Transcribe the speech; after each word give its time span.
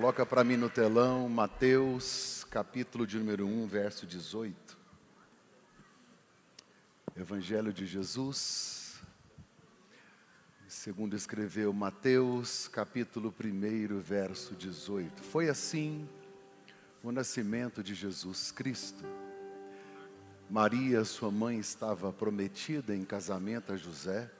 Coloca 0.00 0.24
para 0.24 0.42
mim 0.42 0.56
no 0.56 0.70
telão 0.70 1.28
Mateus, 1.28 2.46
capítulo 2.48 3.06
de 3.06 3.18
número 3.18 3.46
1, 3.46 3.66
verso 3.66 4.06
18. 4.06 4.78
Evangelho 7.14 7.70
de 7.70 7.84
Jesus, 7.84 8.98
segundo 10.66 11.14
escreveu 11.14 11.70
Mateus, 11.74 12.66
capítulo 12.66 13.28
1, 13.38 13.98
verso 14.00 14.54
18. 14.54 15.22
Foi 15.22 15.50
assim 15.50 16.08
o 17.02 17.12
nascimento 17.12 17.82
de 17.82 17.94
Jesus 17.94 18.50
Cristo. 18.50 19.04
Maria, 20.48 21.04
sua 21.04 21.30
mãe, 21.30 21.58
estava 21.58 22.10
prometida 22.10 22.96
em 22.96 23.04
casamento 23.04 23.70
a 23.70 23.76
José, 23.76 24.30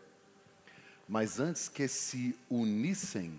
mas 1.07 1.39
antes 1.39 1.69
que 1.69 1.87
se 1.87 2.35
unissem, 2.49 3.39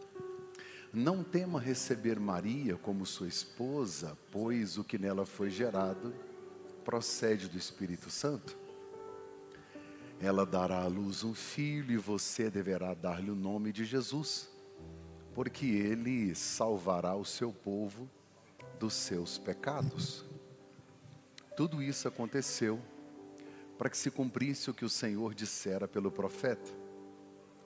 não 0.93 1.23
tema 1.23 1.59
receber 1.59 2.19
Maria 2.19 2.75
como 2.75 3.05
sua 3.05 3.27
esposa, 3.27 4.17
pois 4.29 4.77
o 4.77 4.83
que 4.83 4.97
nela 4.97 5.25
foi 5.25 5.49
gerado 5.49 6.13
procede 6.83 7.47
do 7.47 7.57
Espírito 7.57 8.09
Santo. 8.09 8.57
Ela 10.19 10.45
dará 10.45 10.81
à 10.81 10.87
luz 10.87 11.23
um 11.23 11.33
filho 11.33 11.93
e 11.93 11.97
você 11.97 12.49
deverá 12.49 12.93
dar-lhe 12.93 13.31
o 13.31 13.35
nome 13.35 13.71
de 13.71 13.85
Jesus, 13.85 14.49
porque 15.33 15.65
ele 15.65 16.35
salvará 16.35 17.15
o 17.15 17.23
seu 17.23 17.53
povo 17.53 18.09
dos 18.77 18.93
seus 18.93 19.37
pecados. 19.37 20.25
Tudo 21.55 21.81
isso 21.81 22.07
aconteceu 22.07 22.79
para 23.77 23.89
que 23.89 23.97
se 23.97 24.11
cumprisse 24.11 24.69
o 24.69 24.73
que 24.73 24.85
o 24.85 24.89
Senhor 24.89 25.33
dissera 25.33 25.87
pelo 25.87 26.11
profeta: 26.11 26.71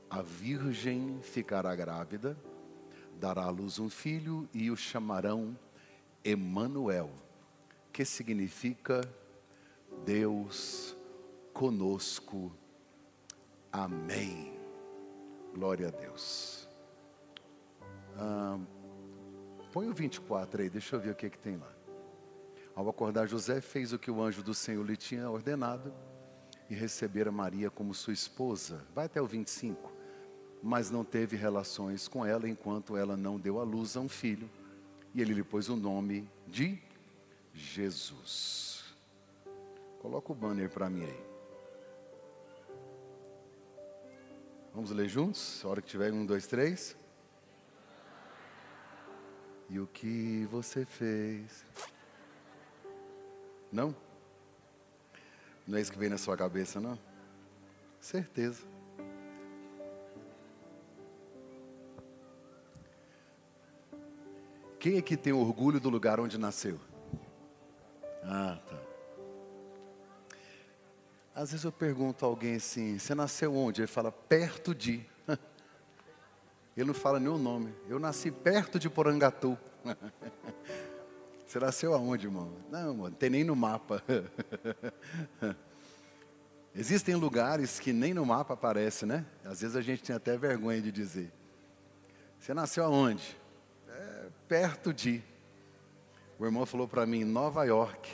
A 0.10 0.22
virgem 0.22 1.20
ficará 1.22 1.76
grávida 1.76 2.38
dará 3.20 3.44
à 3.44 3.50
luz 3.50 3.80
um 3.80 3.90
filho 3.90 4.48
e 4.54 4.70
o 4.70 4.76
chamarão 4.76 5.58
Emanuel, 6.24 7.12
que 7.92 8.04
significa 8.04 9.02
Deus 10.06 10.96
conosco. 11.54 12.52
Amém. 13.72 14.54
Glória 15.54 15.88
a 15.88 15.92
Deus. 15.92 16.68
Ah, 18.18 18.60
põe 19.72 19.88
o 19.88 19.94
24 19.94 20.62
aí, 20.62 20.70
deixa 20.70 20.96
eu 20.96 21.00
ver 21.00 21.12
o 21.12 21.16
que, 21.16 21.30
que 21.30 21.40
tem 21.40 21.58
lá. 21.58 21.72
Ao 22.76 22.90
acordar, 22.90 23.28
José 23.28 23.62
fez 23.62 23.94
o 23.94 24.00
que 24.00 24.12
o 24.12 24.22
anjo 24.22 24.44
do 24.44 24.54
Senhor 24.54 24.86
lhe 24.86 24.98
tinha 24.98 25.30
ordenado 25.30 25.94
e 26.70 26.76
recebera 26.76 27.32
Maria 27.32 27.70
como 27.70 27.94
sua 27.94 28.12
esposa. 28.12 28.86
Vai 28.94 29.06
até 29.06 29.22
o 29.22 29.28
25 29.28 29.95
mas 30.62 30.90
não 30.90 31.04
teve 31.04 31.36
relações 31.36 32.08
com 32.08 32.26
ela 32.26 32.50
enquanto 32.50 32.98
ela 32.98 33.16
não 33.16 33.40
deu 33.40 33.60
à 33.60 33.64
luz 33.64 33.96
a 33.96 34.00
um 34.00 34.10
filho. 34.10 34.50
E 35.14 35.22
ele 35.22 35.34
lhe 35.34 35.44
pôs 35.44 35.70
o 35.70 35.76
nome 35.76 36.28
de 36.48 36.82
Jesus. 37.54 38.84
Coloca 40.00 40.32
o 40.32 40.36
banner 40.36 40.70
para 40.70 40.90
mim 40.90 41.04
aí. 41.04 41.26
Vamos 44.74 44.92
ler 44.92 45.08
juntos? 45.08 45.64
A 45.64 45.70
hora 45.70 45.82
que 45.82 45.88
tiver 45.88 46.12
um, 46.12 46.26
dois, 46.26 46.48
três. 46.48 46.98
E 49.70 49.80
o 49.80 49.88
que 49.88 50.46
você 50.52 50.86
fez? 50.86 51.64
Não? 53.72 53.96
Não 55.66 55.78
é 55.78 55.82
isso 55.82 55.92
que 55.92 55.98
vem 55.98 56.10
na 56.10 56.18
sua 56.18 56.38
cabeça, 56.38 56.80
não? 56.80 57.00
Certeza. 58.00 58.75
Quem 64.86 65.00
aqui 65.00 65.18
tem 65.18 65.34
orgulho 65.34 65.80
do 65.80 65.90
lugar 65.90 66.20
onde 66.20 66.38
nasceu? 66.38 66.80
Ah, 68.24 68.60
tá. 68.70 68.80
Às 71.34 71.50
vezes 71.50 71.64
eu 71.64 71.72
pergunto 71.72 72.24
a 72.24 72.28
alguém 72.28 72.58
assim: 72.58 73.00
você 73.00 73.16
nasceu 73.16 73.56
onde? 73.56 73.82
Ele 73.82 73.88
fala, 73.88 74.12
perto 74.12 74.76
de. 74.76 75.04
Ele 76.78 76.86
não 76.86 76.94
fala 76.94 77.20
nem 77.20 77.30
o 77.30 77.38
nome. 77.40 77.74
Eu 77.90 77.98
nasci 77.98 78.30
perto 78.30 78.78
de 78.78 78.88
Porangatu. 78.88 79.58
Você 81.48 81.58
nasceu 81.58 81.92
aonde, 81.96 82.28
irmão? 82.28 82.54
Não, 82.70 82.94
mano, 82.94 83.10
não 83.10 83.12
tem 83.12 83.32
nem 83.32 83.44
no 83.44 83.56
mapa. 83.56 84.04
Existem 86.76 87.16
lugares 87.16 87.80
que 87.80 87.92
nem 87.92 88.14
no 88.14 88.24
mapa 88.24 88.54
aparece, 88.54 89.04
né? 89.04 89.26
Às 89.44 89.62
vezes 89.62 89.76
a 89.76 89.82
gente 89.82 90.04
tem 90.04 90.16
até 90.16 90.38
vergonha 90.38 90.80
de 90.80 90.92
dizer. 90.92 91.34
Você 92.38 92.54
nasceu 92.54 92.86
aonde? 92.86 93.45
Perto 94.48 94.94
de. 94.94 95.22
O 96.38 96.46
irmão 96.46 96.66
falou 96.66 96.88
para 96.88 97.06
mim, 97.06 97.24
Nova 97.24 97.64
York. 97.64 98.12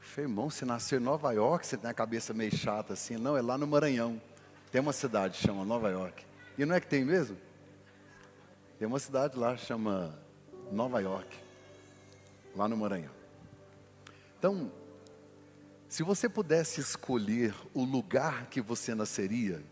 Eu 0.00 0.06
falei, 0.06 0.30
irmão, 0.30 0.50
se 0.50 0.64
nasceu 0.64 0.98
em 0.98 1.02
Nova 1.02 1.32
York, 1.32 1.66
você 1.66 1.76
tem 1.76 1.90
a 1.90 1.94
cabeça 1.94 2.34
meio 2.34 2.54
chata 2.54 2.92
assim. 2.92 3.16
Não, 3.16 3.36
é 3.36 3.42
lá 3.42 3.56
no 3.56 3.66
Maranhão. 3.66 4.20
Tem 4.70 4.80
uma 4.80 4.92
cidade 4.92 5.38
que 5.38 5.46
chama 5.46 5.64
Nova 5.64 5.90
York. 5.90 6.24
E 6.58 6.64
não 6.64 6.74
é 6.74 6.80
que 6.80 6.86
tem 6.86 7.04
mesmo? 7.04 7.36
Tem 8.78 8.86
uma 8.86 8.98
cidade 8.98 9.38
lá 9.38 9.54
que 9.54 9.64
chama 9.64 10.18
Nova 10.70 11.00
York. 11.00 11.38
Lá 12.56 12.68
no 12.68 12.76
Maranhão. 12.76 13.12
Então, 14.38 14.70
se 15.88 16.02
você 16.02 16.28
pudesse 16.28 16.80
escolher 16.80 17.54
o 17.72 17.84
lugar 17.84 18.46
que 18.46 18.60
você 18.60 18.94
nasceria, 18.94 19.62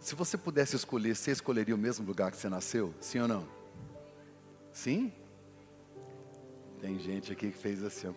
se 0.00 0.14
você 0.14 0.38
pudesse 0.38 0.76
escolher, 0.76 1.16
você 1.16 1.32
escolheria 1.32 1.74
o 1.74 1.78
mesmo 1.78 2.06
lugar 2.06 2.30
que 2.30 2.36
você 2.36 2.48
nasceu? 2.48 2.94
Sim 3.00 3.20
ou 3.20 3.28
não? 3.28 3.48
Sim? 4.72 5.12
Tem 6.80 6.98
gente 6.98 7.32
aqui 7.32 7.50
que 7.50 7.58
fez 7.58 7.82
assim. 7.82 8.14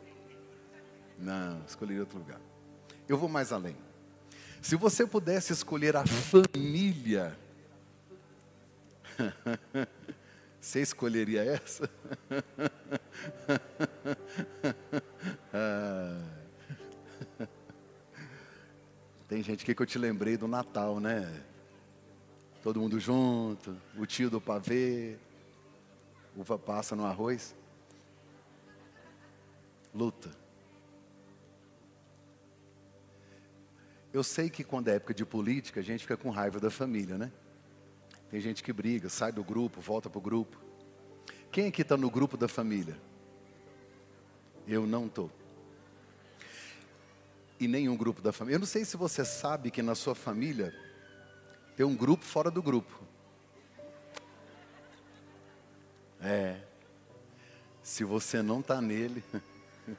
Não, 1.18 1.64
escolheria 1.66 2.02
outro 2.02 2.20
lugar. 2.20 2.40
Eu 3.08 3.18
vou 3.18 3.28
mais 3.28 3.52
além. 3.52 3.76
Se 4.62 4.76
você 4.76 5.08
pudesse 5.08 5.52
escolher 5.52 5.96
a 5.96 6.06
família, 6.06 7.36
você 10.62 10.82
escolheria 10.82 11.44
essa? 11.44 11.90
Tem 19.28 19.42
gente 19.42 19.64
aqui 19.64 19.74
que 19.74 19.82
eu 19.82 19.86
te 19.86 19.98
lembrei 19.98 20.38
do 20.38 20.48
Natal, 20.48 21.00
né? 21.00 21.44
Todo 22.62 22.80
mundo 22.80 23.00
junto, 23.00 23.76
o 23.98 24.06
tio 24.06 24.30
do 24.30 24.40
pavê, 24.40 25.18
uva 26.36 26.58
passa 26.58 26.96
no 26.96 27.06
arroz. 27.06 27.56
Luta. 29.94 30.30
Eu 34.14 34.24
sei 34.24 34.50
que 34.50 34.64
quando 34.64 34.90
é 34.90 34.96
época 34.96 35.14
de 35.14 35.26
política, 35.26 35.80
a 35.80 35.84
gente 35.84 36.02
fica 36.02 36.18
com 36.18 36.30
raiva 36.30 36.60
da 36.60 36.70
família, 36.70 37.18
né? 37.18 37.32
Tem 38.30 38.40
gente 38.40 38.64
que 38.64 38.72
briga, 38.72 39.10
sai 39.10 39.32
do 39.32 39.44
grupo, 39.44 39.82
volta 39.82 40.10
para 40.10 40.20
o 40.20 40.22
grupo. 40.22 40.58
Quem 41.52 41.68
aqui 41.68 41.82
está 41.82 41.98
no 41.98 42.10
grupo 42.10 42.38
da 42.38 42.48
família? 42.48 42.98
Eu 44.68 44.86
não 44.86 45.08
estou. 45.08 45.30
E 47.60 47.68
nenhum 47.68 47.96
grupo 47.96 48.22
da 48.22 48.32
família. 48.32 48.56
Eu 48.56 48.60
não 48.60 48.68
sei 48.68 48.86
se 48.86 48.96
você 48.96 49.26
sabe 49.26 49.72
que 49.72 49.82
na 49.82 49.96
sua 49.96 50.16
família 50.16 50.74
tem 51.76 51.86
um 51.86 51.96
grupo 51.96 52.24
fora 52.24 52.52
do 52.52 52.62
grupo. 52.62 53.00
É. 56.22 56.62
Se 57.82 58.04
você 58.04 58.42
não 58.42 58.60
está 58.60 58.82
nele. 58.82 59.24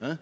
Hã? 0.00 0.18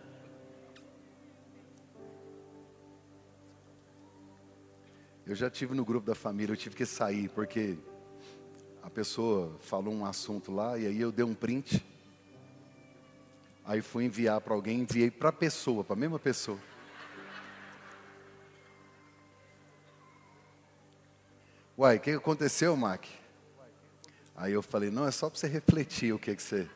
Eu 5.26 5.35
já 5.35 5.50
tive 5.50 5.75
no 5.75 5.85
grupo 5.85 6.06
da 6.06 6.14
família, 6.14 6.53
eu 6.53 6.56
tive 6.56 6.76
que 6.76 6.87
sair 6.87 7.29
porque 7.31 7.76
a 8.81 8.88
pessoa 8.88 9.58
falou 9.61 9.93
um 9.93 10.06
assunto 10.06 10.53
lá 10.53 10.79
e 10.79 10.87
aí 10.87 11.00
eu 11.00 11.11
dei 11.11 11.25
um 11.25 11.35
print. 11.35 11.85
Aí 13.64 13.82
fui 13.82 14.05
enviar 14.05 14.41
para 14.41 14.55
alguém, 14.55 14.82
enviei 14.82 15.11
para 15.11 15.31
a 15.31 15.32
pessoa, 15.32 15.82
para 15.82 15.94
a 15.94 15.99
mesma 15.99 16.20
pessoa. 16.20 16.58
Uai, 21.78 21.99
o 21.99 22.00
que 22.00 22.12
aconteceu, 22.12 22.75
Mac? 22.75 23.05
Aí 24.34 24.55
eu 24.55 24.62
falei, 24.62 24.90
não, 24.90 25.06
é 25.06 25.11
só 25.11 25.28
para 25.28 25.38
você 25.38 25.46
refletir 25.46 26.11
o 26.11 26.19
que, 26.19 26.34
que 26.34 26.43
você 26.43 26.67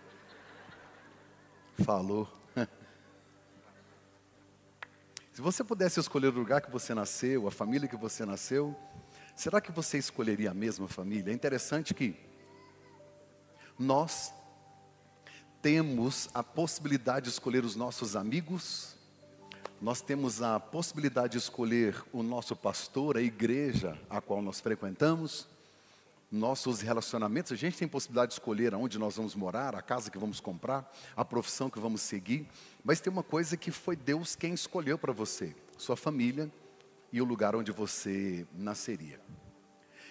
falou. 1.82 2.28
Se 5.32 5.40
você 5.40 5.64
pudesse 5.64 5.98
escolher 5.98 6.26
o 6.26 6.32
lugar 6.32 6.60
que 6.60 6.70
você 6.70 6.92
nasceu, 6.94 7.48
a 7.48 7.50
família 7.50 7.88
que 7.88 7.96
você 7.96 8.26
nasceu, 8.26 8.76
será 9.34 9.58
que 9.58 9.72
você 9.72 9.96
escolheria 9.96 10.50
a 10.50 10.54
mesma 10.54 10.86
família? 10.86 11.30
É 11.30 11.34
interessante 11.34 11.94
que 11.94 12.14
nós 13.78 14.34
temos 15.62 16.28
a 16.34 16.42
possibilidade 16.42 17.24
de 17.24 17.30
escolher 17.30 17.64
os 17.64 17.74
nossos 17.74 18.16
amigos, 18.16 18.98
nós 19.80 20.02
temos 20.02 20.42
a 20.42 20.60
possibilidade 20.60 21.32
de 21.32 21.38
escolher 21.38 22.04
o 22.12 22.22
nosso 22.22 22.54
pastor, 22.54 23.16
a 23.16 23.22
igreja 23.22 23.98
a 24.10 24.20
qual 24.20 24.42
nós 24.42 24.60
frequentamos, 24.60 25.48
nossos 26.30 26.80
relacionamentos, 26.80 27.50
a 27.52 27.56
gente 27.56 27.78
tem 27.78 27.88
possibilidade 27.88 28.30
de 28.30 28.34
escolher 28.34 28.74
aonde 28.74 28.98
nós 28.98 29.16
vamos 29.16 29.34
morar, 29.34 29.74
a 29.74 29.80
casa 29.80 30.10
que 30.10 30.18
vamos 30.18 30.38
comprar, 30.38 30.88
a 31.16 31.24
profissão 31.24 31.70
que 31.70 31.80
vamos 31.80 32.02
seguir, 32.02 32.46
mas 32.84 33.00
tem 33.00 33.10
uma 33.10 33.22
coisa 33.22 33.56
que 33.56 33.70
foi 33.70 33.96
Deus 33.96 34.36
quem 34.36 34.52
escolheu 34.52 34.98
para 34.98 35.12
você, 35.12 35.56
sua 35.78 35.96
família 35.96 36.52
e 37.10 37.20
o 37.22 37.24
lugar 37.24 37.56
onde 37.56 37.72
você 37.72 38.46
nasceria. 38.52 39.18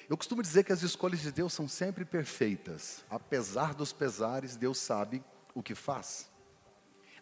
Eu 0.09 0.17
costumo 0.17 0.41
dizer 0.41 0.63
que 0.63 0.73
as 0.73 0.81
escolhas 0.81 1.21
de 1.21 1.31
Deus 1.31 1.53
são 1.53 1.67
sempre 1.67 2.03
perfeitas, 2.03 3.05
apesar 3.07 3.75
dos 3.75 3.93
pesares, 3.93 4.55
Deus 4.55 4.79
sabe 4.79 5.23
o 5.53 5.61
que 5.61 5.75
faz. 5.75 6.27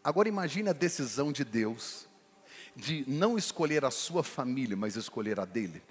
Agora 0.02 0.30
imagine 0.30 0.70
a 0.70 0.74
decisão 0.74 1.34
de 1.34 1.44
Deus 1.44 2.07
de 2.78 3.04
não 3.10 3.40
escolher 3.40 3.84
a 3.84 3.90
sua 3.90 4.24
família, 4.24 4.78
mas 4.78 4.96
escolher 4.96 5.40
a 5.40 5.46
dele. 5.46 5.82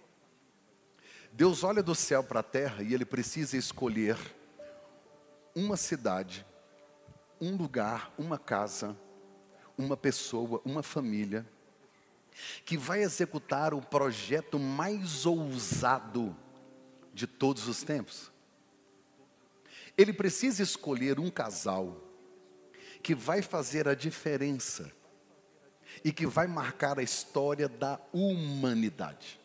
Deus 1.33 1.65
olha 1.65 1.83
do 1.83 1.97
céu 1.97 2.23
para 2.23 2.41
a 2.41 2.45
terra 2.45 2.83
e 2.83 2.95
ele 2.95 3.05
precisa 3.05 3.57
escolher 3.57 4.17
uma 5.53 5.77
cidade, 5.77 6.47
um 7.41 7.57
lugar, 7.57 8.15
uma 8.17 8.39
casa, 8.39 8.97
uma 9.77 9.97
pessoa, 9.97 10.63
uma 10.65 10.83
família, 10.83 11.45
que 12.65 12.79
vai 12.79 13.03
executar 13.03 13.75
o 13.75 13.83
projeto 13.83 14.57
mais 14.57 15.27
ousado 15.27 16.37
de 17.13 17.27
todos 17.27 17.67
os 17.67 17.83
tempos. 17.83 18.31
Ele 19.99 20.13
precisa 20.13 20.63
escolher 20.63 21.19
um 21.19 21.31
casal 21.31 22.01
que 23.03 23.15
vai 23.15 23.43
fazer 23.43 23.89
a 23.89 23.95
diferença 23.95 24.96
e 26.05 26.13
que 26.13 26.27
vai 26.27 26.47
marcar 26.47 26.99
a 26.99 27.03
história 27.03 27.69
da 27.69 27.99
humanidade. 28.13 29.39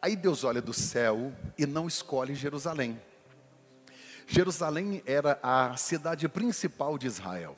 Aí 0.00 0.14
Deus 0.14 0.44
olha 0.44 0.62
do 0.62 0.72
céu 0.72 1.32
e 1.56 1.66
não 1.66 1.88
escolhe 1.88 2.34
Jerusalém. 2.34 3.00
Jerusalém 4.26 5.02
era 5.06 5.38
a 5.42 5.76
cidade 5.76 6.28
principal 6.28 6.98
de 6.98 7.06
Israel. 7.06 7.56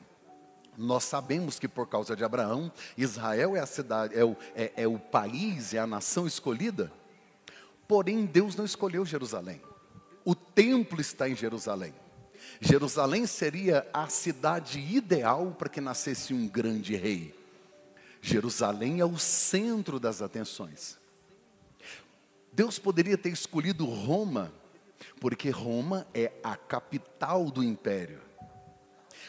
Nós 0.77 1.03
sabemos 1.03 1.59
que 1.59 1.67
por 1.67 1.87
causa 1.87 2.15
de 2.15 2.23
Abraão, 2.23 2.71
Israel 2.97 3.55
é 3.55 3.59
a 3.59 3.65
cidade, 3.65 4.17
é 4.17 4.23
o, 4.23 4.35
é, 4.55 4.71
é 4.77 4.87
o 4.87 4.97
país, 4.97 5.73
é 5.73 5.79
a 5.79 5.85
nação 5.85 6.25
escolhida. 6.25 6.91
Porém, 7.87 8.25
Deus 8.25 8.55
não 8.55 8.63
escolheu 8.63 9.05
Jerusalém. 9.05 9.61
O 10.23 10.33
templo 10.33 11.01
está 11.01 11.27
em 11.27 11.35
Jerusalém. 11.35 11.93
Jerusalém 12.59 13.25
seria 13.25 13.87
a 13.93 14.07
cidade 14.07 14.79
ideal 14.79 15.55
para 15.57 15.69
que 15.69 15.81
nascesse 15.81 16.33
um 16.33 16.47
grande 16.47 16.95
rei. 16.95 17.40
Jerusalém 18.21 18.99
é 18.99 19.05
o 19.05 19.17
centro 19.17 19.99
das 19.99 20.21
atenções. 20.21 20.97
Deus 22.53 22.77
poderia 22.77 23.17
ter 23.17 23.29
escolhido 23.29 23.85
Roma, 23.85 24.53
porque 25.19 25.49
Roma 25.49 26.05
é 26.13 26.31
a 26.43 26.55
capital 26.55 27.49
do 27.49 27.63
império. 27.63 28.21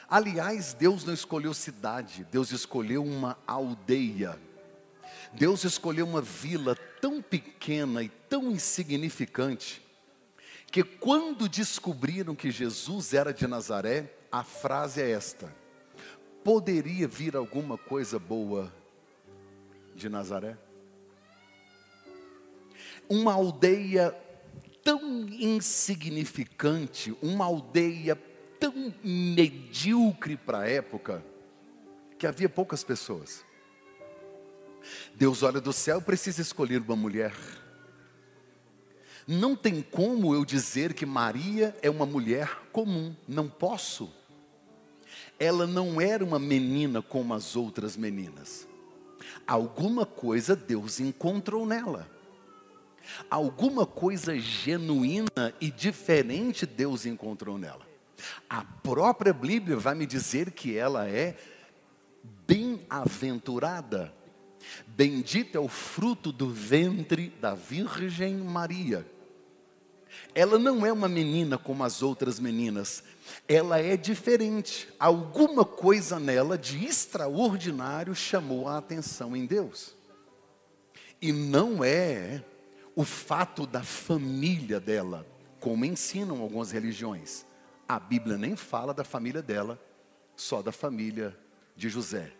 Aliás, 0.08 0.74
Deus 0.74 1.04
não 1.04 1.14
escolheu 1.14 1.54
cidade, 1.54 2.26
Deus 2.30 2.52
escolheu 2.52 3.02
uma 3.02 3.38
aldeia. 3.46 4.38
Deus 5.32 5.64
escolheu 5.64 6.06
uma 6.06 6.20
vila 6.20 6.76
tão 7.00 7.22
pequena 7.22 8.02
e 8.02 8.10
tão 8.28 8.50
insignificante, 8.50 9.82
que 10.70 10.82
quando 10.82 11.48
descobriram 11.48 12.34
que 12.34 12.50
Jesus 12.50 13.14
era 13.14 13.32
de 13.32 13.46
Nazaré, 13.46 14.12
a 14.30 14.44
frase 14.44 15.00
é 15.00 15.10
esta: 15.10 15.54
poderia 16.44 17.08
vir 17.08 17.34
alguma 17.34 17.78
coisa 17.78 18.18
boa 18.18 18.70
de 19.94 20.08
Nazaré? 20.08 20.56
uma 23.08 23.34
aldeia 23.34 24.16
tão 24.82 25.28
insignificante, 25.28 27.14
uma 27.22 27.44
aldeia 27.44 28.16
tão 28.58 28.92
medíocre 29.04 30.36
para 30.36 30.60
a 30.60 30.68
época, 30.68 31.22
que 32.18 32.26
havia 32.26 32.48
poucas 32.48 32.82
pessoas. 32.82 33.44
Deus 35.14 35.42
olha 35.42 35.60
do 35.60 35.74
céu, 35.74 36.00
precisa 36.00 36.40
escolher 36.40 36.80
uma 36.80 36.96
mulher. 36.96 37.34
Não 39.26 39.54
tem 39.54 39.82
como 39.82 40.34
eu 40.34 40.44
dizer 40.44 40.94
que 40.94 41.04
Maria 41.06 41.76
é 41.82 41.90
uma 41.90 42.06
mulher 42.06 42.62
comum, 42.72 43.14
não 43.28 43.48
posso. 43.48 44.10
Ela 45.38 45.66
não 45.66 46.00
era 46.00 46.24
uma 46.24 46.38
menina 46.38 47.02
como 47.02 47.34
as 47.34 47.56
outras 47.56 47.96
meninas. 47.96 48.66
Alguma 49.46 50.06
coisa 50.06 50.54
Deus 50.56 51.00
encontrou 51.00 51.66
nela. 51.66 52.08
Alguma 53.28 53.84
coisa 53.84 54.38
genuína 54.38 55.52
e 55.60 55.70
diferente 55.70 56.64
Deus 56.64 57.04
encontrou 57.06 57.58
nela. 57.58 57.86
A 58.48 58.64
própria 58.64 59.32
Bíblia 59.32 59.76
vai 59.76 59.94
me 59.94 60.06
dizer 60.06 60.52
que 60.52 60.76
ela 60.76 61.08
é 61.08 61.36
bem-aventurada. 62.46 64.14
Bendito 64.86 65.56
é 65.56 65.60
o 65.60 65.68
fruto 65.68 66.30
do 66.30 66.48
ventre 66.48 67.32
da 67.40 67.54
Virgem 67.54 68.36
Maria. 68.36 69.04
Ela 70.34 70.58
não 70.58 70.84
é 70.86 70.92
uma 70.92 71.08
menina 71.08 71.58
como 71.58 71.82
as 71.84 72.02
outras 72.02 72.38
meninas, 72.38 73.02
ela 73.46 73.78
é 73.78 73.96
diferente. 73.96 74.88
Alguma 74.98 75.64
coisa 75.64 76.18
nela 76.18 76.56
de 76.56 76.84
extraordinário 76.84 78.14
chamou 78.14 78.68
a 78.68 78.78
atenção 78.78 79.36
em 79.36 79.46
Deus. 79.46 79.94
E 81.20 81.32
não 81.32 81.84
é 81.84 82.44
o 82.94 83.04
fato 83.04 83.66
da 83.66 83.82
família 83.82 84.80
dela, 84.80 85.26
como 85.60 85.84
ensinam 85.84 86.40
algumas 86.40 86.70
religiões. 86.70 87.46
A 87.88 87.98
Bíblia 87.98 88.36
nem 88.36 88.56
fala 88.56 88.92
da 88.92 89.04
família 89.04 89.42
dela, 89.42 89.80
só 90.36 90.62
da 90.62 90.72
família 90.72 91.36
de 91.76 91.88
José. 91.88 92.32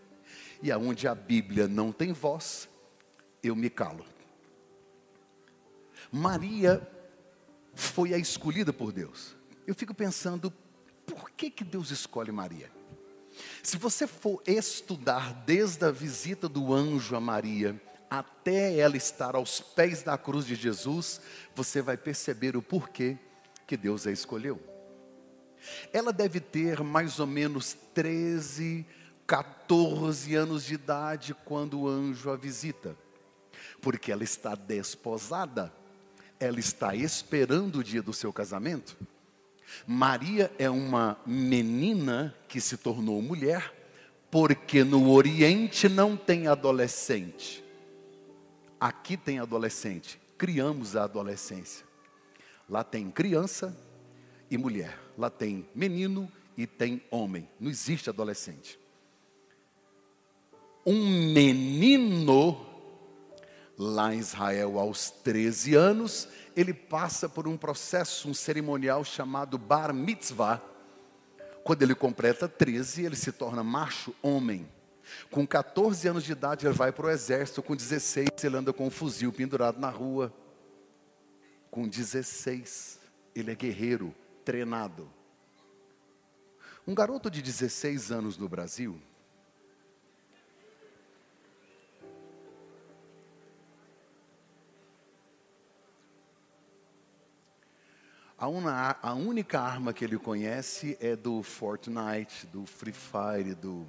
E 0.62 0.70
aonde 0.70 1.08
a 1.08 1.14
Bíblia 1.14 1.66
não 1.66 1.92
tem 1.92 2.12
voz, 2.12 2.68
eu 3.42 3.56
me 3.56 3.68
calo. 3.68 4.04
Maria 6.11 6.87
foi 7.75 8.12
a 8.12 8.18
escolhida 8.18 8.72
por 8.72 8.92
Deus. 8.92 9.34
Eu 9.66 9.75
fico 9.75 9.94
pensando, 9.94 10.52
por 11.12 11.31
que, 11.31 11.50
que 11.50 11.64
Deus 11.64 11.90
escolhe 11.90 12.33
Maria? 12.33 12.71
Se 13.62 13.76
você 13.76 14.07
for 14.07 14.42
estudar 14.47 15.33
desde 15.45 15.85
a 15.85 15.90
visita 15.90 16.49
do 16.49 16.73
anjo 16.73 17.14
a 17.16 17.21
Maria, 17.21 17.81
até 18.11 18.76
ela 18.76 18.97
estar 18.97 19.35
aos 19.35 19.61
pés 19.61 20.02
da 20.02 20.19
cruz 20.19 20.45
de 20.45 20.54
Jesus, 20.54 21.21
você 21.54 21.81
vai 21.81 21.97
perceber 21.97 22.57
o 22.57 22.62
porquê 22.62 23.16
que 23.66 23.76
Deus 23.76 24.07
a 24.07 24.11
escolheu. 24.11 24.61
Ela 25.92 26.12
deve 26.12 26.40
ter 26.40 26.83
mais 26.83 27.19
ou 27.19 27.26
menos 27.26 27.76
13, 27.95 28.85
14 29.26 30.35
anos 30.35 30.64
de 30.64 30.75
idade 30.75 31.35
quando 31.45 31.81
o 31.81 31.88
anjo 31.88 32.31
a 32.31 32.37
visita, 32.37 32.97
porque 33.81 34.12
ela 34.12 34.25
está 34.25 34.54
desposada, 34.54 35.73
ela 36.38 36.59
está 36.59 36.95
esperando 36.95 37.76
o 37.76 37.85
dia 37.85 38.02
do 38.02 38.12
seu 38.12 38.33
casamento. 38.33 38.97
Maria 39.87 40.50
é 40.59 40.69
uma 40.69 41.19
menina 41.26 42.35
que 42.49 42.61
se 42.61 42.76
tornou 42.76 43.21
mulher, 43.21 43.73
porque 44.31 44.85
no 44.85 45.11
Oriente 45.11 45.88
não 45.88 46.17
tem 46.17 46.47
adolescente. 46.47 47.62
Aqui 48.81 49.17
tem 49.17 49.38
adolescente, 49.38 50.21
criamos 50.37 50.97
a 50.97 51.05
adolescência. 51.05 51.87
Lá 52.69 52.83
tem 52.83 53.11
criança 53.11 53.76
e 54.50 54.57
mulher. 54.57 54.99
Lá 55.17 55.29
tem 55.29 55.69
menino 55.75 56.31
e 56.57 56.67
tem 56.67 57.02
homem. 57.11 57.49
Não 57.61 57.71
existe 57.71 58.09
adolescente. 58.09 58.79
Um 60.85 61.33
menino, 61.33 62.67
lá 63.79 64.14
em 64.14 64.19
Israel, 64.19 64.79
aos 64.79 65.11
13 65.11 65.75
anos, 65.75 66.29
ele 66.56 66.75
passa 66.75 67.28
por 67.28 67.47
um 67.49 67.56
processo, 67.56 68.28
um 68.28 68.35
cerimonial 68.35 69.04
chamado 69.04 69.56
Bar 69.59 69.92
Mitzvah. 69.92 70.61
Quando 71.64 71.82
ele 71.82 71.94
completa 71.94 72.49
13, 72.49 73.04
ele 73.04 73.16
se 73.16 73.32
torna 73.32 73.62
macho, 73.62 74.14
homem. 74.23 74.68
Com 75.30 75.47
14 75.47 76.09
anos 76.09 76.25
de 76.25 76.32
idade, 76.32 76.66
ele 76.66 76.75
vai 76.75 76.92
para 76.92 77.06
o 77.06 77.11
exército. 77.11 77.62
Com 77.62 77.76
16, 77.76 78.28
ele 78.42 78.56
anda 78.56 78.73
com 78.73 78.87
um 78.87 78.90
fuzil 78.90 79.32
pendurado 79.32 79.78
na 79.78 79.90
rua. 79.90 80.32
Com 81.71 81.88
16, 81.88 82.99
ele 83.35 83.52
é 83.52 83.54
guerreiro. 83.54 84.14
treinado. 84.44 85.09
Um 86.85 86.94
garoto 86.94 87.30
de 87.30 87.40
16 87.40 88.11
anos 88.11 88.37
no 88.37 88.49
Brasil 88.49 89.00
A, 98.42 98.49
una, 98.49 98.96
a, 99.00 99.14
única 99.14 99.61
arma 99.61 99.92
que 99.92 100.04
ele 100.04 100.18
conhece 100.18 100.99
é 101.00 101.14
do 101.14 101.44
Fortnite, 101.44 102.44
do 102.49 102.66
Free 102.66 102.92
Fire, 102.92 103.54
do. 103.54 103.87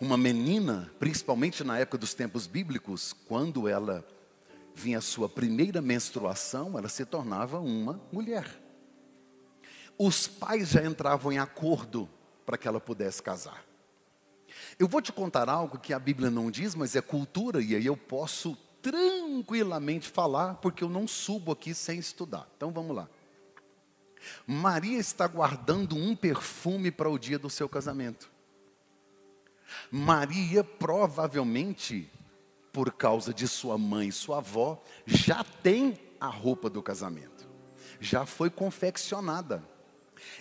Uma 0.00 0.16
menina, 0.16 0.90
principalmente 0.98 1.62
na 1.62 1.78
época 1.78 1.98
dos 1.98 2.14
tempos 2.14 2.46
bíblicos, 2.46 3.12
quando 3.28 3.68
ela 3.68 4.02
vinha 4.74 4.96
a 4.96 5.02
sua 5.02 5.28
primeira 5.28 5.82
menstruação, 5.82 6.78
ela 6.78 6.88
se 6.88 7.04
tornava 7.04 7.60
uma 7.60 8.00
mulher. 8.10 8.48
Os 9.98 10.26
pais 10.26 10.70
já 10.70 10.82
entravam 10.82 11.30
em 11.30 11.38
acordo 11.38 12.08
para 12.46 12.56
que 12.56 12.66
ela 12.66 12.80
pudesse 12.80 13.22
casar. 13.22 13.62
Eu 14.78 14.88
vou 14.88 15.02
te 15.02 15.12
contar 15.12 15.50
algo 15.50 15.78
que 15.78 15.92
a 15.92 15.98
Bíblia 15.98 16.30
não 16.30 16.50
diz, 16.50 16.74
mas 16.74 16.96
é 16.96 17.02
cultura, 17.02 17.60
e 17.60 17.76
aí 17.76 17.84
eu 17.84 17.94
posso 17.94 18.56
tranquilamente 18.86 20.08
falar, 20.08 20.54
porque 20.54 20.84
eu 20.84 20.88
não 20.88 21.08
subo 21.08 21.50
aqui 21.50 21.74
sem 21.74 21.98
estudar. 21.98 22.48
Então 22.56 22.70
vamos 22.70 22.94
lá. 22.94 23.08
Maria 24.46 24.96
está 24.96 25.26
guardando 25.26 25.96
um 25.96 26.14
perfume 26.14 26.92
para 26.92 27.10
o 27.10 27.18
dia 27.18 27.36
do 27.36 27.50
seu 27.50 27.68
casamento. 27.68 28.30
Maria 29.90 30.62
provavelmente, 30.62 32.08
por 32.72 32.92
causa 32.92 33.34
de 33.34 33.48
sua 33.48 33.76
mãe 33.76 34.06
e 34.06 34.12
sua 34.12 34.38
avó, 34.38 34.80
já 35.04 35.42
tem 35.42 35.98
a 36.20 36.28
roupa 36.28 36.70
do 36.70 36.80
casamento. 36.80 37.44
Já 37.98 38.24
foi 38.24 38.50
confeccionada 38.50 39.64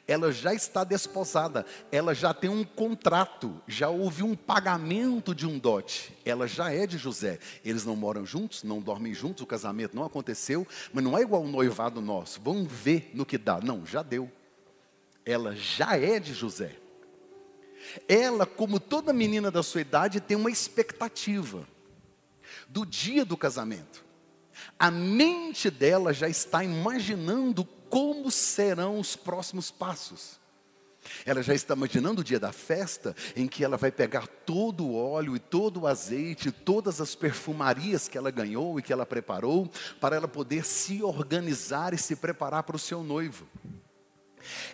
ela 0.07 0.31
já 0.31 0.53
está 0.53 0.83
desposada, 0.83 1.65
ela 1.91 2.13
já 2.13 2.33
tem 2.33 2.49
um 2.49 2.63
contrato, 2.63 3.61
já 3.67 3.89
houve 3.89 4.23
um 4.23 4.35
pagamento 4.35 5.33
de 5.33 5.47
um 5.47 5.57
dote, 5.57 6.15
ela 6.23 6.47
já 6.47 6.71
é 6.71 6.85
de 6.85 6.97
José. 6.97 7.39
Eles 7.63 7.85
não 7.85 7.95
moram 7.95 8.25
juntos, 8.25 8.63
não 8.63 8.81
dormem 8.81 9.13
juntos, 9.13 9.43
o 9.43 9.47
casamento 9.47 9.95
não 9.95 10.03
aconteceu, 10.03 10.67
mas 10.93 11.03
não 11.03 11.17
é 11.17 11.21
igual 11.21 11.43
o 11.43 11.47
noivado 11.47 12.01
nosso, 12.01 12.39
vamos 12.41 12.71
ver 12.71 13.11
no 13.13 13.25
que 13.25 13.37
dá. 13.37 13.59
Não, 13.59 13.85
já 13.85 14.03
deu. 14.03 14.31
Ela 15.25 15.55
já 15.55 15.97
é 15.97 16.19
de 16.19 16.33
José. 16.33 16.75
Ela, 18.07 18.45
como 18.45 18.79
toda 18.79 19.13
menina 19.13 19.49
da 19.49 19.63
sua 19.63 19.81
idade, 19.81 20.19
tem 20.19 20.37
uma 20.37 20.51
expectativa 20.51 21.67
do 22.67 22.85
dia 22.85 23.25
do 23.25 23.37
casamento. 23.37 24.03
A 24.77 24.89
mente 24.89 25.69
dela 25.69 26.13
já 26.13 26.27
está 26.27 26.63
imaginando 26.63 27.67
como 27.89 28.29
serão 28.31 28.99
os 28.99 29.15
próximos 29.15 29.71
passos. 29.71 30.39
Ela 31.25 31.43
já 31.43 31.53
está 31.53 31.75
imaginando 31.75 32.21
o 32.21 32.23
dia 32.23 32.39
da 32.39 32.51
festa 32.51 33.15
em 33.35 33.47
que 33.47 33.63
ela 33.63 33.77
vai 33.77 33.91
pegar 33.91 34.27
todo 34.27 34.85
o 34.85 34.95
óleo 34.95 35.35
e 35.35 35.39
todo 35.39 35.81
o 35.81 35.87
azeite, 35.87 36.51
todas 36.51 36.99
as 36.99 37.15
perfumarias 37.15 38.07
que 38.07 38.17
ela 38.17 38.31
ganhou 38.31 38.79
e 38.79 38.81
que 38.81 38.91
ela 38.91 39.05
preparou, 39.05 39.69
para 39.99 40.15
ela 40.15 40.27
poder 40.27 40.65
se 40.65 41.03
organizar 41.03 41.93
e 41.93 41.97
se 41.97 42.15
preparar 42.15 42.63
para 42.63 42.75
o 42.75 42.79
seu 42.79 43.03
noivo. 43.03 43.47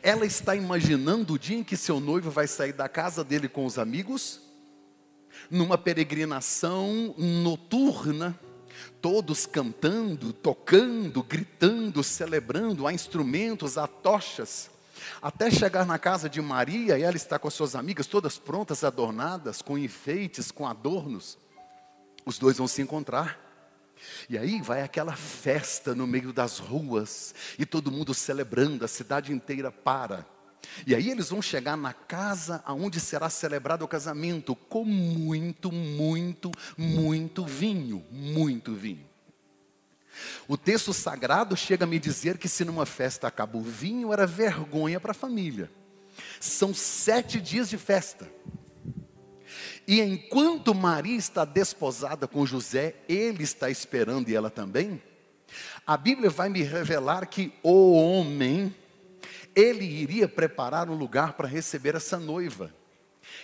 Ela 0.02 0.26
está 0.26 0.56
imaginando 0.56 1.34
o 1.34 1.40
dia 1.40 1.58
em 1.58 1.64
que 1.64 1.78
seu 1.78 2.00
noivo 2.00 2.30
vai 2.30 2.48
sair 2.48 2.74
da 2.74 2.90
casa 2.90 3.24
dele 3.24 3.48
com 3.48 3.66
os 3.66 3.78
amigos, 3.78 4.42
numa 5.50 5.78
peregrinação 5.78 7.14
noturna 7.18 8.38
todos 9.02 9.46
cantando, 9.46 10.34
tocando, 10.34 11.24
gritando, 11.24 12.04
celebrando, 12.04 12.88
há 12.88 12.94
instrumentos, 12.94 13.78
há 13.78 13.88
tochas, 13.88 14.70
até 15.22 15.50
chegar 15.50 15.86
na 15.86 15.98
casa 15.98 16.30
de 16.30 16.42
Maria 16.42 17.00
ela 17.00 17.16
está 17.16 17.40
com 17.40 17.48
as 17.48 17.54
suas 17.54 17.76
amigas 17.76 18.08
todas 18.08 18.38
prontas, 18.38 18.84
adornadas, 18.84 19.62
com 19.62 19.78
enfeites, 19.78 20.52
com 20.52 20.68
adornos. 20.68 21.38
Os 22.26 22.38
dois 22.38 22.58
vão 22.58 22.68
se 22.68 22.82
encontrar. 22.82 23.40
E 24.30 24.38
aí 24.38 24.62
vai 24.62 24.82
aquela 24.82 25.16
festa 25.16 25.94
no 25.94 26.08
meio 26.08 26.34
das 26.34 26.58
ruas, 26.58 27.36
e 27.60 27.66
todo 27.66 27.92
mundo 27.92 28.14
celebrando, 28.14 28.84
a 28.84 28.88
cidade 28.88 29.32
inteira 29.32 29.72
para. 29.72 30.26
E 30.86 30.96
aí 30.96 31.10
eles 31.10 31.30
vão 31.30 31.42
chegar 31.42 31.76
na 31.76 31.94
casa 31.94 32.62
aonde 32.66 33.00
será 33.00 33.30
celebrado 33.30 33.84
o 33.84 33.88
casamento 33.88 34.56
com 34.56 34.84
muito, 34.86 35.72
muito, 35.72 36.52
muito 36.78 37.46
vinho, 37.46 38.04
muito 38.12 38.74
vinho. 38.74 39.10
O 40.48 40.58
texto 40.58 40.94
sagrado 40.94 41.56
chega 41.56 41.86
a 41.86 41.88
me 41.88 42.00
dizer 42.00 42.38
que 42.38 42.48
se 42.48 42.66
numa 42.66 42.86
festa 42.86 43.28
acaba 43.28 43.58
o 43.58 43.62
vinho, 43.62 44.12
era 44.12 44.28
vergonha 44.28 45.00
para 45.00 45.12
a 45.12 45.16
família. 45.16 45.72
São 46.40 46.74
sete 46.74 47.40
dias 47.40 47.70
de 47.70 47.78
festa. 47.78 48.30
E 49.88 50.00
enquanto 50.02 50.76
Maria 50.76 51.18
está 51.18 51.44
desposada 51.44 52.28
com 52.28 52.46
José, 52.46 52.96
ele 53.08 53.44
está 53.44 53.70
esperando 53.70 54.30
e 54.30 54.36
ela 54.36 54.50
também. 54.50 55.02
A 55.86 55.98
Bíblia 55.98 56.30
vai 56.30 56.50
me 56.50 56.62
revelar 56.62 57.26
que 57.26 57.54
o 57.64 57.94
homem 57.94 58.74
ele 59.56 59.86
iria 59.86 60.28
preparar 60.28 60.90
um 60.90 60.96
lugar 60.96 61.34
para 61.34 61.48
receber 61.48 61.96
essa 61.96 62.20
noiva. 62.20 62.74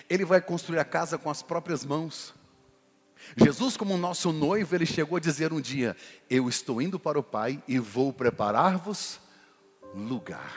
Ele 0.09 0.25
vai 0.25 0.41
construir 0.41 0.79
a 0.79 0.85
casa 0.85 1.17
com 1.17 1.29
as 1.29 1.41
próprias 1.41 1.85
mãos. 1.85 2.33
Jesus, 3.35 3.75
como 3.75 3.97
nosso 3.97 4.31
noivo, 4.31 4.75
ele 4.75 4.85
chegou 4.85 5.17
a 5.17 5.19
dizer 5.19 5.51
um 5.51 5.59
dia: 5.59 5.95
Eu 6.29 6.47
estou 6.47 6.81
indo 6.81 6.99
para 6.99 7.19
o 7.19 7.23
Pai 7.23 7.61
e 7.67 7.79
vou 7.79 8.13
preparar-vos 8.13 9.19
lugar. 9.93 10.55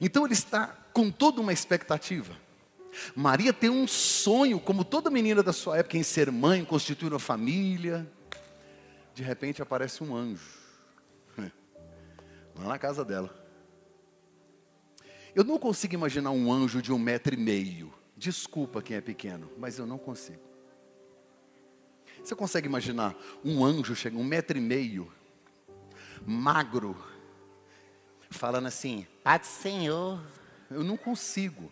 Então 0.00 0.24
ele 0.24 0.34
está 0.34 0.68
com 0.92 1.10
toda 1.10 1.40
uma 1.40 1.52
expectativa. 1.52 2.36
Maria 3.14 3.52
tem 3.52 3.70
um 3.70 3.86
sonho, 3.86 4.60
como 4.60 4.84
toda 4.84 5.10
menina 5.10 5.42
da 5.42 5.52
sua 5.52 5.78
época, 5.78 5.96
em 5.96 6.02
ser 6.02 6.30
mãe, 6.30 6.64
constituir 6.64 7.12
uma 7.12 7.18
família. 7.18 8.06
De 9.14 9.22
repente 9.22 9.62
aparece 9.62 10.02
um 10.02 10.14
anjo, 10.14 10.58
lá 12.56 12.64
na 12.64 12.78
casa 12.78 13.04
dela. 13.04 13.41
Eu 15.34 15.44
não 15.44 15.58
consigo 15.58 15.94
imaginar 15.94 16.30
um 16.30 16.52
anjo 16.52 16.82
de 16.82 16.92
um 16.92 16.98
metro 16.98 17.34
e 17.34 17.38
meio. 17.38 17.92
Desculpa 18.16 18.82
quem 18.82 18.96
é 18.96 19.00
pequeno, 19.00 19.50
mas 19.58 19.78
eu 19.78 19.86
não 19.86 19.98
consigo. 19.98 20.42
Você 22.22 22.34
consegue 22.34 22.66
imaginar 22.66 23.16
um 23.44 23.64
anjo 23.64 23.96
chegando 23.96 24.20
um 24.20 24.24
metro 24.24 24.56
e 24.56 24.60
meio, 24.60 25.10
magro, 26.24 26.96
falando 28.30 28.66
assim, 28.66 29.06
Paz 29.24 29.46
Senhor. 29.46 30.20
Eu 30.70 30.84
não 30.84 30.96
consigo. 30.96 31.70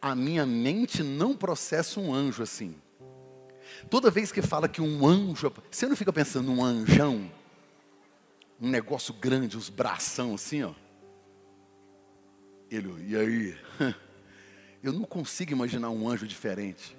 A 0.00 0.14
minha 0.14 0.46
mente 0.46 1.02
não 1.02 1.36
processa 1.36 1.98
um 2.00 2.12
anjo 2.12 2.42
assim. 2.42 2.76
Toda 3.88 4.10
vez 4.10 4.30
que 4.30 4.42
fala 4.42 4.68
que 4.68 4.80
um 4.80 5.06
anjo, 5.06 5.52
você 5.70 5.86
não 5.86 5.96
fica 5.96 6.12
pensando 6.12 6.46
num 6.46 6.62
anjão, 6.62 7.30
um 8.60 8.68
negócio 8.68 9.14
grande, 9.14 9.56
os 9.56 9.68
bração 9.68 10.34
assim, 10.34 10.62
ó. 10.62 10.72
Ele, 12.70 13.04
e 13.08 13.16
aí? 13.16 13.58
Eu 14.82 14.92
não 14.92 15.04
consigo 15.04 15.52
imaginar 15.52 15.90
um 15.90 16.08
anjo 16.08 16.26
diferente. 16.26 16.96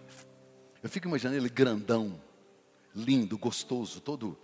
Eu 0.83 0.89
fico 0.89 1.07
imaginando 1.07 1.37
ele 1.37 1.49
grandão, 1.49 2.21
lindo, 2.93 3.37
gostoso, 3.37 4.01
todo. 4.01 4.37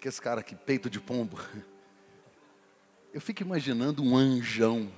Que 0.00 0.08
esse 0.08 0.20
cara 0.20 0.40
aqui, 0.40 0.56
peito 0.56 0.88
de 0.88 0.98
pombo. 0.98 1.38
Eu 3.12 3.20
fico 3.20 3.42
imaginando 3.42 4.02
um 4.02 4.16
anjão. 4.16 4.90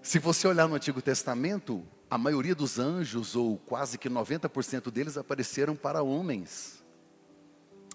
Se 0.00 0.18
você 0.18 0.46
olhar 0.46 0.68
no 0.68 0.74
Antigo 0.74 1.02
Testamento, 1.02 1.84
a 2.10 2.18
maioria 2.18 2.54
dos 2.54 2.78
anjos, 2.78 3.34
ou 3.34 3.58
quase 3.58 3.98
que 3.98 4.08
90% 4.08 4.90
deles, 4.90 5.16
apareceram 5.16 5.74
para 5.74 6.02
homens, 6.02 6.84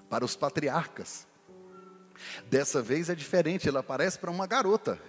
para 0.09 0.25
os 0.25 0.35
patriarcas. 0.35 1.28
Dessa 2.49 2.81
vez 2.81 3.09
é 3.09 3.15
diferente, 3.15 3.67
ela 3.67 3.79
aparece 3.79 4.17
para 4.17 4.31
uma 4.31 4.47
garota. 4.47 4.99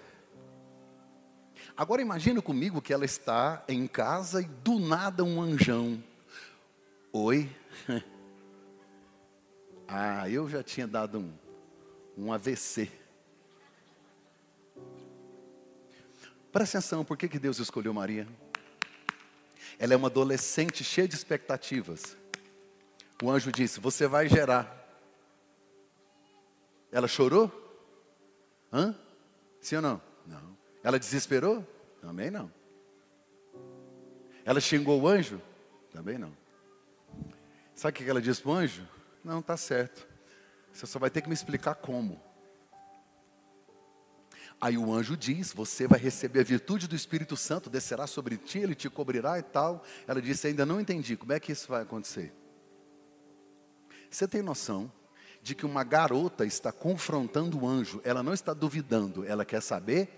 Agora 1.76 2.02
imagine 2.02 2.42
comigo 2.42 2.82
que 2.82 2.92
ela 2.92 3.04
está 3.04 3.64
em 3.68 3.86
casa 3.86 4.42
e 4.42 4.44
do 4.44 4.78
nada 4.78 5.24
um 5.24 5.40
anjão. 5.40 6.02
Oi? 7.12 7.48
Ah, 9.92 10.30
eu 10.30 10.48
já 10.48 10.62
tinha 10.62 10.86
dado 10.86 11.18
um, 11.18 11.32
um 12.16 12.32
AVC. 12.32 12.88
Presta 16.52 16.78
atenção, 16.78 17.04
por 17.04 17.16
que, 17.16 17.28
que 17.28 17.40
Deus 17.40 17.58
escolheu 17.58 17.92
Maria? 17.92 18.24
Ela 19.80 19.94
é 19.94 19.96
uma 19.96 20.06
adolescente 20.06 20.84
cheia 20.84 21.08
de 21.08 21.16
expectativas. 21.16 22.16
O 23.20 23.28
anjo 23.28 23.50
disse: 23.50 23.80
Você 23.80 24.06
vai 24.06 24.28
gerar. 24.28 24.79
Ela 26.92 27.06
chorou? 27.06 27.50
Hã? 28.72 28.94
Sim 29.60 29.76
ou 29.76 29.82
não? 29.82 30.02
Não. 30.26 30.56
Ela 30.82 30.98
desesperou? 30.98 31.66
Também 32.00 32.30
não. 32.30 32.50
Ela 34.44 34.60
xingou 34.60 35.00
o 35.00 35.06
anjo? 35.06 35.40
Também 35.92 36.18
não. 36.18 36.36
Sabe 37.74 37.92
o 37.98 38.04
que 38.04 38.10
ela 38.10 38.20
disse 38.20 38.42
para 38.42 38.50
o 38.50 38.54
anjo? 38.54 38.86
Não, 39.24 39.42
tá 39.42 39.56
certo. 39.56 40.06
Você 40.72 40.86
só 40.86 40.98
vai 40.98 41.10
ter 41.10 41.20
que 41.20 41.28
me 41.28 41.34
explicar 41.34 41.74
como. 41.74 42.20
Aí 44.60 44.76
o 44.76 44.92
anjo 44.92 45.16
diz: 45.16 45.52
Você 45.52 45.86
vai 45.86 45.98
receber 45.98 46.40
a 46.40 46.44
virtude 46.44 46.86
do 46.86 46.94
Espírito 46.94 47.36
Santo, 47.36 47.70
descerá 47.70 48.06
sobre 48.06 48.36
ti, 48.36 48.58
ele 48.58 48.74
te 48.74 48.88
cobrirá 48.90 49.38
e 49.38 49.42
tal. 49.42 49.84
Ela 50.06 50.20
disse: 50.20 50.46
Ainda 50.46 50.66
não 50.66 50.80
entendi, 50.80 51.16
como 51.16 51.32
é 51.32 51.40
que 51.40 51.52
isso 51.52 51.68
vai 51.68 51.82
acontecer? 51.82 52.32
Você 54.10 54.26
tem 54.26 54.42
noção 54.42 54.92
de 55.42 55.54
que 55.54 55.64
uma 55.64 55.82
garota 55.82 56.44
está 56.44 56.70
confrontando 56.70 57.60
o 57.60 57.66
anjo, 57.66 58.00
ela 58.04 58.22
não 58.22 58.34
está 58.34 58.52
duvidando, 58.52 59.24
ela 59.24 59.44
quer 59.44 59.62
saber 59.62 60.08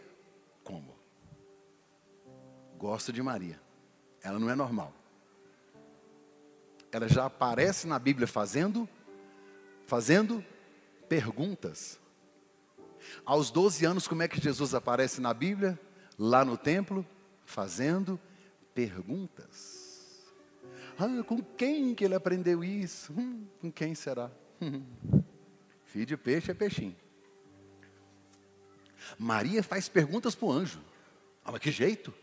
como. 0.64 0.94
Gosta 2.76 3.12
de 3.12 3.22
Maria, 3.22 3.60
ela 4.22 4.38
não 4.38 4.50
é 4.50 4.54
normal. 4.54 4.92
Ela 6.90 7.08
já 7.08 7.24
aparece 7.24 7.86
na 7.86 7.98
Bíblia 7.98 8.26
fazendo, 8.26 8.88
fazendo 9.86 10.44
perguntas. 11.08 11.98
Aos 13.24 13.50
12 13.50 13.84
anos, 13.84 14.08
como 14.08 14.22
é 14.22 14.28
que 14.28 14.40
Jesus 14.40 14.74
aparece 14.74 15.20
na 15.20 15.32
Bíblia? 15.32 15.78
Lá 16.18 16.44
no 16.44 16.56
templo, 16.56 17.06
fazendo 17.44 18.20
perguntas. 18.74 19.82
Ah, 20.98 21.22
com 21.24 21.42
quem 21.42 21.94
que 21.94 22.04
ele 22.04 22.14
aprendeu 22.14 22.62
isso? 22.62 23.12
Hum, 23.12 23.46
com 23.60 23.72
quem 23.72 23.94
será? 23.94 24.30
Filho 25.86 26.06
de 26.06 26.16
peixe 26.16 26.50
é 26.50 26.54
peixinho. 26.54 26.96
Maria 29.18 29.62
faz 29.62 29.88
perguntas 29.88 30.34
para 30.34 30.46
o 30.46 30.52
anjo. 30.52 30.80
Ah, 31.44 31.52
mas 31.52 31.60
que 31.60 31.70
jeito? 31.70 32.14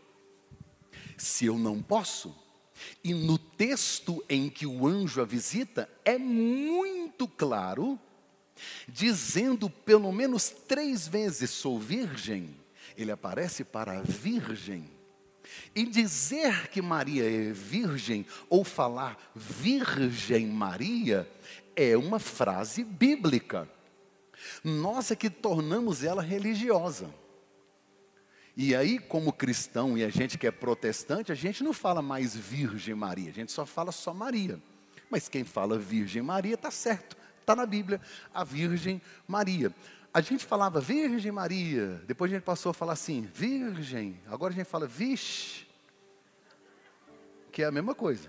Se 1.16 1.46
eu 1.46 1.58
não 1.58 1.82
posso, 1.82 2.34
e 3.04 3.12
no 3.12 3.38
texto 3.38 4.24
em 4.28 4.48
que 4.48 4.66
o 4.66 4.86
anjo 4.86 5.20
a 5.20 5.24
visita, 5.24 5.88
é 6.04 6.18
muito 6.18 7.28
claro 7.28 7.98
dizendo 8.88 9.68
pelo 9.68 10.10
menos 10.12 10.50
três 10.50 11.06
vezes: 11.06 11.50
sou 11.50 11.78
virgem. 11.78 12.56
Ele 12.96 13.12
aparece 13.12 13.64
para 13.64 13.98
a 13.98 14.02
virgem. 14.02 14.84
E 15.74 15.84
dizer 15.84 16.68
que 16.68 16.80
Maria 16.80 17.24
é 17.24 17.52
virgem, 17.52 18.24
ou 18.48 18.64
falar 18.64 19.18
Virgem 19.34 20.46
Maria, 20.46 21.28
é 21.82 21.96
uma 21.96 22.18
frase 22.18 22.84
bíblica. 22.84 23.68
Nós 24.62 25.10
é 25.10 25.16
que 25.16 25.30
tornamos 25.30 26.04
ela 26.04 26.22
religiosa. 26.22 27.12
E 28.56 28.74
aí, 28.74 28.98
como 28.98 29.32
cristão 29.32 29.96
e 29.96 30.04
a 30.04 30.10
gente 30.10 30.36
que 30.36 30.46
é 30.46 30.50
protestante, 30.50 31.32
a 31.32 31.34
gente 31.34 31.64
não 31.64 31.72
fala 31.72 32.02
mais 32.02 32.36
Virgem 32.36 32.94
Maria, 32.94 33.30
a 33.30 33.32
gente 33.32 33.52
só 33.52 33.64
fala 33.64 33.92
só 33.92 34.12
Maria. 34.12 34.60
Mas 35.08 35.28
quem 35.28 35.44
fala 35.44 35.78
Virgem 35.78 36.20
Maria 36.20 36.54
está 36.54 36.70
certo. 36.70 37.16
Está 37.40 37.56
na 37.56 37.64
Bíblia, 37.64 38.00
a 38.34 38.44
Virgem 38.44 39.00
Maria. 39.26 39.74
A 40.12 40.20
gente 40.20 40.44
falava 40.44 40.80
Virgem 40.80 41.32
Maria, 41.32 42.02
depois 42.06 42.30
a 42.30 42.34
gente 42.34 42.44
passou 42.44 42.70
a 42.70 42.74
falar 42.74 42.92
assim, 42.92 43.22
Virgem, 43.32 44.20
agora 44.26 44.52
a 44.52 44.56
gente 44.56 44.66
fala 44.66 44.86
Vixe, 44.86 45.66
que 47.50 47.62
é 47.62 47.66
a 47.66 47.72
mesma 47.72 47.94
coisa. 47.94 48.28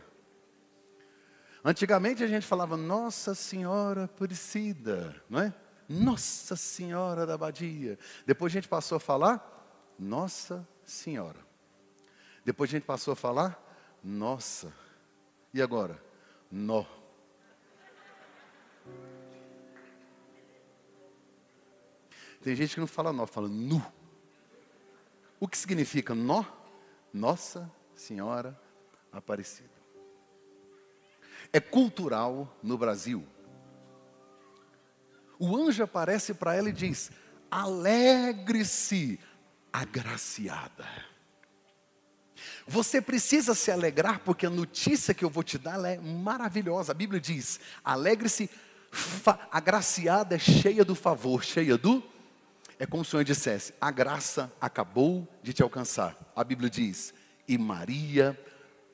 Antigamente 1.63 2.23
a 2.23 2.27
gente 2.27 2.45
falava 2.45 2.75
Nossa 2.75 3.35
Senhora 3.35 4.05
Aparecida, 4.05 5.21
não 5.29 5.39
é? 5.41 5.53
Nossa 5.87 6.55
Senhora 6.55 7.25
da 7.25 7.35
Abadia. 7.35 7.99
Depois 8.25 8.51
a 8.51 8.55
gente 8.55 8.67
passou 8.67 8.95
a 8.95 8.99
falar 8.99 9.93
Nossa 9.97 10.67
Senhora. 10.83 11.39
Depois 12.43 12.69
a 12.69 12.71
gente 12.71 12.85
passou 12.85 13.11
a 13.13 13.15
falar 13.15 13.61
Nossa. 14.03 14.73
E 15.53 15.61
agora? 15.61 16.01
Nó. 16.49 16.85
Tem 22.41 22.55
gente 22.55 22.74
que 22.74 22.79
não 22.79 22.87
fala 22.87 23.13
nó, 23.13 23.27
fala 23.27 23.47
nu. 23.47 23.81
O 25.39 25.47
que 25.47 25.57
significa 25.57 26.15
nó? 26.15 26.43
Nossa 27.13 27.71
Senhora 27.93 28.59
Aparecida. 29.11 29.71
É 31.53 31.59
cultural 31.59 32.57
no 32.64 32.77
Brasil. 32.77 33.25
O 35.37 35.55
anjo 35.55 35.83
aparece 35.83 36.33
para 36.33 36.55
ela 36.55 36.70
e 36.70 36.74
diz: 36.74 37.11
alegre-se, 37.50 39.20
agraciada. 39.72 40.87
Você 42.68 43.01
precisa 43.01 43.53
se 43.53 43.72
alegrar 43.72 44.20
porque 44.20 44.46
a 44.46 44.50
notícia 44.50 45.14
que 45.14 45.25
eu 45.25 45.29
vou 45.29 45.44
te 45.44 45.57
dar 45.57 45.83
é 45.85 45.98
maravilhosa. 45.98 46.92
A 46.92 46.96
Bíblia 46.96 47.20
diz: 47.20 47.59
alegre-se, 47.83 48.50
agraciada 49.51 50.35
é 50.35 50.40
cheia 50.40 50.85
do 50.85 50.96
favor, 50.96 51.44
cheia 51.44 51.77
do 51.77 52.03
é 52.81 52.85
como 52.87 53.05
se 53.05 53.09
o 53.09 53.11
Senhor 53.11 53.24
dissesse: 53.24 53.75
a 53.79 53.92
graça 53.92 54.51
acabou 54.59 55.27
de 55.44 55.53
te 55.53 55.61
alcançar. 55.61 56.18
A 56.35 56.44
Bíblia 56.44 56.68
diz: 56.68 57.14
e 57.48 57.55
Maria 57.55 58.35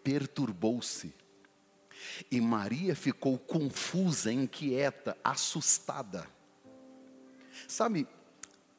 perturbou-se. 0.03 1.15
E 2.31 2.39
Maria 2.41 2.95
ficou 2.95 3.37
confusa, 3.37 4.31
inquieta, 4.31 5.17
assustada. 5.23 6.27
Sabe, 7.67 8.07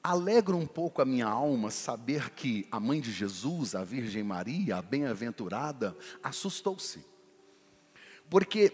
alegra 0.03 0.57
um 0.57 0.66
pouco 0.66 1.03
a 1.03 1.05
minha 1.05 1.27
alma 1.27 1.70
saber 1.70 2.31
que 2.31 2.66
a 2.70 2.79
mãe 2.79 3.01
de 3.01 3.12
Jesus, 3.12 3.74
a 3.74 3.85
Virgem 3.85 4.22
Maria, 4.22 4.77
a 4.77 4.83
bem-aventurada, 4.83 5.96
assustou-se. 6.22 7.05
Porque 8.31 8.72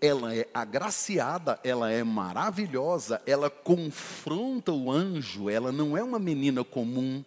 ela 0.00 0.34
é 0.34 0.48
agraciada, 0.52 1.60
ela 1.62 1.90
é 1.90 2.02
maravilhosa, 2.02 3.22
ela 3.24 3.48
confronta 3.48 4.72
o 4.72 4.90
anjo, 4.90 5.48
ela 5.48 5.70
não 5.70 5.96
é 5.96 6.02
uma 6.02 6.18
menina 6.18 6.64
comum, 6.64 7.24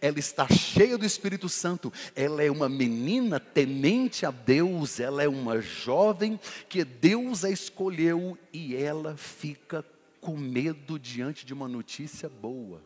ela 0.00 0.18
está 0.18 0.48
cheia 0.48 0.96
do 0.96 1.04
Espírito 1.04 1.48
Santo, 1.48 1.92
ela 2.14 2.42
é 2.42 2.50
uma 2.50 2.68
menina 2.68 3.38
temente 3.38 4.24
a 4.26 4.30
Deus, 4.30 5.00
ela 5.00 5.22
é 5.22 5.28
uma 5.28 5.60
jovem 5.60 6.38
que 6.68 6.84
Deus 6.84 7.44
a 7.44 7.50
escolheu 7.50 8.38
e 8.52 8.74
ela 8.74 9.16
fica 9.16 9.84
com 10.20 10.36
medo 10.36 10.98
diante 10.98 11.46
de 11.46 11.54
uma 11.54 11.68
notícia 11.68 12.28
boa. 12.28 12.82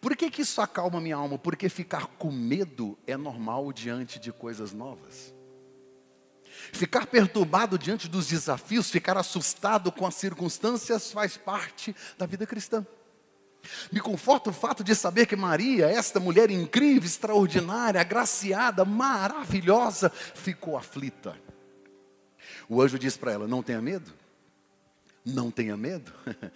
Por 0.00 0.16
que, 0.16 0.30
que 0.30 0.42
isso 0.42 0.60
acalma 0.60 1.00
minha 1.00 1.16
alma? 1.16 1.38
Porque 1.38 1.68
ficar 1.68 2.06
com 2.06 2.30
medo 2.30 2.96
é 3.06 3.16
normal 3.16 3.72
diante 3.72 4.18
de 4.18 4.32
coisas 4.32 4.72
novas. 4.72 5.34
Ficar 6.72 7.06
perturbado 7.06 7.78
diante 7.78 8.08
dos 8.08 8.26
desafios, 8.26 8.90
ficar 8.90 9.16
assustado 9.16 9.90
com 9.90 10.06
as 10.06 10.14
circunstâncias 10.14 11.12
faz 11.12 11.36
parte 11.36 11.94
da 12.16 12.26
vida 12.26 12.46
cristã. 12.46 12.86
Me 13.92 14.00
conforta 14.00 14.50
o 14.50 14.52
fato 14.52 14.82
de 14.82 14.94
saber 14.94 15.26
que 15.26 15.36
Maria, 15.36 15.86
esta 15.86 16.18
mulher 16.20 16.50
incrível, 16.50 17.06
extraordinária, 17.06 18.00
agraciada, 18.00 18.84
maravilhosa, 18.84 20.10
ficou 20.10 20.76
aflita. 20.76 21.36
O 22.68 22.82
anjo 22.82 22.98
diz 22.98 23.16
para 23.16 23.32
ela: 23.32 23.46
Não 23.46 23.62
tenha 23.62 23.80
medo, 23.80 24.12
não 25.24 25.50
tenha 25.50 25.76
medo. 25.76 26.12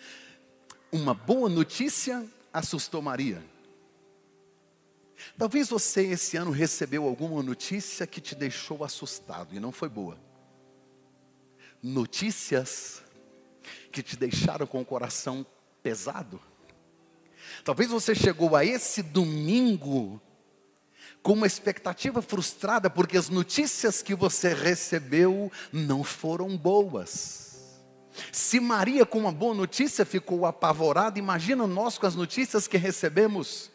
Uma 0.90 1.14
boa 1.14 1.48
notícia 1.48 2.26
assustou 2.52 3.00
Maria. 3.00 3.42
Talvez 5.38 5.68
você 5.68 6.06
esse 6.08 6.36
ano 6.36 6.50
recebeu 6.50 7.06
alguma 7.06 7.42
notícia 7.42 8.06
que 8.06 8.20
te 8.20 8.34
deixou 8.34 8.84
assustado 8.84 9.54
e 9.54 9.60
não 9.60 9.72
foi 9.72 9.88
boa. 9.88 10.18
Notícias 11.82 13.02
que 13.90 14.02
te 14.02 14.16
deixaram 14.16 14.66
com 14.66 14.80
o 14.80 14.84
coração 14.84 15.46
pesado. 15.82 16.40
Talvez 17.64 17.90
você 17.90 18.14
chegou 18.14 18.56
a 18.56 18.64
esse 18.64 19.02
domingo 19.02 20.20
com 21.22 21.34
uma 21.34 21.46
expectativa 21.46 22.20
frustrada 22.20 22.90
porque 22.90 23.16
as 23.16 23.28
notícias 23.28 24.02
que 24.02 24.14
você 24.14 24.52
recebeu 24.52 25.50
não 25.72 26.02
foram 26.02 26.56
boas. 26.56 27.80
Se 28.30 28.60
Maria, 28.60 29.06
com 29.06 29.18
uma 29.18 29.32
boa 29.32 29.54
notícia, 29.54 30.04
ficou 30.04 30.44
apavorada, 30.44 31.18
imagina 31.18 31.66
nós 31.66 31.96
com 31.96 32.06
as 32.06 32.14
notícias 32.14 32.66
que 32.66 32.76
recebemos. 32.76 33.70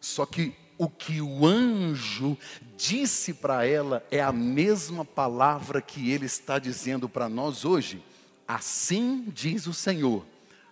Só 0.00 0.26
que 0.26 0.54
o 0.76 0.88
que 0.88 1.20
o 1.20 1.46
anjo 1.46 2.36
disse 2.76 3.34
para 3.34 3.66
ela 3.66 4.04
é 4.10 4.20
a 4.20 4.32
mesma 4.32 5.04
palavra 5.04 5.80
que 5.80 6.10
ele 6.10 6.26
está 6.26 6.58
dizendo 6.58 7.08
para 7.08 7.28
nós 7.28 7.64
hoje. 7.64 8.02
Assim 8.48 9.24
diz 9.28 9.66
o 9.66 9.74
Senhor: 9.74 10.24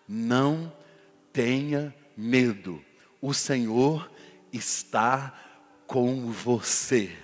não 0.09 0.73
tenha 1.38 1.94
medo, 2.16 2.85
o 3.22 3.33
Senhor 3.33 4.11
está 4.53 5.33
com 5.87 6.33
você. 6.33 7.16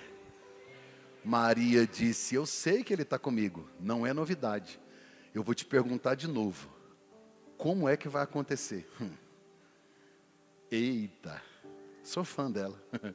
Maria 1.21 1.85
disse: 1.85 2.33
Eu 2.33 2.45
sei 2.45 2.81
que 2.81 2.93
Ele 2.93 3.01
está 3.01 3.19
comigo, 3.19 3.69
não 3.77 4.07
é 4.07 4.13
novidade. 4.13 4.79
Eu 5.33 5.43
vou 5.43 5.53
te 5.53 5.65
perguntar 5.65 6.15
de 6.15 6.29
novo: 6.29 6.69
como 7.57 7.89
é 7.89 7.97
que 7.97 8.07
vai 8.07 8.23
acontecer? 8.23 8.89
Hum. 9.01 9.11
Eita! 10.71 11.41
Sou 12.01 12.23
fã 12.23 12.49
dela. 12.49 12.81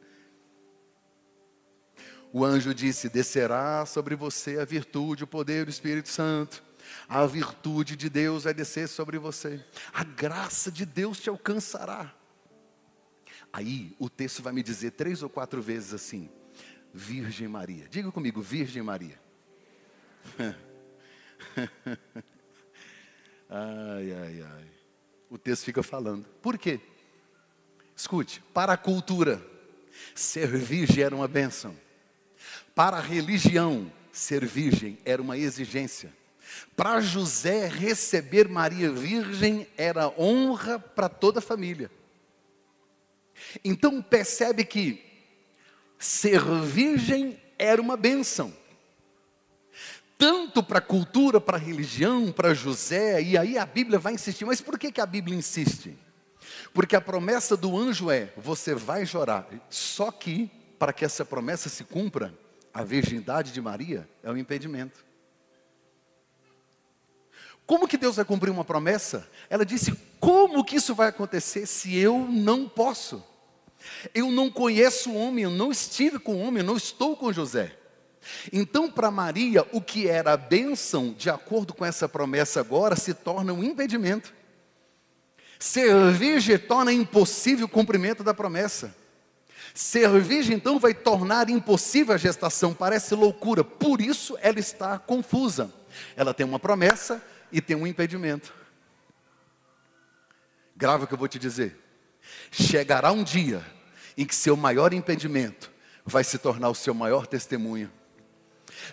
O 2.32 2.44
anjo 2.44 2.72
disse: 2.72 3.08
Descerá 3.08 3.84
sobre 3.84 4.14
você 4.14 4.60
a 4.60 4.64
virtude, 4.64 5.24
o 5.24 5.26
poder 5.26 5.64
do 5.64 5.70
Espírito 5.70 6.08
Santo. 6.08 6.62
A 7.09 7.27
virtude 7.27 7.97
de 7.97 8.09
Deus 8.09 8.45
vai 8.45 8.55
descer 8.55 8.88
sobre 8.88 9.19
você. 9.19 9.64
A 9.93 10.05
graça 10.05 10.71
de 10.71 10.85
Deus 10.87 11.19
te 11.21 11.29
alcançará. 11.29 12.14
Aí 13.53 13.95
o 13.99 14.09
texto 14.09 14.43
vai 14.43 14.53
me 14.53 14.62
dizer 14.62 14.93
três 14.93 15.23
ou 15.23 15.29
quatro 15.29 15.61
vezes 15.61 15.93
assim: 15.93 16.31
Virgem 16.95 17.49
Maria. 17.49 17.88
Diga 17.88 18.12
comigo, 18.12 18.40
Virgem 18.40 18.83
Maria. 18.83 19.21
ai, 23.49 24.12
ai, 24.12 24.43
ai. 24.43 24.71
O 25.29 25.38
texto 25.38 25.64
fica 25.64 25.83
falando. 25.83 26.25
Por 26.43 26.59
quê? 26.59 26.81
Escute, 27.97 28.43
para 28.55 28.73
a 28.73 28.77
cultura, 28.77 29.45
ser 30.14 30.49
virgem 30.49 31.05
era 31.05 31.14
uma 31.14 31.29
bênção. 31.29 31.77
Para 32.75 32.97
a 32.97 33.01
religião, 33.01 33.93
ser 34.11 34.45
virgem 34.47 34.99
era 35.05 35.21
uma 35.21 35.37
exigência. 35.37 36.12
Para 36.76 37.00
José, 37.00 37.68
receber 37.68 38.48
Maria 38.48 38.90
virgem 38.90 39.66
era 39.76 40.08
honra 40.18 40.78
para 40.78 41.08
toda 41.08 41.38
a 41.38 41.42
família. 41.42 41.90
Então 43.64 44.00
percebe 44.02 44.64
que 44.64 45.02
ser 45.98 46.42
virgem 46.64 47.40
era 47.58 47.80
uma 47.80 47.96
bênção. 47.96 48.52
Tanto 50.16 50.62
para 50.62 50.78
a 50.78 50.82
cultura, 50.82 51.40
para 51.40 51.56
a 51.56 51.60
religião, 51.60 52.30
para 52.30 52.52
José, 52.52 53.22
e 53.22 53.38
aí 53.38 53.56
a 53.56 53.64
Bíblia 53.64 53.98
vai 53.98 54.14
insistir. 54.14 54.44
Mas 54.44 54.60
por 54.60 54.78
que, 54.78 54.92
que 54.92 55.00
a 55.00 55.06
Bíblia 55.06 55.36
insiste? 55.36 55.96
Porque 56.74 56.94
a 56.94 57.00
promessa 57.00 57.56
do 57.56 57.76
anjo 57.76 58.10
é: 58.10 58.32
você 58.36 58.74
vai 58.74 59.06
chorar. 59.06 59.48
Só 59.70 60.10
que, 60.10 60.50
para 60.78 60.92
que 60.92 61.04
essa 61.04 61.24
promessa 61.24 61.68
se 61.68 61.84
cumpra, 61.84 62.34
a 62.72 62.82
virgindade 62.82 63.52
de 63.52 63.60
Maria 63.60 64.08
é 64.22 64.30
um 64.30 64.36
impedimento. 64.36 65.04
Como 67.70 67.87
que 67.87 67.96
Deus 67.96 68.16
vai 68.16 68.24
cumprir 68.24 68.50
uma 68.50 68.64
promessa? 68.64 69.28
Ela 69.48 69.64
disse: 69.64 69.96
Como 70.18 70.64
que 70.64 70.74
isso 70.74 70.92
vai 70.92 71.06
acontecer 71.06 71.66
se 71.66 71.96
eu 71.96 72.18
não 72.28 72.68
posso? 72.68 73.22
Eu 74.12 74.28
não 74.28 74.50
conheço 74.50 75.11
o 75.11 75.14
homem, 75.14 75.44
eu 75.44 75.52
não 75.52 75.70
estive 75.70 76.18
com 76.18 76.35
o 76.35 76.40
homem, 76.40 76.62
eu 76.62 76.66
não 76.66 76.76
estou 76.76 77.16
com 77.16 77.33
José. 77.33 77.72
Então, 78.52 78.90
para 78.90 79.09
Maria, 79.09 79.64
o 79.70 79.80
que 79.80 80.09
era 80.09 80.33
a 80.33 80.37
bênção, 80.37 81.12
de 81.16 81.30
acordo 81.30 81.72
com 81.72 81.87
essa 81.87 82.09
promessa 82.09 82.59
agora, 82.59 82.96
se 82.96 83.14
torna 83.14 83.52
um 83.52 83.62
impedimento. 83.62 84.35
Ser 85.56 86.11
virgem 86.11 86.59
torna 86.59 86.92
impossível 86.92 87.66
o 87.66 87.68
cumprimento 87.68 88.24
da 88.24 88.35
promessa. 88.35 88.92
Ser 89.72 90.11
virgem, 90.18 90.56
então, 90.56 90.80
vai 90.80 90.92
tornar 90.92 91.48
impossível 91.48 92.16
a 92.16 92.18
gestação. 92.18 92.74
Parece 92.74 93.14
loucura, 93.14 93.62
por 93.62 94.00
isso 94.00 94.37
ela 94.42 94.59
está 94.59 94.98
confusa. 94.98 95.72
Ela 96.16 96.35
tem 96.35 96.44
uma 96.44 96.59
promessa 96.59 97.30
e 97.52 97.60
tem 97.60 97.76
um 97.76 97.86
impedimento. 97.86 98.52
Grava 100.76 101.04
o 101.04 101.06
que 101.06 101.14
eu 101.14 101.18
vou 101.18 101.28
te 101.28 101.38
dizer. 101.38 101.76
Chegará 102.50 103.12
um 103.12 103.22
dia 103.22 103.64
em 104.16 104.24
que 104.24 104.34
seu 104.34 104.56
maior 104.56 104.92
impedimento 104.92 105.70
vai 106.04 106.24
se 106.24 106.38
tornar 106.38 106.68
o 106.68 106.74
seu 106.74 106.94
maior 106.94 107.26
testemunho. 107.26 107.90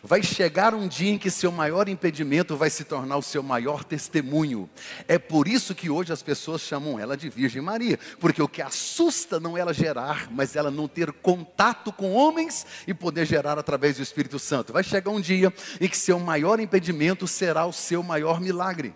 Vai 0.03 0.21
chegar 0.21 0.73
um 0.73 0.87
dia 0.87 1.11
em 1.11 1.17
que 1.17 1.29
seu 1.29 1.51
maior 1.51 1.89
impedimento 1.89 2.55
vai 2.55 2.69
se 2.69 2.83
tornar 2.83 3.17
o 3.17 3.21
seu 3.21 3.41
maior 3.41 3.83
testemunho. 3.83 4.69
É 5.07 5.17
por 5.17 5.47
isso 5.47 5.73
que 5.75 5.89
hoje 5.89 6.13
as 6.13 6.21
pessoas 6.21 6.61
chamam 6.61 6.99
ela 6.99 7.17
de 7.17 7.29
Virgem 7.29 7.61
Maria, 7.61 7.99
porque 8.19 8.41
o 8.41 8.47
que 8.47 8.61
assusta 8.61 9.39
não 9.39 9.57
é 9.57 9.61
ela 9.61 9.73
gerar, 9.73 10.27
mas 10.31 10.55
ela 10.55 10.71
não 10.71 10.87
ter 10.87 11.11
contato 11.11 11.91
com 11.91 12.13
homens 12.13 12.65
e 12.87 12.93
poder 12.93 13.25
gerar 13.25 13.57
através 13.57 13.97
do 13.97 14.03
Espírito 14.03 14.39
Santo. 14.39 14.73
Vai 14.73 14.83
chegar 14.83 15.11
um 15.11 15.21
dia 15.21 15.53
em 15.81 15.87
que 15.87 15.97
seu 15.97 16.19
maior 16.19 16.59
impedimento 16.59 17.27
será 17.27 17.65
o 17.65 17.73
seu 17.73 18.03
maior 18.03 18.39
milagre. 18.39 18.93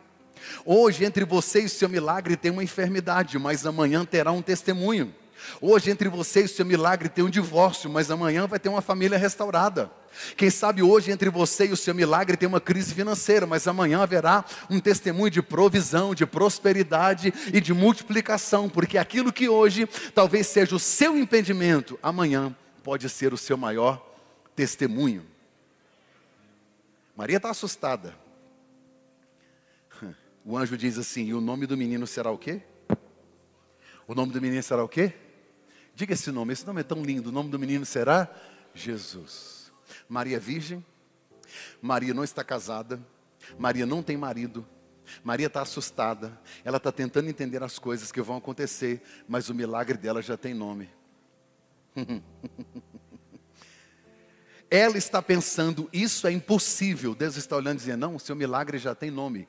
Hoje, 0.66 1.06
entre 1.06 1.26
você 1.26 1.62
e 1.62 1.70
seu 1.70 1.88
milagre 1.88 2.36
tem 2.36 2.52
uma 2.52 2.64
enfermidade, 2.64 3.38
mas 3.38 3.66
amanhã 3.66 4.04
terá 4.06 4.32
um 4.32 4.42
testemunho. 4.42 5.14
Hoje, 5.60 5.92
entre 5.92 6.10
você 6.10 6.42
e 6.42 6.48
seu 6.48 6.66
milagre 6.66 7.10
tem 7.10 7.24
um 7.24 7.30
divórcio, 7.30 7.90
mas 7.90 8.10
amanhã 8.12 8.48
vai 8.48 8.60
ter 8.60 8.70
uma 8.70 8.82
família 8.82 9.18
restaurada. 9.18 9.92
Quem 10.36 10.50
sabe 10.50 10.82
hoje, 10.82 11.12
entre 11.12 11.30
você 11.30 11.68
e 11.68 11.72
o 11.72 11.78
seu 11.78 11.96
milagre 11.96 12.36
tem 12.36 12.48
uma 12.48 12.60
crise 12.60 12.94
financeira, 12.94 13.48
mas 13.48 13.68
amanhã 13.68 14.02
haverá 14.02 14.44
um 14.70 14.80
testemunho 14.80 15.30
de 15.30 15.42
provisão, 15.42 16.14
de 16.14 16.26
prosperidade 16.26 17.34
e 17.54 17.62
de 17.62 17.74
multiplicação, 17.74 18.70
porque 18.70 18.98
aquilo 18.98 19.32
que 19.32 19.48
hoje 19.48 19.88
talvez 20.14 20.48
seja 20.48 20.76
o 20.76 20.80
seu 20.80 21.18
impedimento, 21.18 21.98
amanhã 22.04 22.56
pode 22.84 23.10
ser 23.10 23.34
o 23.34 23.38
seu 23.38 23.58
maior 23.58 24.06
testemunho. 24.56 25.26
Maria 27.16 27.38
está 27.38 27.50
assustada. 27.50 28.16
O 30.44 30.58
anjo 30.58 30.76
diz 30.76 30.98
assim: 30.98 31.26
e 31.26 31.36
o 31.36 31.40
nome 31.40 31.68
do 31.68 31.78
menino 31.78 32.08
será 32.08 32.32
o 32.32 32.38
quê? 32.38 32.64
O 34.08 34.16
nome 34.16 34.34
do 34.34 34.42
menino 34.42 34.64
será 34.64 34.84
o 34.84 34.90
quê? 34.90 35.14
Diga 35.96 36.14
esse 36.14 36.32
nome, 36.32 36.54
esse 36.54 36.66
nome 36.66 36.82
é 36.82 36.84
tão 36.84 37.04
lindo. 37.04 37.30
O 37.30 37.32
nome 37.32 37.50
do 37.50 37.60
menino 37.60 37.86
será 37.86 38.30
Jesus. 38.74 39.72
Maria 40.08 40.38
é 40.38 40.40
virgem. 40.40 40.84
Maria 41.82 42.14
não 42.14 42.24
está 42.24 42.44
casada. 42.44 43.00
Maria 43.58 43.86
não 43.86 44.02
tem 44.02 44.18
marido. 44.18 44.66
Maria 45.24 45.48
está 45.48 45.62
assustada. 45.62 46.40
Ela 46.64 46.78
está 46.78 46.92
tentando 46.92 47.30
entender 47.30 47.62
as 47.62 47.78
coisas 47.78 48.12
que 48.12 48.22
vão 48.22 48.38
acontecer, 48.38 49.02
mas 49.28 49.50
o 49.50 49.54
milagre 49.54 49.98
dela 49.98 50.22
já 50.22 50.38
tem 50.38 50.54
nome. 50.54 50.90
ela 54.72 54.98
está 54.98 55.22
pensando, 55.22 55.90
isso 55.92 56.26
é 56.26 56.32
impossível. 56.32 57.14
Deus 57.14 57.36
está 57.36 57.58
olhando 57.58 57.76
e 57.76 57.80
dizendo, 57.80 58.00
não, 58.00 58.16
o 58.16 58.20
seu 58.20 58.36
milagre 58.36 58.78
já 58.78 58.96
tem 58.96 59.12
nome 59.12 59.48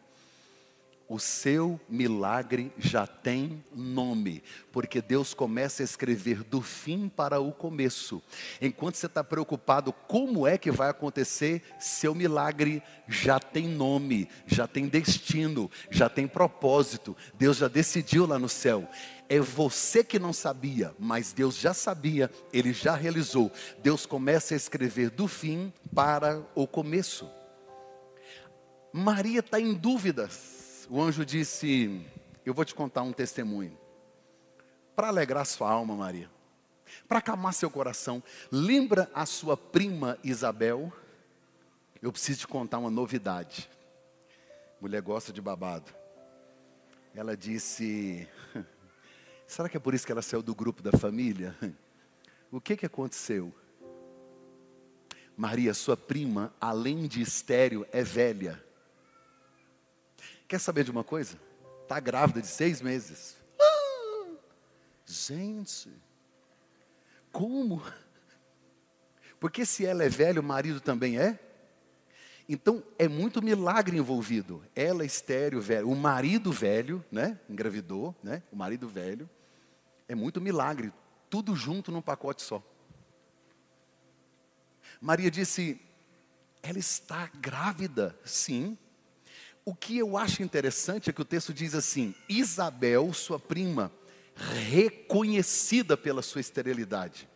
o 1.09 1.19
seu 1.19 1.81
milagre 1.88 2.73
já 2.79 3.07
tem 3.07 3.65
nome, 3.75 4.43
porque 4.71 5.01
Deus 5.01 5.35
começa 5.35 5.83
a 5.83 5.85
escrever 5.85 6.43
do 6.43 6.62
fim 6.62 7.09
para 7.09 7.41
o 7.41 7.53
começo. 7.53 8.23
Enquanto 8.61 8.97
você 8.97 9.07
está 9.07 9.23
preocupado 9.23 9.93
como 9.93 10.47
é 10.47 10.57
que 10.57 10.71
vai 10.71 10.88
acontecer, 10.88 11.62
seu 11.79 12.15
milagre 12.15 12.83
já 13.07 13.38
tem 13.38 13.69
nome, 13.69 14.29
já 14.47 14.67
tem 14.67 14.88
destino, 14.88 15.71
já 15.91 16.09
tem 16.09 16.27
propósito. 16.27 17.17
Deus 17.35 17.59
já 17.59 17.69
decidiu 17.69 18.27
lá 18.27 18.38
no 18.38 18.49
céu. 18.49 18.88
É 19.29 19.38
você 19.38 20.05
que 20.05 20.19
não 20.19 20.33
sabia, 20.33 20.95
mas 20.99 21.33
Deus 21.33 21.57
já 21.57 21.73
sabia, 21.73 22.31
Ele 22.53 22.73
já 22.73 22.95
realizou. 22.95 23.51
Deus 23.83 24.07
começa 24.07 24.55
a 24.55 24.57
escrever 24.57 25.11
do 25.11 25.27
fim 25.27 25.73
para 25.95 26.43
o 26.55 26.67
começo. 26.67 27.31
Maria 28.93 29.41
está 29.41 29.59
em 29.59 29.73
dúvidas 29.73 30.52
o 30.93 31.01
anjo 31.01 31.25
disse: 31.25 32.05
Eu 32.45 32.53
vou 32.53 32.67
te 32.67 32.75
contar 32.75 33.01
um 33.01 33.15
testemunho. 33.15 33.75
Para 34.95 35.09
alegrar 35.09 35.47
sua 35.47 35.71
alma, 35.71 35.97
Maria. 35.97 36.31
Para 37.09 37.19
acalmar 37.19 37.55
seu 37.55 37.71
coração. 37.71 38.23
Lembra 38.51 39.11
a 39.15 39.25
sua 39.25 39.57
prima 39.57 40.19
Isabel? 40.23 40.93
Eu 42.03 42.13
preciso 42.13 42.41
te 42.41 42.47
contar 42.47 42.79
uma 42.79 42.91
novidade. 42.91 43.71
Mulher 44.79 45.01
gosta 45.01 45.33
de 45.33 45.41
babado. 45.41 45.91
Ela 47.15 47.35
disse: 47.35 48.29
Será 49.49 49.71
que 49.71 49.79
é 49.79 49.81
por 49.81 49.95
isso 49.95 50.05
que 50.05 50.13
ela 50.13 50.21
saiu 50.21 50.43
do 50.43 50.55
grupo 50.55 50.83
da 50.83 50.93
família? 50.93 51.57
O 52.51 52.61
que, 52.61 52.77
que 52.77 52.85
aconteceu? 52.85 53.51
Maria, 55.35 55.73
sua 55.73 55.97
prima, 55.97 56.53
além 56.61 57.07
de 57.07 57.23
estéreo, 57.23 57.87
é 57.91 58.05
velha. 58.05 58.63
Quer 60.53 60.61
saber 60.61 60.85
de 60.85 60.91
uma 60.91 61.03
coisa? 61.03 61.41
Está 61.83 61.99
grávida 61.99 62.43
de 62.43 62.47
seis 62.47 62.83
meses. 62.83 63.38
Ah, 63.59 64.35
gente, 65.07 65.91
como? 67.33 67.83
Porque 69.41 69.65
se 69.65 69.87
ela 69.87 70.05
é 70.05 70.11
velha, 70.11 70.43
o 70.43 70.45
marido 70.45 70.79
também 70.79 71.19
é? 71.19 71.41
Então 72.47 72.85
é 72.99 73.09
muito 73.09 73.41
milagre 73.41 73.97
envolvido. 73.97 74.62
Ela 74.77 75.05
é 75.05 75.07
estéreo, 75.07 75.59
velho, 75.59 75.88
o 75.88 75.97
marido 75.97 76.53
velho, 76.53 77.03
né? 77.11 77.41
Engravidou, 77.49 78.15
né? 78.23 78.43
O 78.53 78.57
marido 78.57 78.87
velho. 78.87 79.31
É 80.07 80.15
muito 80.15 80.38
milagre, 80.38 80.93
tudo 81.31 81.57
junto 81.57 81.91
num 81.91 82.03
pacote 82.03 82.43
só. 82.43 82.62
Maria 85.01 85.31
disse: 85.31 85.81
ela 86.62 86.79
está 86.79 87.31
grávida, 87.41 88.15
sim. 88.23 88.77
O 89.64 89.75
que 89.75 89.98
eu 89.98 90.16
acho 90.16 90.42
interessante 90.42 91.09
é 91.09 91.12
que 91.12 91.22
o 91.22 91.25
texto 91.25 91.55
diz 91.55 91.75
assim: 91.75 92.14
Isabel, 92.29 93.12
sua 93.12 93.38
prima, 93.38 93.92
reconhecida 94.35 95.96
pela 95.96 96.22
sua 96.22 96.40
esterilidade, 96.40 97.29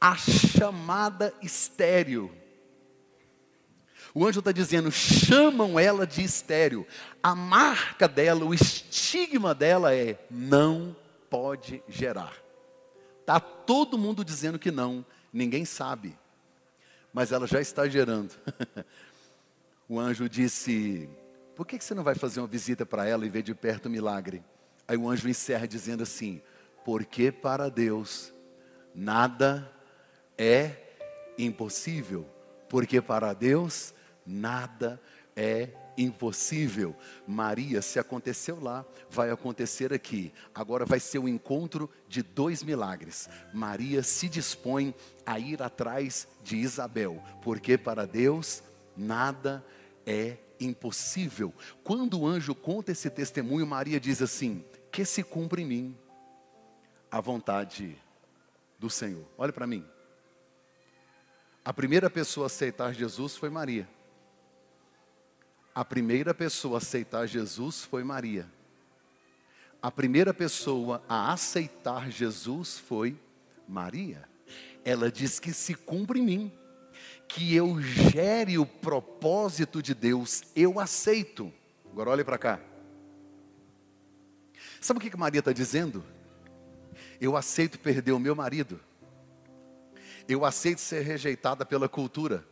a 0.00 0.16
chamada 0.16 1.32
estéreo. 1.40 2.34
O 4.14 4.26
anjo 4.26 4.40
está 4.40 4.50
dizendo: 4.50 4.90
chamam 4.90 5.78
ela 5.78 6.06
de 6.06 6.22
estéreo. 6.22 6.86
A 7.22 7.34
marca 7.34 8.08
dela, 8.08 8.44
o 8.44 8.52
estigma 8.52 9.54
dela 9.54 9.94
é: 9.94 10.18
não 10.30 10.96
pode 11.30 11.82
gerar. 11.88 12.34
Está 13.20 13.38
todo 13.38 13.96
mundo 13.96 14.24
dizendo 14.24 14.58
que 14.58 14.72
não, 14.72 15.06
ninguém 15.32 15.64
sabe. 15.64 16.18
mas 17.12 17.30
ela 17.30 17.46
já 17.46 17.60
está 17.60 17.88
gerando. 17.88 18.34
o 19.88 20.00
anjo 20.00 20.28
disse: 20.28 21.08
Por 21.54 21.66
que 21.66 21.78
você 21.78 21.94
não 21.94 22.02
vai 22.02 22.14
fazer 22.14 22.40
uma 22.40 22.46
visita 22.46 22.86
para 22.86 23.06
ela 23.06 23.26
e 23.26 23.28
ver 23.28 23.42
de 23.42 23.54
perto 23.54 23.86
o 23.86 23.90
milagre? 23.90 24.42
Aí 24.88 24.96
o 24.96 25.08
anjo 25.08 25.28
encerra 25.28 25.66
dizendo 25.66 26.02
assim: 26.02 26.40
Porque 26.84 27.30
para 27.30 27.68
Deus 27.68 28.32
nada 28.94 29.70
é 30.36 30.76
impossível. 31.38 32.26
Porque 32.68 33.00
para 33.00 33.34
Deus 33.34 33.94
nada 34.24 35.00
é 35.36 35.68
impossível. 35.96 36.96
Maria, 37.26 37.82
se 37.82 37.98
aconteceu 37.98 38.58
lá, 38.60 38.84
vai 39.10 39.30
acontecer 39.30 39.92
aqui. 39.92 40.32
Agora 40.54 40.84
vai 40.84 40.98
ser 40.98 41.18
o 41.18 41.28
encontro 41.28 41.90
de 42.08 42.22
dois 42.22 42.62
milagres. 42.62 43.28
Maria 43.52 44.02
se 44.02 44.28
dispõe 44.28 44.94
a 45.26 45.38
ir 45.38 45.62
atrás 45.62 46.26
de 46.42 46.56
Isabel, 46.56 47.22
porque 47.42 47.76
para 47.76 48.06
Deus 48.06 48.62
nada 48.96 49.64
é 50.06 50.36
impossível. 50.36 50.51
Quando 51.82 52.20
o 52.20 52.26
anjo 52.26 52.54
conta 52.54 52.92
esse 52.92 53.10
testemunho, 53.10 53.66
Maria 53.66 53.98
diz 53.98 54.22
assim: 54.22 54.64
Que 54.90 55.04
se 55.04 55.22
cumpre 55.22 55.62
em 55.62 55.66
mim 55.66 55.98
a 57.10 57.20
vontade 57.20 57.96
do 58.78 58.88
Senhor. 58.88 59.26
Olha 59.36 59.52
para 59.52 59.66
mim. 59.66 59.84
A 61.64 61.72
primeira 61.72 62.10
pessoa 62.10 62.46
a 62.46 62.48
aceitar 62.48 62.92
Jesus 62.92 63.36
foi 63.36 63.48
Maria. 63.48 63.88
A 65.74 65.84
primeira 65.84 66.34
pessoa 66.34 66.76
a 66.76 66.78
aceitar 66.78 67.26
Jesus 67.26 67.84
foi 67.84 68.02
Maria. 68.02 68.50
A 69.80 69.90
primeira 69.90 70.34
pessoa 70.34 71.02
a 71.08 71.32
aceitar 71.32 72.10
Jesus 72.10 72.78
foi 72.78 73.18
Maria. 73.68 74.28
Ela 74.84 75.10
diz 75.10 75.38
que 75.38 75.52
se 75.52 75.74
cumpre 75.74 76.20
em 76.20 76.22
mim, 76.22 76.52
que 77.34 77.54
eu 77.54 77.80
gere 77.80 78.58
o 78.58 78.66
propósito 78.66 79.82
de 79.82 79.94
Deus, 79.94 80.42
eu 80.54 80.78
aceito. 80.78 81.52
Agora 81.90 82.10
olhe 82.10 82.24
para 82.24 82.38
cá. 82.38 82.60
Sabe 84.80 84.98
o 84.98 85.00
que, 85.00 85.16
Maria 85.16 85.38
está 85.38 85.52
dizendo? 85.52 86.04
Eu 87.20 87.36
aceito 87.36 87.78
perder 87.78 88.12
o 88.12 88.18
meu 88.18 88.34
marido. 88.34 88.80
Eu 90.28 90.44
aceito 90.44 90.80
ser 90.80 91.02
rejeitada 91.02 91.64
pela 91.64 91.88
cultura. 91.88 92.44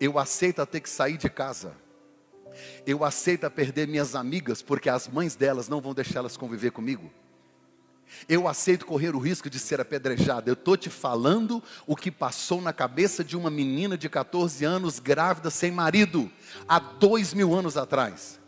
Eu 0.00 0.18
aceito 0.18 0.64
ter 0.64 0.80
que 0.80 0.88
sair 0.88 1.16
de 1.16 1.28
casa. 1.28 1.76
Eu 2.86 3.04
aceito 3.04 3.50
perder 3.50 3.86
minhas 3.86 4.14
amigas 4.14 4.62
porque 4.62 4.88
as 4.88 5.08
mães 5.08 5.34
delas 5.34 5.68
não 5.68 5.80
vão 5.80 5.92
deixá-las 5.92 6.36
conviver 6.36 6.70
comigo. 6.70 7.10
Eu 8.28 8.48
aceito 8.48 8.86
correr 8.86 9.14
o 9.14 9.18
risco 9.18 9.48
de 9.48 9.58
ser 9.58 9.80
apedrejada. 9.80 10.50
Eu 10.50 10.54
estou 10.54 10.76
te 10.76 10.90
falando 10.90 11.62
o 11.86 11.96
que 11.96 12.10
passou 12.10 12.60
na 12.60 12.72
cabeça 12.72 13.22
de 13.24 13.36
uma 13.36 13.50
menina 13.50 13.96
de 13.96 14.08
14 14.08 14.64
anos, 14.64 14.98
grávida, 14.98 15.50
sem 15.50 15.70
marido, 15.70 16.30
há 16.68 16.78
dois 16.78 17.34
mil 17.34 17.54
anos 17.54 17.76
atrás. 17.76 18.38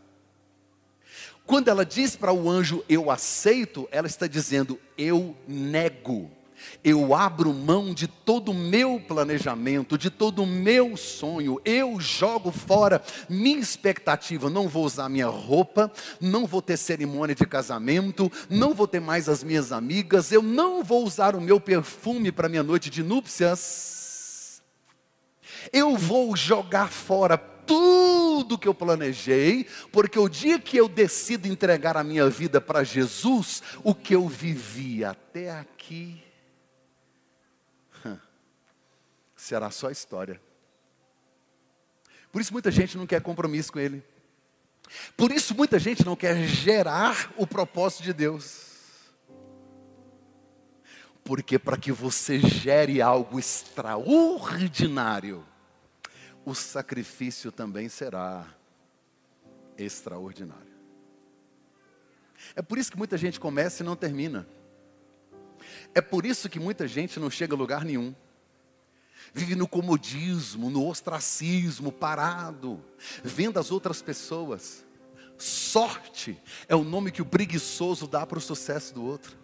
Quando 1.47 1.69
ela 1.69 1.85
diz 1.85 2.15
para 2.15 2.33
o 2.33 2.49
anjo, 2.49 2.85
eu 2.89 3.11
aceito, 3.11 3.89
ela 3.91 4.07
está 4.07 4.27
dizendo, 4.27 4.79
eu 4.97 5.37
nego 5.49 6.31
eu 6.83 7.15
abro 7.15 7.53
mão 7.53 7.93
de 7.93 8.07
todo 8.07 8.51
o 8.51 8.55
meu 8.55 9.01
planejamento, 9.01 9.99
de 9.99 10.11
todo 10.11 10.43
o 10.43 10.47
meu 10.47 10.97
sonho, 10.97 11.61
eu 11.65 12.01
jogo 12.01 12.51
fora 12.51 13.03
minha 13.29 13.59
expectativa. 13.59 14.49
Não 14.49 14.69
vou 14.69 14.85
usar 14.85 15.09
minha 15.09 15.27
roupa, 15.27 15.93
não 16.21 16.47
vou 16.47 16.63
ter 16.63 16.77
cerimônia 16.77 17.35
de 17.35 17.47
casamento, 17.47 18.31
não 18.49 18.75
vou 18.75 18.87
ter 18.87 19.01
mais 19.01 19.29
as 19.29 19.45
minhas 19.45 19.73
amigas, 19.73 20.33
eu 20.33 20.43
não 20.43 20.83
vou 20.83 21.05
usar 21.05 21.37
o 21.37 21.41
meu 21.41 21.61
perfume 21.61 22.33
para 22.33 22.49
minha 22.49 22.63
noite 22.63 22.89
de 22.89 23.03
núpcias. 23.03 24.63
Eu 25.73 25.97
vou 25.97 26.35
jogar 26.35 26.89
fora 26.89 27.37
tudo 27.37 28.59
que 28.59 28.67
eu 28.67 28.75
planejei, 28.75 29.67
porque 29.93 30.19
o 30.19 30.29
dia 30.29 30.59
que 30.59 30.77
eu 30.77 30.89
decido 30.89 31.47
entregar 31.47 31.97
a 31.97 32.03
minha 32.03 32.29
vida 32.29 32.61
para 32.61 32.83
Jesus, 32.83 33.63
o 33.85 33.95
que 33.95 34.15
eu 34.15 34.27
vivi 34.27 35.05
até 35.05 35.51
aqui 35.51 36.30
será 39.51 39.69
só 39.69 39.91
história. 39.91 40.41
Por 42.31 42.41
isso 42.41 42.53
muita 42.53 42.71
gente 42.71 42.97
não 42.97 43.05
quer 43.05 43.21
compromisso 43.21 43.73
com 43.73 43.81
Ele. 43.81 44.01
Por 45.17 45.33
isso 45.33 45.57
muita 45.57 45.77
gente 45.77 46.07
não 46.07 46.15
quer 46.15 46.47
gerar 46.47 47.33
o 47.37 47.45
propósito 47.45 48.05
de 48.05 48.13
Deus. 48.13 48.69
Porque 51.25 51.59
para 51.59 51.77
que 51.77 51.91
você 51.91 52.39
gere 52.39 53.03
algo 53.03 53.41
extraordinário, 53.41 55.45
o 56.45 56.55
sacrifício 56.55 57.51
também 57.51 57.89
será 57.89 58.47
extraordinário. 59.77 60.71
É 62.55 62.63
por 62.63 62.79
isso 62.79 62.93
que 62.93 62.97
muita 62.97 63.19
gente 63.19 63.41
começa 63.41 63.83
e 63.83 63.87
não 63.87 63.97
termina. 63.97 64.47
É 65.93 66.01
por 66.01 66.25
isso 66.25 66.49
que 66.49 66.61
muita 66.61 66.87
gente 66.87 67.19
não 67.19 67.29
chega 67.29 67.55
a 67.55 67.59
lugar 67.59 67.85
nenhum 67.85 68.15
vive 69.33 69.55
no 69.55 69.69
comodismo, 69.69 70.71
no 70.71 70.87
ostracismo, 70.87 71.93
parado, 71.93 72.83
vendo 73.23 73.59
as 73.59 73.71
outras 73.71 74.03
pessoas. 74.03 74.85
Sorte 75.39 76.39
é 76.69 76.77
o 76.77 76.85
nome 76.85 77.11
que 77.11 77.23
o 77.23 77.27
preguiçoso 77.27 78.07
dá 78.07 78.27
para 78.27 78.39
o 78.39 78.43
sucesso 78.43 78.95
do 78.95 79.05
outro. 79.05 79.39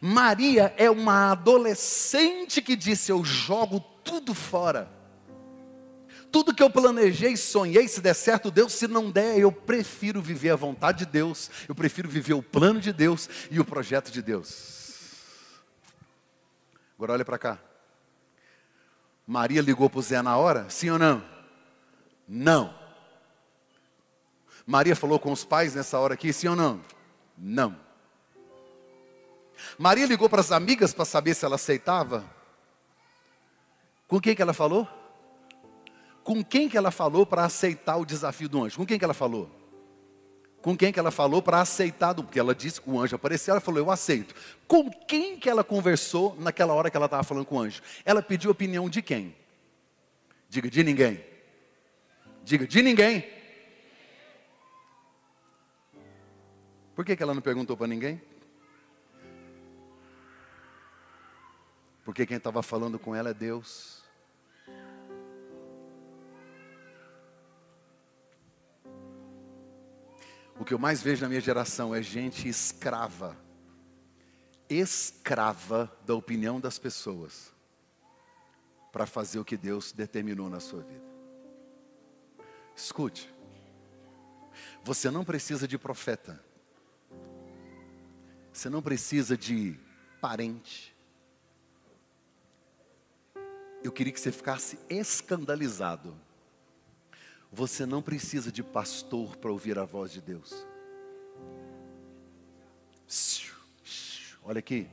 Maria 0.00 0.74
é 0.76 0.90
uma 0.90 1.30
adolescente 1.30 2.60
que 2.60 2.74
disse: 2.74 3.12
Eu 3.12 3.24
jogo 3.24 3.80
tudo 4.02 4.34
fora. 4.34 4.90
Tudo 6.30 6.54
que 6.54 6.62
eu 6.62 6.70
planejei, 6.70 7.36
sonhei, 7.36 7.86
se 7.86 8.00
der 8.00 8.14
certo, 8.14 8.50
Deus, 8.50 8.72
se 8.72 8.88
não 8.88 9.10
der, 9.10 9.38
eu 9.38 9.52
prefiro 9.52 10.20
viver 10.20 10.50
a 10.50 10.56
vontade 10.56 11.00
de 11.00 11.06
Deus, 11.06 11.50
eu 11.68 11.74
prefiro 11.74 12.08
viver 12.08 12.32
o 12.32 12.42
plano 12.42 12.80
de 12.80 12.90
Deus 12.90 13.28
e 13.50 13.60
o 13.60 13.64
projeto 13.64 14.10
de 14.10 14.22
Deus. 14.22 14.81
Agora 17.02 17.14
olha 17.14 17.24
para 17.24 17.36
cá. 17.36 17.58
Maria 19.26 19.60
ligou 19.60 19.90
para 19.90 19.98
o 19.98 20.02
Zé 20.02 20.22
na 20.22 20.36
hora? 20.36 20.70
Sim 20.70 20.90
ou 20.90 21.00
não? 21.00 21.20
Não. 22.28 22.72
Maria 24.64 24.94
falou 24.94 25.18
com 25.18 25.32
os 25.32 25.44
pais 25.44 25.74
nessa 25.74 25.98
hora 25.98 26.14
aqui? 26.14 26.32
Sim 26.32 26.46
ou 26.50 26.54
não? 26.54 26.80
Não. 27.36 27.76
Maria 29.76 30.06
ligou 30.06 30.30
para 30.30 30.42
as 30.42 30.52
amigas 30.52 30.94
para 30.94 31.04
saber 31.04 31.34
se 31.34 31.44
ela 31.44 31.56
aceitava? 31.56 32.24
Com 34.06 34.20
quem 34.20 34.36
que 34.36 34.42
ela 34.42 34.54
falou? 34.54 34.86
Com 36.22 36.44
quem 36.44 36.68
que 36.68 36.78
ela 36.78 36.92
falou 36.92 37.26
para 37.26 37.44
aceitar 37.44 37.96
o 37.96 38.06
desafio 38.06 38.48
do 38.48 38.62
anjo? 38.62 38.76
Com 38.76 38.86
quem 38.86 38.96
que 38.96 39.04
ela 39.04 39.12
falou? 39.12 39.50
Com 40.62 40.76
quem 40.76 40.92
que 40.92 41.00
ela 41.00 41.10
falou 41.10 41.42
para 41.42 41.60
aceitar, 41.60 42.14
porque 42.14 42.38
ela 42.38 42.54
disse 42.54 42.80
que 42.80 42.88
o 42.88 43.00
anjo 43.00 43.16
apareceu, 43.16 43.52
ela 43.52 43.60
falou, 43.60 43.80
eu 43.80 43.90
aceito. 43.90 44.32
Com 44.68 44.88
quem 44.88 45.36
que 45.36 45.50
ela 45.50 45.64
conversou 45.64 46.36
naquela 46.38 46.72
hora 46.72 46.88
que 46.88 46.96
ela 46.96 47.06
estava 47.06 47.24
falando 47.24 47.44
com 47.44 47.56
o 47.56 47.60
anjo? 47.60 47.82
Ela 48.04 48.22
pediu 48.22 48.50
opinião 48.50 48.88
de 48.88 49.02
quem? 49.02 49.34
Diga, 50.48 50.70
de 50.70 50.84
ninguém. 50.84 51.24
Diga, 52.44 52.64
de 52.64 52.80
ninguém. 52.80 53.28
Por 56.94 57.04
que, 57.04 57.16
que 57.16 57.22
ela 57.22 57.34
não 57.34 57.42
perguntou 57.42 57.76
para 57.76 57.88
ninguém? 57.88 58.22
Porque 62.04 62.24
quem 62.24 62.36
estava 62.36 62.62
falando 62.62 62.98
com 62.98 63.16
ela 63.16 63.30
é 63.30 63.34
Deus. 63.34 64.01
O 70.58 70.64
que 70.64 70.74
eu 70.74 70.78
mais 70.78 71.02
vejo 71.02 71.22
na 71.22 71.28
minha 71.28 71.40
geração 71.40 71.94
é 71.94 72.02
gente 72.02 72.48
escrava, 72.48 73.36
escrava 74.68 75.90
da 76.06 76.14
opinião 76.14 76.60
das 76.60 76.78
pessoas, 76.78 77.52
para 78.92 79.06
fazer 79.06 79.38
o 79.38 79.44
que 79.44 79.56
Deus 79.56 79.92
determinou 79.92 80.50
na 80.50 80.60
sua 80.60 80.82
vida. 80.82 81.04
Escute, 82.76 83.32
você 84.84 85.10
não 85.10 85.24
precisa 85.24 85.66
de 85.66 85.78
profeta, 85.78 86.42
você 88.52 88.68
não 88.68 88.82
precisa 88.82 89.36
de 89.36 89.78
parente. 90.20 90.94
Eu 93.82 93.90
queria 93.90 94.12
que 94.12 94.20
você 94.20 94.30
ficasse 94.30 94.78
escandalizado 94.88 96.14
você 97.52 97.84
não 97.84 98.00
precisa 98.00 98.50
de 98.50 98.62
pastor 98.62 99.36
para 99.36 99.52
ouvir 99.52 99.78
a 99.78 99.84
voz 99.84 100.10
de 100.10 100.22
Deus. 100.22 100.66
Olha 104.42 104.58
aqui. 104.58 104.88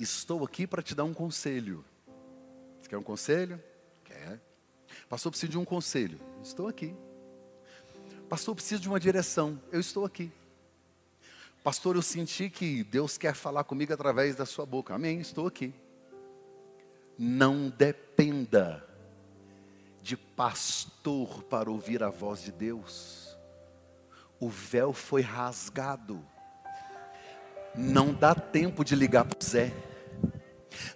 Estou 0.00 0.44
aqui 0.44 0.66
para 0.66 0.82
te 0.82 0.92
dar 0.92 1.04
um 1.04 1.14
conselho. 1.14 1.84
Você 2.80 2.88
quer 2.88 2.98
um 2.98 3.02
conselho? 3.02 3.62
Quer. 4.02 4.40
Pastor, 5.08 5.30
preciso 5.30 5.52
de 5.52 5.58
um 5.58 5.64
conselho. 5.64 6.18
Estou 6.42 6.66
aqui. 6.66 6.94
Pastor, 8.28 8.54
preciso 8.56 8.82
de 8.82 8.88
uma 8.88 8.98
direção. 8.98 9.62
Eu 9.70 9.78
estou 9.78 10.04
aqui. 10.04 10.32
Pastor, 11.62 11.94
eu 11.94 12.02
senti 12.02 12.50
que 12.50 12.82
Deus 12.82 13.16
quer 13.16 13.34
falar 13.34 13.62
comigo 13.62 13.92
através 13.92 14.34
da 14.34 14.44
sua 14.44 14.66
boca. 14.66 14.94
Amém, 14.94 15.20
estou 15.20 15.46
aqui. 15.46 15.72
Não 17.16 17.70
dependa 17.70 18.85
de 20.06 20.16
pastor 20.16 21.42
para 21.42 21.68
ouvir 21.68 22.00
a 22.04 22.10
voz 22.10 22.40
de 22.40 22.52
Deus. 22.52 23.36
O 24.38 24.48
véu 24.48 24.92
foi 24.92 25.20
rasgado. 25.20 26.24
Não 27.74 28.14
dá 28.14 28.32
tempo 28.32 28.84
de 28.84 28.94
ligar 28.94 29.24
para 29.24 29.36
o 29.36 29.44
Zé. 29.44 29.74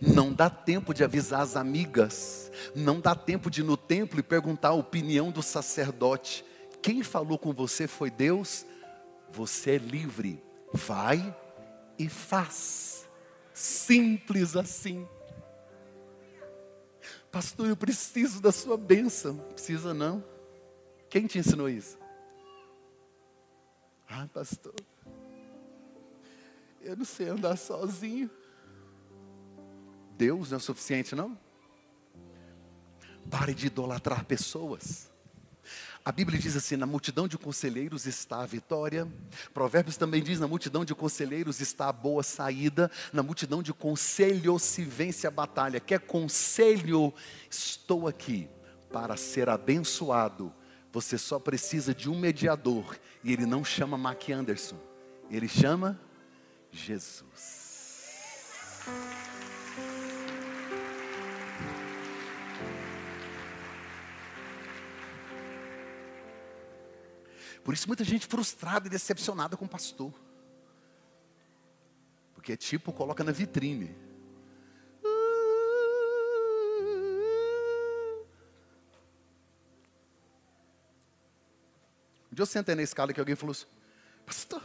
Não 0.01 0.33
dá 0.33 0.49
tempo 0.49 0.95
de 0.95 1.03
avisar 1.03 1.41
as 1.41 1.57
amigas. 1.57 2.53
Não 2.73 3.01
dá 3.01 3.17
tempo 3.17 3.51
de 3.51 3.63
ir 3.63 3.65
no 3.65 3.77
templo 3.77 4.21
e 4.21 4.23
perguntar 4.23 4.69
a 4.69 4.75
opinião 4.75 5.33
do 5.33 5.43
sacerdote. 5.43 6.45
Quem 6.81 7.03
falou 7.03 7.37
com 7.37 7.53
você 7.53 7.89
foi 7.89 8.13
Deus. 8.13 8.65
Você 9.33 9.73
é 9.73 9.79
livre. 9.79 10.41
Vai 10.73 11.37
e 11.99 12.09
faz. 12.09 13.09
Simples 13.53 14.55
assim. 14.55 15.05
Pastor, 17.31 17.69
eu 17.69 17.77
preciso 17.77 18.41
da 18.41 18.51
sua 18.51 18.77
bênção. 18.77 19.37
Precisa 19.37 19.95
não. 19.95 20.25
Quem 21.09 21.27
te 21.27 21.39
ensinou 21.39 21.69
isso? 21.69 21.99
Ah, 24.09 24.29
pastor. 24.33 24.75
Eu 26.81 26.97
não 26.97 27.05
sei 27.05 27.29
andar 27.29 27.57
sozinho. 27.57 28.31
Deus 30.17 30.51
não 30.51 30.57
é 30.57 30.61
suficiente, 30.61 31.15
não? 31.15 31.39
Pare 33.31 33.55
de 33.55 33.67
idolatrar 33.67 34.25
pessoas. 34.25 35.10
A 36.05 36.11
Bíblia 36.11 36.39
diz 36.39 36.57
assim: 36.57 36.77
na 36.77 36.87
multidão 36.87 37.29
de 37.29 37.37
conselheiros 37.37 38.07
está 38.07 38.41
a 38.41 38.47
vitória. 38.47 39.07
Provérbios 39.53 39.97
também 39.97 40.23
diz: 40.23 40.41
na 40.41 40.49
multidão 40.49 40.85
de 40.85 40.95
conselheiros 40.95 41.61
está 41.61 41.89
a 41.89 41.93
boa 41.93 42.23
saída. 42.23 42.91
Na 43.13 43.23
multidão 43.23 43.63
de 43.63 43.73
conselhos 43.73 44.63
se 44.63 44.83
vence 44.83 45.27
a 45.27 45.31
batalha. 45.31 45.79
Quer 45.79 46.01
conselho? 46.01 47.13
Estou 47.51 48.09
aqui 48.09 48.49
para 48.91 49.17
ser 49.17 49.49
abençoado. 49.49 50.53
Você 50.93 51.19
só 51.19 51.39
precisa 51.39 51.95
de 51.95 52.09
um 52.09 52.19
mediador. 52.19 52.99
E 53.23 53.33
ele 53.33 53.45
não 53.45 53.63
chama 53.63 53.99
Mac 53.99 54.31
Anderson, 54.31 54.79
ele 55.31 55.49
chama 55.49 56.01
Jesus. 56.73 57.71
Por 67.71 67.75
isso 67.75 67.87
muita 67.87 68.03
gente 68.03 68.27
frustrada 68.27 68.89
e 68.89 68.91
decepcionada 68.91 69.57
com 69.57 69.65
o 69.65 69.69
pastor. 69.69 70.13
Porque 72.35 72.57
tipo, 72.57 72.93
coloca 72.93 73.23
na 73.23 73.31
vitrine. 73.31 73.95
Um 82.33 82.35
dia 82.35 82.43
eu 82.43 82.47
sentei 82.47 82.75
na 82.75 82.83
escala 82.83 83.13
que 83.13 83.21
alguém 83.21 83.37
falou 83.37 83.53
assim, 83.53 83.67
pastor, 84.27 84.65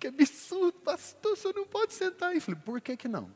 que 0.00 0.08
absurdo, 0.08 0.80
pastor, 0.80 1.36
senhor 1.36 1.54
não 1.54 1.68
pode 1.68 1.94
sentar. 1.94 2.32
E 2.32 2.38
eu 2.38 2.40
falei, 2.42 2.60
por 2.60 2.80
que 2.80 2.96
que 2.96 3.06
não? 3.06 3.32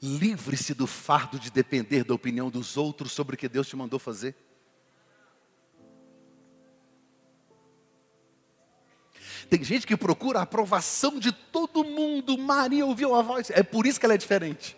Livre-se 0.00 0.74
do 0.74 0.86
fardo 0.86 1.38
de 1.38 1.50
depender 1.50 2.04
da 2.04 2.14
opinião 2.14 2.48
dos 2.50 2.76
outros 2.76 3.12
sobre 3.12 3.34
o 3.34 3.38
que 3.38 3.48
Deus 3.48 3.66
te 3.66 3.76
mandou 3.76 3.98
fazer. 3.98 4.34
Tem 9.48 9.64
gente 9.64 9.86
que 9.86 9.96
procura 9.96 10.40
a 10.40 10.42
aprovação 10.42 11.18
de 11.18 11.32
todo 11.32 11.82
mundo. 11.82 12.36
Maria 12.36 12.84
ouviu 12.84 13.14
a 13.14 13.22
voz. 13.22 13.50
É 13.50 13.62
por 13.62 13.86
isso 13.86 13.98
que 13.98 14.04
ela 14.04 14.14
é 14.14 14.18
diferente. 14.18 14.76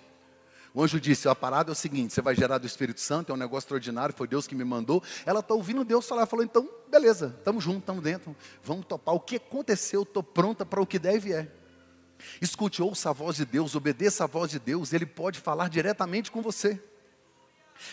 O 0.73 0.83
anjo 0.83 1.01
disse: 1.01 1.29
a 1.29 1.35
parada 1.35 1.71
é 1.71 1.73
o 1.73 1.75
seguinte: 1.75 2.15
você 2.15 2.23
vai 2.23 2.35
gerar 2.35 2.59
do 2.59 2.67
Espírito 2.67 3.01
Santo, 3.01 3.33
é 3.33 3.35
um 3.35 3.39
negócio 3.39 3.67
extraordinário, 3.67 4.15
foi 4.17 4.29
Deus 4.29 4.47
que 4.47 4.55
me 4.55 4.65
mandou. 4.65 5.03
Ela 5.27 5.41
está 5.41 5.55
ouvindo 5.55 5.85
Deus 5.85 6.07
falar, 6.07 6.27
falou: 6.27 6.45
então, 6.45 6.69
beleza, 6.89 7.35
estamos 7.39 7.65
juntos, 7.65 7.81
estamos 7.81 8.03
dentro, 8.03 8.37
vamos 8.63 8.87
topar. 8.87 9.15
O 9.15 9.21
que 9.21 9.37
aconteceu? 9.37 10.03
Estou 10.03 10.23
pronta 10.23 10.65
para 10.65 10.81
o 10.81 10.87
que 10.87 10.99
deve 10.99 11.33
é. 11.33 11.51
Escute, 12.41 12.83
ouça 12.83 13.11
a 13.11 13.13
voz 13.13 13.37
de 13.37 13.45
Deus, 13.45 13.75
obedeça 13.75 14.25
a 14.25 14.27
voz 14.27 14.51
de 14.51 14.59
Deus, 14.59 14.93
Ele 14.93 15.07
pode 15.07 15.39
falar 15.39 15.69
diretamente 15.69 16.31
com 16.31 16.43
você. 16.43 16.81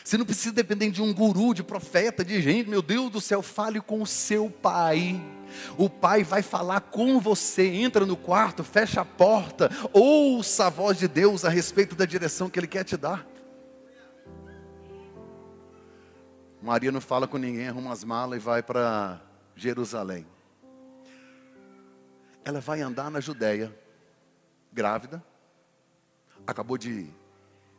Você 0.04 0.18
não 0.18 0.26
precisa 0.26 0.54
depender 0.54 0.92
de 0.92 1.02
um 1.02 1.13
guru, 1.13 1.54
de 1.54 1.63
profeta, 1.63 2.24
de 2.24 2.42
gente, 2.42 2.70
meu 2.70 2.82
Deus 2.82 3.10
do 3.10 3.22
céu, 3.22 3.42
fale 3.42 3.80
com 3.80 4.02
o 4.02 4.08
seu 4.08 4.50
pai. 4.50 5.22
O 5.78 5.90
pai 5.90 6.24
vai 6.24 6.42
falar 6.42 6.82
com 6.82 7.20
você, 7.20 7.68
entra 7.68 8.06
no 8.06 8.18
quarto, 8.18 8.63
fecha 8.63 9.02
a 9.02 9.06
porta, 9.06 9.72
ouça 9.94 10.68
a 10.68 10.70
voz 10.70 10.98
de 10.98 11.08
Deus 11.08 11.46
a 11.46 11.50
respeito 11.50 11.96
da 11.96 12.06
direção 12.06 12.50
que 12.50 12.60
Ele 12.60 12.68
quer 12.68 12.84
te 12.84 12.98
dar. 12.98 13.26
Maria 16.62 16.92
não 16.92 17.00
fala 17.00 17.28
com 17.28 17.38
ninguém, 17.38 17.70
arruma 17.70 17.94
as 17.94 18.04
malas 18.04 18.38
e 18.38 18.44
vai 18.44 18.62
para 18.62 19.22
Jerusalém. 19.56 20.26
Ela 22.44 22.60
vai 22.60 22.82
andar 22.82 23.10
na 23.10 23.20
Judéia 23.20 23.74
grávida, 24.71 25.23
acabou 26.45 26.77
de 26.77 27.10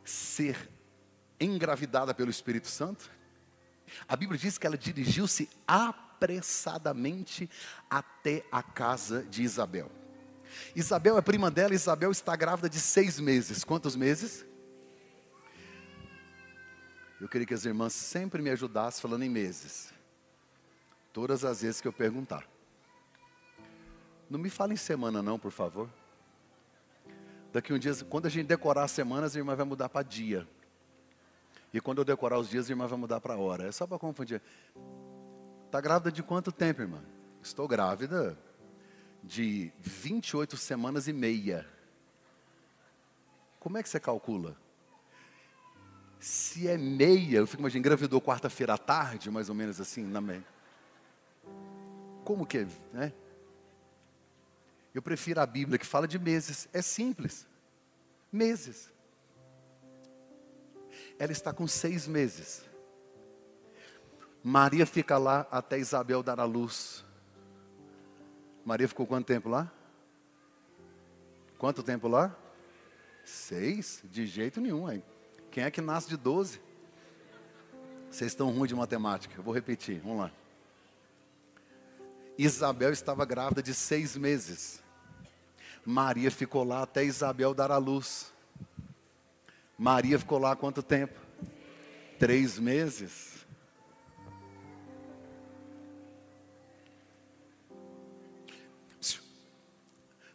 ser 0.03 0.69
engravidada 1.39 2.13
pelo 2.13 2.29
Espírito 2.29 2.67
Santo. 2.67 3.09
A 4.07 4.15
Bíblia 4.15 4.39
diz 4.39 4.57
que 4.57 4.67
ela 4.67 4.77
dirigiu-se 4.77 5.49
apressadamente 5.67 7.49
até 7.89 8.45
a 8.51 8.61
casa 8.61 9.23
de 9.23 9.41
Isabel. 9.43 9.91
Isabel 10.75 11.17
é 11.17 11.21
prima 11.21 11.49
dela, 11.49 11.73
Isabel 11.73 12.11
está 12.11 12.35
grávida 12.35 12.69
de 12.69 12.79
seis 12.79 13.19
meses. 13.19 13.63
Quantos 13.63 13.95
meses? 13.95 14.45
Eu 17.19 17.27
queria 17.27 17.45
que 17.45 17.53
as 17.53 17.65
irmãs 17.65 17.93
sempre 17.93 18.41
me 18.41 18.49
ajudassem 18.49 19.01
falando 19.01 19.23
em 19.23 19.29
meses. 19.29 19.93
Todas 21.11 21.43
as 21.43 21.61
vezes 21.61 21.81
que 21.81 21.87
eu 21.87 21.93
perguntar. 21.93 22.47
Não 24.29 24.39
me 24.39 24.49
fale 24.49 24.73
em 24.73 24.77
semana, 24.77 25.21
não, 25.21 25.39
por 25.39 25.51
favor. 25.51 25.89
Daqui 27.51 27.73
um 27.73 27.79
dia, 27.79 27.93
quando 28.09 28.27
a 28.27 28.29
gente 28.29 28.47
decorar 28.47 28.83
as 28.83 28.91
semanas, 28.91 29.35
a 29.35 29.39
irmã 29.39 29.55
vai 29.55 29.65
mudar 29.65 29.89
para 29.89 30.03
dia. 30.03 30.47
E 31.73 31.81
quando 31.81 31.99
eu 31.99 32.05
decorar 32.05 32.37
os 32.37 32.49
dias, 32.49 32.67
a 32.67 32.71
irmã 32.71 32.87
vai 32.87 32.97
mudar 32.97 33.19
para 33.19 33.35
hora. 33.35 33.67
É 33.67 33.71
só 33.71 33.87
para 33.87 33.97
confundir. 33.97 34.41
Está 35.65 35.81
grávida 35.81 36.11
de 36.11 36.23
quanto 36.23 36.51
tempo, 36.51 36.81
irmã? 36.81 37.03
Estou 37.41 37.67
grávida 37.67 38.37
de 39.23 39.71
28 39.79 40.57
semanas 40.57 41.07
e 41.07 41.13
meia. 41.13 41.67
Como 43.59 43.77
é 43.77 43.83
que 43.83 43.89
você 43.89 43.99
calcula? 43.99 44.55
Se 46.19 46.67
é 46.67 46.77
meia, 46.77 47.37
eu 47.37 47.47
fico 47.47 47.61
imaginando, 47.61 47.87
engravidou 47.87 48.21
quarta-feira 48.21 48.73
à 48.73 48.77
tarde, 48.77 49.29
mais 49.31 49.49
ou 49.49 49.55
menos 49.55 49.79
assim, 49.79 50.03
na 50.03 50.21
meia. 50.21 50.45
Como 52.23 52.45
que 52.45 52.59
é, 52.59 52.67
né? 52.93 53.13
Eu 54.93 55.01
prefiro 55.01 55.39
a 55.39 55.45
Bíblia 55.45 55.77
que 55.77 55.85
fala 55.85 56.07
de 56.07 56.17
meses. 56.17 56.67
É 56.73 56.81
simples. 56.81 57.47
Meses. 58.31 58.91
Ela 61.17 61.31
está 61.31 61.53
com 61.53 61.67
seis 61.67 62.07
meses. 62.07 62.63
Maria 64.43 64.85
fica 64.85 65.17
lá 65.17 65.47
até 65.51 65.77
Isabel 65.77 66.23
dar 66.23 66.39
a 66.39 66.45
luz. 66.45 67.03
Maria 68.65 68.87
ficou 68.87 69.05
quanto 69.05 69.25
tempo 69.25 69.49
lá? 69.49 69.71
Quanto 71.57 71.83
tempo 71.83 72.07
lá? 72.07 72.35
Seis? 73.25 74.01
De 74.05 74.25
jeito 74.25 74.61
nenhum. 74.61 74.89
Hein? 74.89 75.03
Quem 75.51 75.63
é 75.63 75.71
que 75.71 75.81
nasce 75.81 76.07
de 76.07 76.17
doze? 76.17 76.61
Vocês 78.09 78.31
estão 78.31 78.49
ruins 78.49 78.69
de 78.69 78.75
matemática. 78.75 79.35
Eu 79.37 79.43
vou 79.43 79.53
repetir. 79.53 79.99
Vamos 79.99 80.19
lá. 80.19 80.31
Isabel 82.41 82.93
estava 82.93 83.25
grávida 83.25 83.61
de 83.61 83.73
seis 83.73 84.15
meses. 84.15 84.81
Maria 85.85 86.31
ficou 86.31 86.63
lá 86.63 86.83
até 86.83 87.03
Isabel 87.03 87.53
dar 87.53 87.69
a 87.69 87.75
luz. 87.75 88.31
Maria 89.77 90.17
ficou 90.17 90.39
lá 90.39 90.55
quanto 90.55 90.81
tempo? 90.81 91.19
Três 92.17 92.57
meses. 92.57 93.45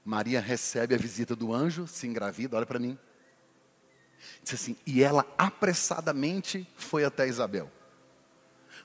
Maria 0.04 0.42
recebe 0.42 0.94
a 0.94 0.98
visita 0.98 1.34
do 1.34 1.54
anjo, 1.54 1.86
se 1.86 2.06
engravida, 2.06 2.58
olha 2.58 2.66
para 2.66 2.78
mim. 2.78 2.98
Diz 4.42 4.52
assim, 4.52 4.76
e 4.84 5.02
ela 5.02 5.26
apressadamente 5.38 6.70
foi 6.76 7.02
até 7.02 7.26
Isabel. 7.26 7.72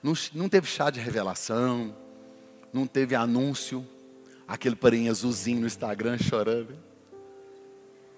Não, 0.01 0.13
não 0.33 0.47
teve 0.47 0.67
chá 0.67 0.89
de 0.89 1.01
revelação, 1.01 1.93
não 2.71 2.85
teve 2.85 3.15
anúncio, 3.15 3.85
aquele 4.47 4.75
parinho 4.75 5.11
azulzinho 5.11 5.61
no 5.61 5.67
Instagram 5.67 6.17
chorando. 6.17 6.77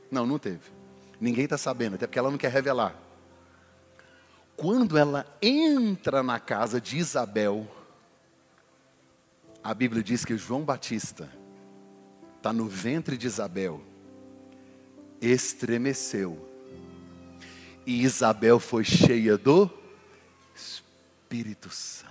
Não, 0.10 0.26
não 0.26 0.38
teve. 0.38 0.72
Ninguém 1.20 1.44
está 1.44 1.58
sabendo, 1.58 1.96
até 1.96 2.08
porque 2.08 2.20
ela 2.20 2.32
não 2.32 2.38
quer 2.38 2.52
revelar. 2.52 2.96
Quando 4.56 4.98
ela 4.98 5.26
entra 5.42 6.22
na 6.22 6.40
casa 6.40 6.80
de 6.80 6.98
Isabel, 6.98 7.68
a 9.64 9.74
Bíblia 9.74 10.04
diz 10.04 10.26
que 10.26 10.38
João 10.38 10.64
Batista 10.64 11.30
está 12.38 12.52
no 12.52 12.68
ventre 12.68 13.18
de 13.18 13.28
Isabel, 13.28 13.82
estremeceu. 15.22 16.48
E 17.86 18.04
Isabel 18.04 18.60
foi 18.60 18.84
cheia 18.84 19.38
do 19.38 19.70
Espírito 20.56 21.70
Santo. 21.70 22.11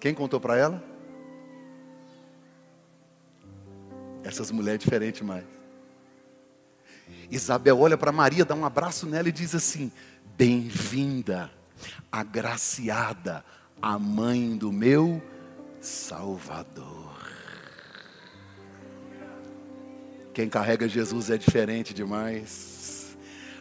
Quem 0.00 0.14
contou 0.14 0.40
para 0.40 0.56
ela? 0.56 0.82
Essas 4.22 4.50
mulheres 4.50 4.80
diferentes 4.80 5.22
mais. 5.22 5.44
Isabel 7.30 7.78
olha 7.78 7.96
para 7.96 8.12
Maria, 8.12 8.44
dá 8.44 8.54
um 8.54 8.64
abraço 8.64 9.06
nela 9.06 9.28
e 9.28 9.32
diz 9.32 9.54
assim: 9.54 9.90
Bem-vinda, 10.36 11.50
agraciada, 12.10 13.44
a 13.80 13.98
mãe 13.98 14.56
do 14.56 14.72
meu 14.72 15.22
Salvador. 15.80 17.08
Quem 20.32 20.48
carrega 20.48 20.88
Jesus 20.88 21.30
é 21.30 21.36
diferente 21.36 21.92
demais. 21.92 23.16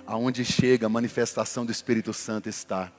Aonde 0.06 0.46
chega 0.46 0.86
a 0.86 0.90
manifestação 0.90 1.66
do 1.66 1.72
Espírito 1.72 2.14
Santo 2.14 2.48
está. 2.48 2.92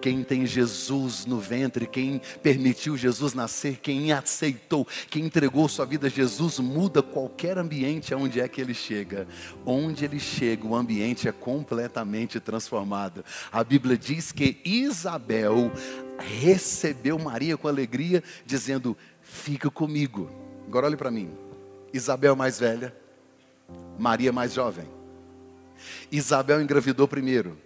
Quem 0.00 0.24
tem 0.24 0.46
Jesus 0.46 1.26
no 1.26 1.38
ventre, 1.38 1.86
quem 1.86 2.20
permitiu 2.42 2.96
Jesus 2.96 3.34
nascer, 3.34 3.78
quem 3.82 4.12
aceitou, 4.12 4.86
quem 5.08 5.26
entregou 5.26 5.68
sua 5.68 5.84
vida 5.84 6.06
a 6.06 6.10
Jesus, 6.10 6.58
muda 6.58 7.02
qualquer 7.02 7.58
ambiente 7.58 8.12
aonde 8.14 8.40
é 8.40 8.48
que 8.48 8.60
ele 8.60 8.74
chega. 8.74 9.28
Onde 9.64 10.04
ele 10.04 10.18
chega, 10.18 10.66
o 10.66 10.74
ambiente 10.74 11.28
é 11.28 11.32
completamente 11.32 12.40
transformado. 12.40 13.24
A 13.52 13.62
Bíblia 13.62 13.96
diz 13.96 14.32
que 14.32 14.58
Isabel 14.64 15.70
recebeu 16.18 17.18
Maria 17.18 17.56
com 17.56 17.68
alegria, 17.68 18.22
dizendo: 18.44 18.96
Fica 19.22 19.70
comigo. 19.70 20.30
Agora 20.66 20.86
olhe 20.86 20.96
para 20.96 21.10
mim. 21.10 21.30
Isabel 21.92 22.36
mais 22.36 22.58
velha, 22.58 22.94
Maria 23.98 24.32
mais 24.32 24.52
jovem. 24.52 24.86
Isabel 26.10 26.60
engravidou 26.60 27.08
primeiro, 27.08 27.56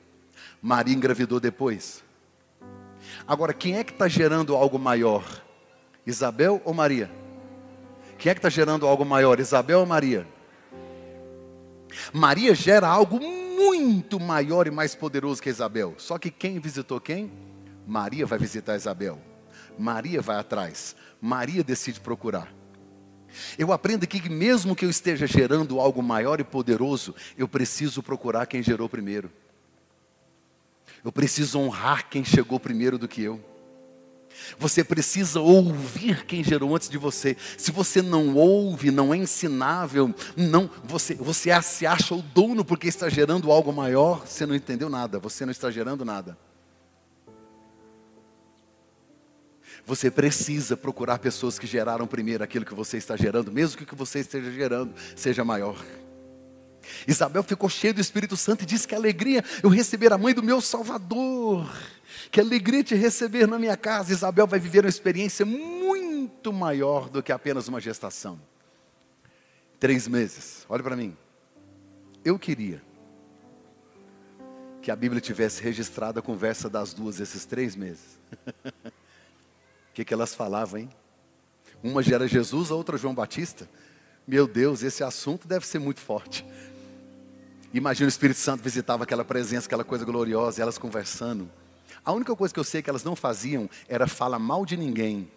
Maria 0.63 0.95
engravidou 0.95 1.41
depois. 1.41 2.04
Agora, 3.27 3.55
quem 3.55 3.79
é 3.79 3.85
que 3.85 3.93
está 3.93 4.07
gerando 4.07 4.55
algo 4.55 4.79
maior? 4.79 5.25
Isabel 6.07 6.61
ou 6.65 6.75
Maria? 6.75 7.11
Quem 8.19 8.31
é 8.31 8.35
que 8.35 8.39
está 8.39 8.51
gerando 8.51 8.87
algo 8.87 9.05
maior? 9.05 9.41
Isabel 9.41 9.81
ou 9.81 9.87
Maria? 9.87 10.27
Maria 12.13 12.55
gera 12.55 12.87
algo 12.87 13.19
muito 13.19 14.21
maior 14.21 14.67
e 14.67 14.71
mais 14.71 14.95
poderoso 14.95 15.43
que 15.43 15.49
Isabel. 15.49 15.95
Só 15.97 16.19
que 16.19 16.31
quem 16.31 16.59
visitou 16.59 17.01
quem? 17.01 17.33
Maria 17.87 18.27
vai 18.27 18.39
visitar 18.39 18.77
Isabel. 18.77 19.19
Maria 19.79 20.21
vai 20.21 20.37
atrás. 20.37 20.95
Maria 21.21 21.65
decide 21.65 22.01
procurar. 22.01 22.53
Eu 23.59 23.73
aprendo 23.73 24.07
que 24.07 24.29
mesmo 24.29 24.77
que 24.77 24.85
eu 24.85 24.91
esteja 24.91 25.27
gerando 25.27 25.81
algo 25.81 26.03
maior 26.03 26.41
e 26.41 26.45
poderoso, 26.45 27.15
eu 27.37 27.49
preciso 27.49 28.03
procurar 28.03 28.47
quem 28.47 28.63
gerou 28.63 28.89
primeiro. 28.89 29.31
Eu 31.05 31.13
preciso 31.13 31.59
honrar 31.59 32.09
quem 32.09 32.25
chegou 32.25 32.59
primeiro 32.59 32.97
do 32.97 33.07
que 33.07 33.23
eu. 33.23 33.39
Você 34.59 34.83
precisa 34.83 35.41
ouvir 35.41 36.25
quem 36.27 36.43
gerou 36.43 36.75
antes 36.75 36.89
de 36.89 36.99
você. 36.99 37.37
Se 37.57 37.71
você 37.71 38.03
não 38.03 38.35
ouve, 38.35 38.91
não 38.91 39.13
é 39.13 39.17
ensinável, 39.17 40.13
não, 40.37 40.69
você, 40.83 41.15
você 41.15 41.63
se 41.63 41.87
acha 41.87 42.15
o 42.15 42.23
dono 42.23 42.65
porque 42.65 42.89
está 42.89 43.09
gerando 43.09 43.53
algo 43.53 43.73
maior, 43.73 44.27
você 44.27 44.45
não 44.47 44.55
entendeu 44.55 44.89
nada, 44.89 45.19
você 45.19 45.45
não 45.45 45.53
está 45.53 45.71
gerando 45.71 46.05
nada. 46.05 46.37
Você 49.87 50.11
precisa 50.11 50.77
procurar 50.77 51.19
pessoas 51.19 51.59
que 51.59 51.67
geraram 51.67 52.07
primeiro 52.07 52.43
aquilo 52.43 52.65
que 52.65 52.75
você 52.75 52.97
está 52.97 53.17
gerando, 53.17 53.53
mesmo 53.53 53.77
que 53.77 53.85
o 53.85 53.87
que 53.87 53.95
você 53.95 54.21
esteja 54.21 54.51
gerando 54.51 54.95
seja 55.15 55.45
maior. 55.45 55.77
Isabel 57.07 57.43
ficou 57.43 57.69
cheia 57.69 57.93
do 57.93 58.01
Espírito 58.01 58.37
Santo 58.37 58.63
e 58.63 58.67
disse 58.67 58.89
que 58.89 58.95
alegria 58.95 59.45
eu 59.63 59.69
receber 59.69 60.13
a 60.13 60.19
mãe 60.19 60.35
do 60.35 60.43
meu 60.43 60.61
Salvador. 60.61 61.71
Que 62.31 62.41
alegria 62.41 62.83
te 62.83 62.95
receber 62.95 63.47
na 63.47 63.59
minha 63.59 63.77
casa. 63.77 64.13
Isabel 64.13 64.47
vai 64.47 64.59
viver 64.59 64.85
uma 64.85 64.89
experiência 64.89 65.45
muito 65.45 66.53
maior 66.53 67.09
do 67.09 67.23
que 67.23 67.33
apenas 67.33 67.69
uma 67.69 67.81
gestação. 67.81 68.41
Três 69.79 70.09
meses, 70.09 70.65
olha 70.69 70.83
para 70.83 70.97
mim. 70.97 71.17
Eu 72.25 72.39
queria 72.39 72.83
que 74.81 74.91
a 74.91 74.97
Bíblia 74.97 75.21
tivesse 75.21 75.63
registrado 75.63 76.19
a 76.19 76.23
conversa 76.23 76.69
das 76.69 76.93
duas 76.93 77.21
esses 77.21 77.45
três 77.45 77.75
meses. 77.75 78.19
O 78.47 78.93
que, 79.95 80.05
que 80.05 80.13
elas 80.13 80.35
falavam, 80.35 80.81
hein? 80.81 80.91
Uma 81.83 82.03
gera 82.03 82.27
Jesus, 82.27 82.71
a 82.71 82.75
outra 82.75 82.97
João 82.97 83.15
Batista. 83.15 83.69
Meu 84.27 84.47
Deus, 84.47 84.83
esse 84.83 85.05
assunto 85.05 85.47
deve 85.47 85.67
ser 85.67 85.79
muito 85.79 86.01
forte. 86.01 86.45
Imagina 87.75 88.07
o 88.07 88.09
Espírito 88.09 88.39
Santo 88.39 88.63
visitava 88.63 89.03
aquela 89.03 89.25
presença, 89.25 89.67
aquela 89.67 89.83
coisa 89.83 90.05
gloriosa, 90.05 90.63
elas 90.63 90.79
conversando. 90.79 91.51
A 92.05 92.13
única 92.13 92.37
coisa 92.37 92.55
que 92.55 92.61
eu 92.61 92.65
sei 92.65 92.81
que 92.81 92.89
elas 92.89 93.03
não 93.03 93.17
faziam 93.17 93.69
era 93.89 94.07
falar 94.07 94.39
mal 94.39 94.65
de 94.65 94.77
ninguém. 94.77 95.29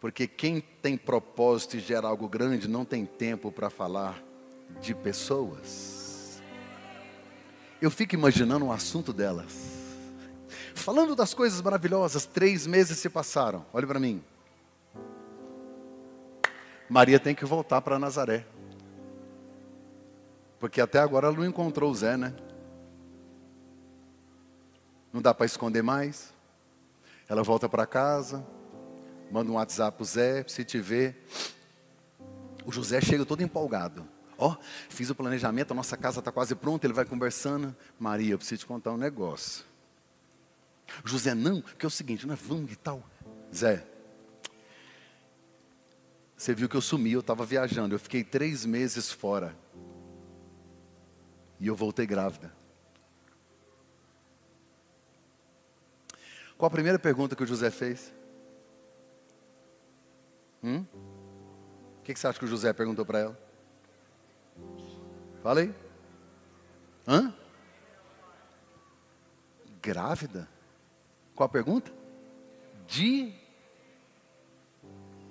Porque 0.00 0.28
quem 0.28 0.60
tem 0.60 0.96
propósito 0.96 1.76
e 1.76 1.80
gera 1.80 2.06
algo 2.06 2.28
grande 2.28 2.68
não 2.68 2.84
tem 2.84 3.04
tempo 3.04 3.50
para 3.50 3.68
falar 3.68 4.22
de 4.80 4.94
pessoas. 4.94 6.40
Eu 7.82 7.90
fico 7.90 8.14
imaginando 8.14 8.66
o 8.66 8.72
assunto 8.72 9.12
delas. 9.12 9.52
Falando 10.72 11.16
das 11.16 11.34
coisas 11.34 11.60
maravilhosas, 11.60 12.26
três 12.26 12.64
meses 12.64 12.96
se 12.96 13.10
passaram. 13.10 13.66
Olhe 13.72 13.88
para 13.88 13.98
mim. 13.98 14.22
Maria 16.88 17.18
tem 17.18 17.34
que 17.34 17.44
voltar 17.44 17.80
para 17.80 17.98
Nazaré. 17.98 18.46
Porque 20.60 20.80
até 20.80 20.98
agora 20.98 21.26
ela 21.26 21.36
não 21.36 21.46
encontrou 21.46 21.90
o 21.90 21.94
Zé, 21.94 22.18
né? 22.18 22.34
Não 25.10 25.22
dá 25.22 25.32
para 25.34 25.46
esconder 25.46 25.82
mais. 25.82 26.32
Ela 27.26 27.42
volta 27.42 27.68
para 27.68 27.86
casa, 27.86 28.46
manda 29.30 29.50
um 29.50 29.54
WhatsApp 29.54 29.96
para 29.96 30.02
o 30.02 30.06
Zé, 30.06 30.44
se 30.46 30.62
te 30.62 30.78
ver. 30.78 31.26
O 32.66 32.70
José 32.70 33.00
chega 33.00 33.24
todo 33.24 33.42
empolgado. 33.42 34.06
Ó, 34.36 34.52
oh, 34.52 34.56
fiz 34.88 35.08
o 35.10 35.14
planejamento, 35.14 35.72
a 35.72 35.74
nossa 35.74 35.96
casa 35.96 36.18
está 36.18 36.30
quase 36.30 36.54
pronta, 36.54 36.86
ele 36.86 36.94
vai 36.94 37.04
conversando. 37.04 37.74
Maria, 37.98 38.34
eu 38.34 38.38
preciso 38.38 38.60
te 38.60 38.66
contar 38.66 38.92
um 38.92 38.96
negócio. 38.96 39.64
José, 41.04 41.34
não, 41.34 41.60
porque 41.60 41.86
é 41.86 41.88
o 41.88 41.90
seguinte, 41.90 42.26
não 42.26 42.34
é 42.34 42.36
vamos 42.36 42.72
e 42.72 42.76
tal. 42.76 43.02
Zé, 43.54 43.84
você 46.36 46.54
viu 46.54 46.68
que 46.68 46.76
eu 46.76 46.80
sumi, 46.80 47.12
eu 47.12 47.20
estava 47.20 47.44
viajando, 47.44 47.94
eu 47.94 47.98
fiquei 47.98 48.24
três 48.24 48.64
meses 48.64 49.12
fora. 49.12 49.54
E 51.60 51.66
eu 51.66 51.76
voltei 51.76 52.06
grávida. 52.06 52.50
Qual 56.56 56.66
a 56.66 56.70
primeira 56.70 56.98
pergunta 56.98 57.36
que 57.36 57.42
o 57.42 57.46
José 57.46 57.70
fez? 57.70 58.12
Hum? 60.64 60.84
O 61.98 62.02
que, 62.02 62.14
você 62.14 62.26
acha 62.26 62.38
que 62.38 62.44
o 62.46 62.48
José 62.48 62.72
perguntou 62.72 63.04
para 63.04 63.18
ela? 63.18 63.38
Fala 65.42 65.60
aí. 65.60 65.74
Hã? 67.06 67.34
Grávida? 69.82 70.48
Qual 71.34 71.46
a 71.46 71.50
pergunta? 71.50 71.92
De 72.86 73.34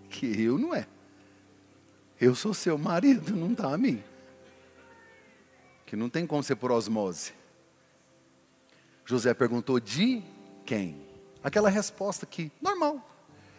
que 0.09 0.41
eu 0.41 0.57
não 0.57 0.73
é. 0.75 0.87
Eu 2.21 2.35
sou 2.35 2.53
seu 2.53 2.77
marido, 2.77 3.35
não 3.35 3.51
está 3.51 3.73
a 3.73 3.77
mim 3.77 4.03
que 5.89 5.95
não 5.95 6.07
tem 6.07 6.27
como 6.27 6.43
ser 6.43 6.55
por 6.55 6.71
osmose. 6.71 7.33
José 9.03 9.33
perguntou 9.33 9.79
de 9.79 10.21
quem? 10.63 11.01
Aquela 11.43 11.67
resposta 11.67 12.27
que, 12.27 12.51
normal, 12.61 13.03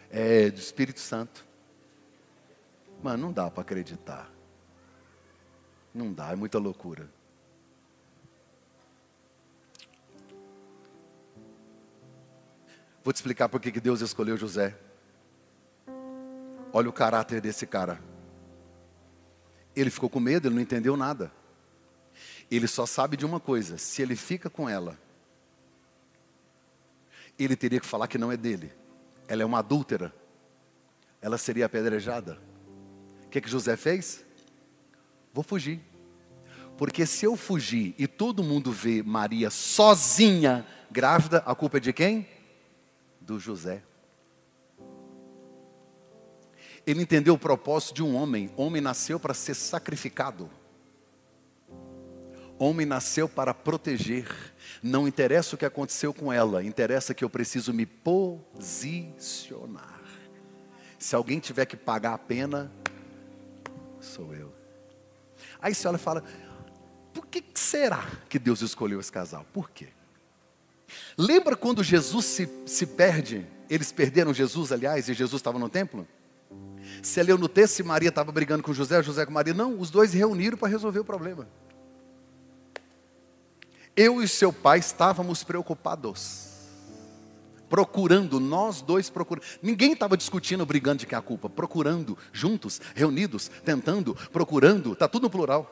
é 0.09 0.49
do 0.49 0.57
Espírito 0.57 1.01
Santo. 1.01 1.45
Mas 3.03 3.19
não 3.19 3.33
dá 3.33 3.51
para 3.51 3.63
acreditar. 3.63 4.31
Não 5.93 6.13
dá, 6.13 6.31
é 6.31 6.35
muita 6.37 6.57
loucura. 6.57 7.09
Vou 13.03 13.11
te 13.11 13.17
explicar 13.17 13.49
por 13.49 13.59
que 13.59 13.77
Deus 13.77 13.99
escolheu 13.99 14.37
José. 14.37 14.79
Olha 16.71 16.87
o 16.87 16.93
caráter 16.93 17.41
desse 17.41 17.67
cara. 17.67 18.01
Ele 19.75 19.89
ficou 19.89 20.09
com 20.09 20.21
medo, 20.21 20.47
ele 20.47 20.55
não 20.55 20.61
entendeu 20.61 20.95
nada. 20.95 21.40
Ele 22.51 22.67
só 22.67 22.85
sabe 22.85 23.15
de 23.15 23.25
uma 23.25 23.39
coisa: 23.39 23.77
se 23.77 24.01
ele 24.01 24.15
fica 24.15 24.49
com 24.49 24.67
ela, 24.67 24.99
ele 27.39 27.55
teria 27.55 27.79
que 27.79 27.85
falar 27.85 28.07
que 28.07 28.17
não 28.17 28.31
é 28.31 28.35
dele. 28.35 28.71
Ela 29.27 29.43
é 29.43 29.45
uma 29.45 29.59
adúltera. 29.59 30.13
Ela 31.21 31.37
seria 31.37 31.65
apedrejada. 31.65 32.37
O 33.25 33.29
que, 33.29 33.39
que 33.39 33.49
José 33.49 33.77
fez? 33.77 34.25
Vou 35.33 35.43
fugir. 35.43 35.79
Porque 36.77 37.05
se 37.05 37.25
eu 37.25 37.37
fugir 37.37 37.95
e 37.97 38.07
todo 38.07 38.43
mundo 38.43 38.71
vê 38.71 39.01
Maria 39.01 39.49
sozinha, 39.49 40.65
grávida, 40.89 41.37
a 41.45 41.55
culpa 41.55 41.77
é 41.77 41.79
de 41.79 41.93
quem? 41.93 42.27
Do 43.21 43.39
José. 43.39 43.83
Ele 46.85 47.03
entendeu 47.03 47.35
o 47.35 47.39
propósito 47.39 47.93
de 47.93 48.03
um 48.03 48.15
homem. 48.15 48.51
Homem 48.57 48.81
nasceu 48.81 49.19
para 49.19 49.33
ser 49.33 49.53
sacrificado. 49.53 50.49
Homem 52.63 52.85
nasceu 52.85 53.27
para 53.27 53.55
proteger. 53.55 54.27
Não 54.83 55.07
interessa 55.07 55.55
o 55.55 55.57
que 55.57 55.65
aconteceu 55.65 56.13
com 56.13 56.31
ela, 56.31 56.63
interessa 56.63 57.11
que 57.11 57.23
eu 57.23 57.29
preciso 57.29 57.73
me 57.73 57.87
posicionar. 57.87 58.79
Se 60.99 61.15
alguém 61.15 61.39
tiver 61.39 61.65
que 61.65 61.75
pagar 61.75 62.13
a 62.13 62.19
pena, 62.19 62.71
sou 63.99 64.35
eu. 64.35 64.53
Aí 65.59 65.73
você 65.73 65.87
olha 65.87 65.95
e 65.95 65.99
fala: 65.99 66.23
por 67.11 67.25
que 67.25 67.43
será 67.55 68.07
que 68.29 68.37
Deus 68.37 68.61
escolheu 68.61 68.99
esse 68.99 69.11
casal? 69.11 69.43
Por 69.51 69.71
quê? 69.71 69.87
Lembra 71.17 71.55
quando 71.55 71.83
Jesus 71.83 72.25
se, 72.25 72.47
se 72.67 72.85
perde? 72.85 73.43
Eles 73.71 73.91
perderam 73.91 74.31
Jesus, 74.35 74.71
aliás, 74.71 75.09
e 75.09 75.15
Jesus 75.15 75.39
estava 75.39 75.57
no 75.57 75.67
templo? 75.67 76.07
Você 77.01 77.23
leu 77.23 77.39
no 77.39 77.49
texto 77.49 77.77
se 77.77 77.81
Maria 77.81 78.09
estava 78.09 78.31
brigando 78.31 78.61
com 78.61 78.71
José, 78.71 79.01
José 79.01 79.25
com 79.25 79.31
Maria? 79.31 79.55
Não, 79.55 79.79
os 79.79 79.89
dois 79.89 80.13
reuniram 80.13 80.59
para 80.59 80.67
resolver 80.67 80.99
o 80.99 81.05
problema. 81.05 81.47
Eu 84.01 84.19
e 84.19 84.27
seu 84.27 84.51
pai 84.51 84.79
estávamos 84.79 85.43
preocupados. 85.43 86.47
Procurando, 87.69 88.39
nós 88.39 88.81
dois 88.81 89.11
procurando. 89.11 89.45
Ninguém 89.61 89.93
estava 89.93 90.17
discutindo, 90.17 90.65
brigando 90.65 90.97
de 90.97 91.05
quem 91.05 91.15
é 91.15 91.19
a 91.19 91.21
culpa. 91.21 91.47
Procurando, 91.47 92.17
juntos, 92.33 92.81
reunidos, 92.95 93.47
tentando, 93.63 94.15
procurando. 94.33 94.93
Está 94.93 95.07
tudo 95.07 95.23
no 95.23 95.29
plural. 95.29 95.71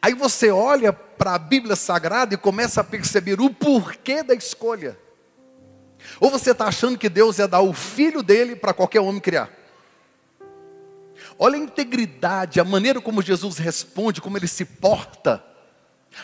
Aí 0.00 0.14
você 0.14 0.50
olha 0.50 0.90
para 0.90 1.34
a 1.34 1.38
Bíblia 1.38 1.76
Sagrada 1.76 2.32
e 2.32 2.38
começa 2.38 2.80
a 2.80 2.84
perceber 2.84 3.38
o 3.38 3.52
porquê 3.52 4.22
da 4.22 4.32
escolha. 4.32 4.98
Ou 6.18 6.30
você 6.30 6.52
está 6.52 6.64
achando 6.64 6.96
que 6.96 7.10
Deus 7.10 7.38
ia 7.38 7.46
dar 7.46 7.60
o 7.60 7.74
filho 7.74 8.22
dele 8.22 8.56
para 8.56 8.72
qualquer 8.72 9.00
homem 9.00 9.20
criar? 9.20 9.61
Olha 11.38 11.56
a 11.56 11.60
integridade, 11.60 12.60
a 12.60 12.64
maneira 12.64 13.00
como 13.00 13.22
Jesus 13.22 13.58
responde, 13.58 14.20
como 14.20 14.36
ele 14.36 14.48
se 14.48 14.64
porta. 14.64 15.44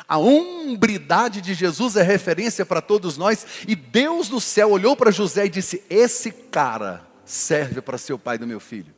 A 0.06 0.18
umbridade 0.18 1.40
de 1.40 1.54
Jesus 1.54 1.96
é 1.96 2.02
referência 2.02 2.64
para 2.66 2.82
todos 2.82 3.16
nós. 3.16 3.46
E 3.66 3.74
Deus 3.74 4.28
do 4.28 4.40
céu 4.40 4.70
olhou 4.70 4.96
para 4.96 5.10
José 5.10 5.46
e 5.46 5.50
disse: 5.50 5.82
Esse 5.88 6.30
cara 6.30 7.06
serve 7.24 7.80
para 7.80 7.98
ser 7.98 8.12
o 8.12 8.18
pai 8.18 8.38
do 8.38 8.46
meu 8.46 8.60
filho. 8.60 8.94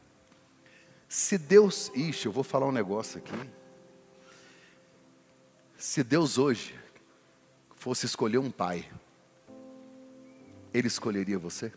Se 1.09 1.37
Deus, 1.37 1.91
ixi, 1.95 2.27
eu 2.27 2.33
vou 2.33 2.45
falar 2.45 2.67
um 2.67 2.73
negócio 2.73 3.19
aqui. 3.19 3.33
Se 5.77 6.05
Deus 6.05 6.39
hoje 6.39 6.79
fosse 7.75 8.07
escolher 8.07 8.39
um 8.39 8.51
pai, 8.51 8.89
Ele 10.73 10.87
escolheria 10.87 11.39
você? 11.39 11.73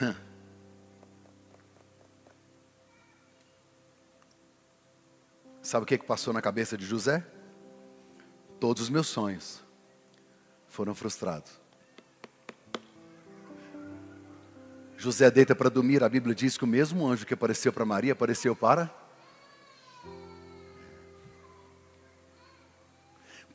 Hum. 0.00 0.12
Sabe 5.62 5.84
o 5.84 5.86
que 5.86 5.98
passou 5.98 6.32
na 6.32 6.40
cabeça 6.40 6.76
de 6.76 6.84
José? 6.86 7.24
Todos 8.58 8.82
os 8.82 8.88
meus 8.88 9.06
sonhos 9.06 9.62
foram 10.66 10.94
frustrados. 10.94 11.60
José 14.96 15.30
deita 15.30 15.54
para 15.54 15.70
dormir, 15.70 16.02
a 16.02 16.08
Bíblia 16.08 16.34
diz 16.34 16.58
que 16.58 16.64
o 16.64 16.66
mesmo 16.66 17.06
anjo 17.06 17.24
que 17.24 17.34
apareceu 17.34 17.72
para 17.72 17.84
Maria 17.84 18.12
apareceu 18.12 18.56
para. 18.56 18.92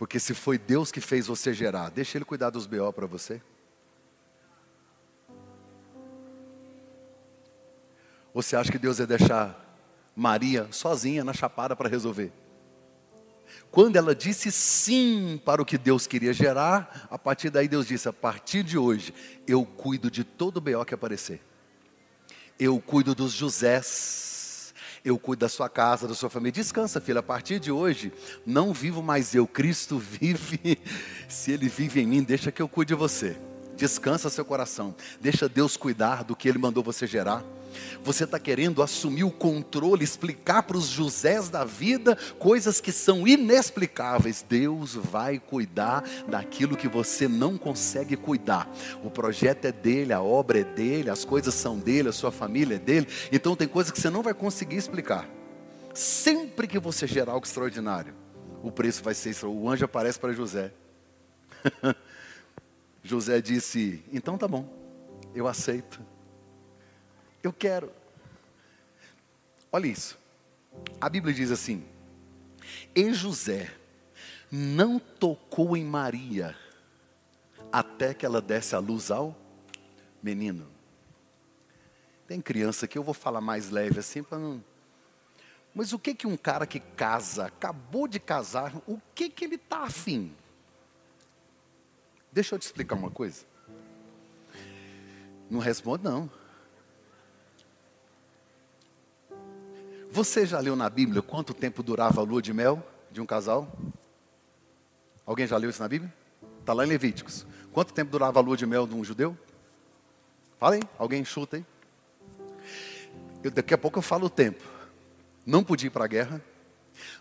Porque 0.04 0.20
se 0.20 0.34
foi 0.34 0.58
Deus 0.58 0.92
que 0.92 1.00
fez 1.00 1.28
você 1.28 1.54
gerar, 1.54 1.90
deixa 1.90 2.18
Ele 2.18 2.26
cuidar 2.26 2.50
dos 2.50 2.68
BO 2.68 2.92
para 2.92 3.08
você. 3.08 3.42
Você 8.34 8.58
acha 8.58 8.70
que 8.70 8.78
Deus 8.78 9.00
ia 9.00 9.08
deixar 9.08 9.80
Maria 10.14 10.68
sozinha 10.72 11.24
na 11.24 11.32
chapada 11.32 11.74
para 11.74 11.88
resolver? 11.88 12.34
Quando 13.72 13.96
ela 13.96 14.14
disse 14.14 14.52
sim 14.52 15.42
para 15.46 15.62
o 15.62 15.66
que 15.66 15.78
Deus 15.78 16.06
queria 16.06 16.34
gerar, 16.34 17.08
a 17.10 17.18
partir 17.18 17.50
daí 17.50 17.70
Deus 17.70 17.88
disse: 17.88 18.10
a 18.10 18.14
partir 18.14 18.62
de 18.62 18.78
hoje, 18.78 19.14
eu 19.48 19.66
cuido 19.66 20.12
de 20.12 20.26
todo 20.26 20.58
o 20.58 20.62
BO 20.62 20.84
que 20.84 20.94
aparecer. 20.94 21.42
Eu 22.60 22.78
cuido 22.82 23.16
dos 23.16 23.32
Josés. 23.32 24.33
Eu 25.04 25.20
cuido 25.20 25.42
da 25.42 25.50
sua 25.50 25.68
casa, 25.68 26.08
da 26.08 26.14
sua 26.14 26.30
família. 26.30 26.54
Descansa, 26.54 27.02
filha. 27.02 27.20
A 27.20 27.24
partir 27.24 27.60
de 27.60 27.72
hoje, 27.72 28.14
não 28.46 28.72
vivo 28.74 29.04
mais 29.04 29.36
eu. 29.36 29.46
Cristo 29.46 30.00
vive. 30.00 30.80
Se 31.28 31.52
Ele 31.52 31.68
vive 31.68 32.02
em 32.02 32.06
mim, 32.08 32.24
deixa 32.24 32.52
que 32.52 32.62
eu 32.62 32.70
cuide 32.70 32.94
de 32.94 32.96
você. 32.96 33.36
Descansa 33.76 34.30
seu 34.30 34.46
coração. 34.46 34.96
Deixa 35.20 35.50
Deus 35.50 35.76
cuidar 35.76 36.24
do 36.24 36.36
que 36.36 36.48
Ele 36.48 36.58
mandou 36.58 36.84
você 36.84 37.06
gerar. 37.06 37.44
Você 38.04 38.24
está 38.24 38.40
querendo 38.40 38.82
assumir 38.82 39.24
o 39.24 39.32
controle, 39.32 40.04
explicar 40.04 40.64
para 40.64 40.78
os 40.78 40.88
Josés 40.88 41.50
da 41.50 41.64
vida 41.64 42.18
coisas 42.40 42.80
que 42.80 42.92
são 42.92 43.28
inexplicáveis. 43.28 44.46
Deus 44.48 44.96
vai 44.96 45.40
cuidar 45.40 46.04
daquilo 46.28 46.78
que 46.78 46.88
você 46.88 47.28
não 47.28 47.58
consegue 47.58 48.16
cuidar. 48.16 48.70
O 49.04 49.10
projeto 49.10 49.66
é 49.66 49.72
dele, 49.72 50.14
a 50.14 50.22
obra 50.22 50.60
é 50.60 50.64
dele, 50.64 51.10
as 51.10 51.26
coisas 51.26 51.54
são 51.54 51.78
dele, 51.78 52.10
a 52.10 52.14
sua 52.14 52.32
família 52.32 52.76
é 52.76 52.80
dele. 52.80 53.08
Então 53.32 53.56
tem 53.56 53.68
coisas 53.68 53.92
que 53.92 54.00
você 54.00 54.10
não 54.10 54.22
vai 54.22 54.34
conseguir 54.34 54.78
explicar. 54.78 55.28
Sempre 55.94 56.68
que 56.68 56.80
você 56.80 57.06
gerar 57.06 57.34
algo 57.34 57.46
extraordinário, 57.46 58.16
o 58.64 58.72
preço 58.72 59.04
vai 59.04 59.14
ser 59.14 59.30
extraordinário. 59.30 59.68
O 59.68 59.72
anjo 59.72 59.86
aparece 59.86 60.20
para 60.20 60.34
José. 60.34 60.72
José 63.04 63.42
disse: 63.42 64.04
Então 64.12 64.38
tá 64.38 64.48
bom, 64.48 64.68
eu 65.36 65.48
aceito. 65.48 66.13
Eu 67.44 67.52
quero. 67.52 67.92
Olha 69.70 69.88
isso. 69.88 70.18
A 71.00 71.10
Bíblia 71.10 71.34
diz 71.34 71.52
assim: 71.52 71.86
E 72.96 73.14
José 73.14 73.70
não 74.50 74.98
tocou 74.98 75.76
em 75.76 75.84
Maria 75.84 76.56
até 77.72 78.14
que 78.14 78.26
ela 78.26 78.42
desse 78.42 78.76
a 78.76 78.80
luz 78.80 79.12
ao 79.12 79.36
menino. 80.22 80.68
Tem 82.28 82.40
criança 82.40 82.88
que 82.88 82.98
eu 82.98 83.04
vou 83.04 83.14
falar 83.14 83.42
mais 83.42 83.70
leve 83.70 84.00
assim 84.00 84.24
para 84.24 84.40
não. 84.40 84.64
Mas 85.76 85.92
o 85.92 86.00
que 86.00 86.14
que 86.14 86.28
um 86.28 86.38
cara 86.38 86.68
que 86.68 86.80
casa, 86.80 87.48
acabou 87.48 88.08
de 88.08 88.20
casar, 88.20 88.76
o 88.88 89.02
que 89.14 89.30
que 89.30 89.44
ele 89.44 89.58
tá 89.58 89.80
afim? 89.80 90.32
Deixa 92.32 92.56
eu 92.56 92.60
te 92.60 92.64
explicar 92.64 92.96
uma 92.96 93.10
coisa. 93.12 93.44
Não 95.50 95.60
responde 95.60 96.04
não. 96.04 96.30
Você 100.24 100.46
já 100.46 100.58
leu 100.58 100.74
na 100.74 100.90
Bíblia 100.90 101.22
quanto 101.22 101.54
tempo 101.54 101.84
durava 101.84 102.22
a 102.22 102.24
lua 102.24 102.42
de 102.42 102.54
mel 102.54 102.82
de 103.12 103.20
um 103.20 103.26
casal? 103.26 103.70
Alguém 105.26 105.46
já 105.46 105.58
leu 105.58 105.70
isso 105.70 105.82
na 105.82 105.90
Bíblia? 105.90 106.14
Está 106.62 106.72
lá 106.72 106.86
em 106.86 106.88
Levíticos. 106.88 107.46
Quanto 107.74 107.94
tempo 107.94 108.10
durava 108.10 108.40
a 108.40 108.42
lua 108.42 108.56
de 108.56 108.66
mel 108.66 108.88
de 108.88 108.96
um 108.96 109.04
judeu? 109.04 109.38
Fala 110.58 110.76
aí, 110.76 110.82
alguém 110.98 111.26
chuta 111.26 111.58
aí. 111.58 111.66
Eu, 113.44 113.52
daqui 113.52 113.74
a 113.74 113.78
pouco 113.78 114.00
eu 114.00 114.02
falo 114.02 114.28
o 114.28 114.30
tempo. 114.30 114.64
Não 115.46 115.62
podia 115.62 115.88
ir 115.88 115.90
para 115.90 116.06
a 116.06 116.08
guerra, 116.08 116.42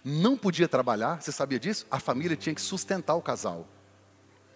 não 0.05 0.37
podia 0.37 0.69
trabalhar, 0.69 1.21
você 1.21 1.33
sabia 1.33 1.59
disso? 1.59 1.85
A 1.91 1.99
família 1.99 2.37
tinha 2.37 2.55
que 2.55 2.63
sustentar 2.63 3.17
o 3.17 3.21
casal 3.21 3.67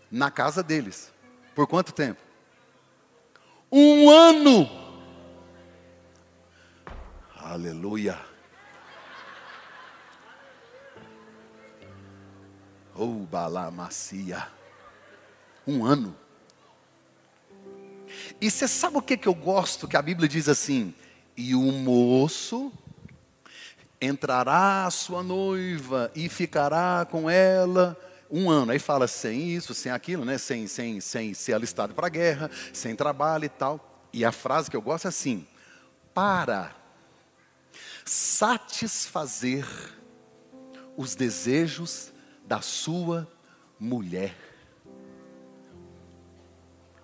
na 0.08 0.30
casa 0.30 0.62
deles. 0.62 1.12
Por 1.52 1.66
quanto 1.66 1.92
tempo? 1.92 2.22
Um 3.72 4.08
ano 4.08 4.86
Aleluia. 7.48 8.35
Oh, 12.98 13.26
balamacia. 13.26 14.46
Um 15.66 15.84
ano. 15.84 16.16
E 18.40 18.50
você 18.50 18.66
sabe 18.66 18.96
o 18.96 19.02
que, 19.02 19.16
que 19.16 19.28
eu 19.28 19.34
gosto? 19.34 19.88
Que 19.88 19.96
a 19.96 20.02
Bíblia 20.02 20.28
diz 20.28 20.48
assim: 20.48 20.94
e 21.36 21.54
o 21.54 21.60
moço 21.60 22.72
entrará 24.00 24.86
a 24.86 24.90
sua 24.90 25.22
noiva 25.22 26.10
e 26.14 26.28
ficará 26.28 27.06
com 27.10 27.28
ela 27.28 27.96
um 28.30 28.50
ano. 28.50 28.72
Aí 28.72 28.78
fala 28.78 29.06
sem 29.06 29.50
isso, 29.50 29.74
sem 29.74 29.92
aquilo, 29.92 30.24
né? 30.24 30.38
Sem, 30.38 30.66
sem, 30.66 31.00
sem 31.00 31.34
ser 31.34 31.52
alistado 31.52 31.94
para 31.94 32.06
a 32.06 32.10
guerra, 32.10 32.50
sem 32.72 32.96
trabalho 32.96 33.44
e 33.44 33.48
tal. 33.48 34.08
E 34.12 34.24
a 34.24 34.32
frase 34.32 34.70
que 34.70 34.76
eu 34.76 34.82
gosto 34.82 35.06
é 35.06 35.08
assim: 35.08 35.46
para 36.14 36.74
satisfazer 38.04 39.66
os 40.96 41.14
desejos 41.14 42.12
da 42.46 42.60
sua 42.60 43.28
mulher. 43.78 44.34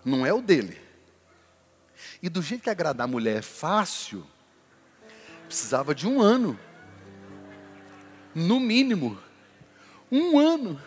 Não 0.05 0.25
é 0.25 0.33
o 0.33 0.41
dele. 0.41 0.81
E 2.23 2.29
do 2.29 2.43
jeito 2.43 2.63
que 2.63 2.71
agradar 2.71 3.05
a 3.05 3.11
mulher 3.11 3.39
é 3.39 3.43
fácil, 3.43 4.27
precisava 5.47 5.95
de 5.95 6.07
um 6.07 6.21
ano. 6.21 6.59
No 8.35 8.59
mínimo. 8.59 9.19
Um 10.11 10.39
ano. 10.39 10.81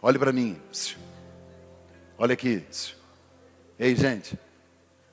Olhe 0.00 0.18
para 0.18 0.32
mim. 0.32 0.60
Olha 2.16 2.34
aqui. 2.34 2.64
Ei, 3.78 3.94
gente. 3.94 4.38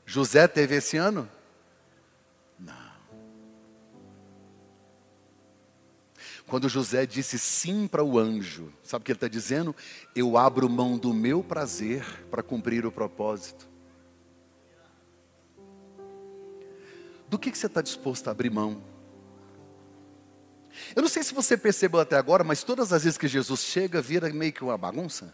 José 0.05 0.47
teve 0.47 0.75
esse 0.75 0.97
ano? 0.97 1.29
Quando 6.47 6.69
José 6.69 7.05
disse 7.05 7.37
sim 7.37 7.87
para 7.87 8.03
o 8.03 8.17
anjo, 8.17 8.71
sabe 8.81 9.01
o 9.01 9.05
que 9.05 9.11
ele 9.11 9.17
está 9.17 9.27
dizendo? 9.27 9.75
Eu 10.15 10.37
abro 10.37 10.69
mão 10.69 10.97
do 10.97 11.13
meu 11.13 11.43
prazer 11.43 12.05
para 12.31 12.41
cumprir 12.41 12.85
o 12.85 12.91
propósito. 12.91 13.67
Do 17.29 17.37
que, 17.37 17.51
que 17.51 17.57
você 17.57 17.65
está 17.65 17.81
disposto 17.81 18.29
a 18.29 18.31
abrir 18.31 18.49
mão? 18.49 18.81
Eu 20.95 21.01
não 21.01 21.09
sei 21.09 21.21
se 21.21 21.33
você 21.33 21.57
percebeu 21.57 21.99
até 21.99 22.15
agora, 22.15 22.45
mas 22.45 22.63
todas 22.63 22.93
as 22.93 23.03
vezes 23.03 23.17
que 23.17 23.27
Jesus 23.27 23.61
chega, 23.61 24.01
vira 24.01 24.29
meio 24.29 24.53
que 24.53 24.63
uma 24.63 24.77
bagunça. 24.77 25.33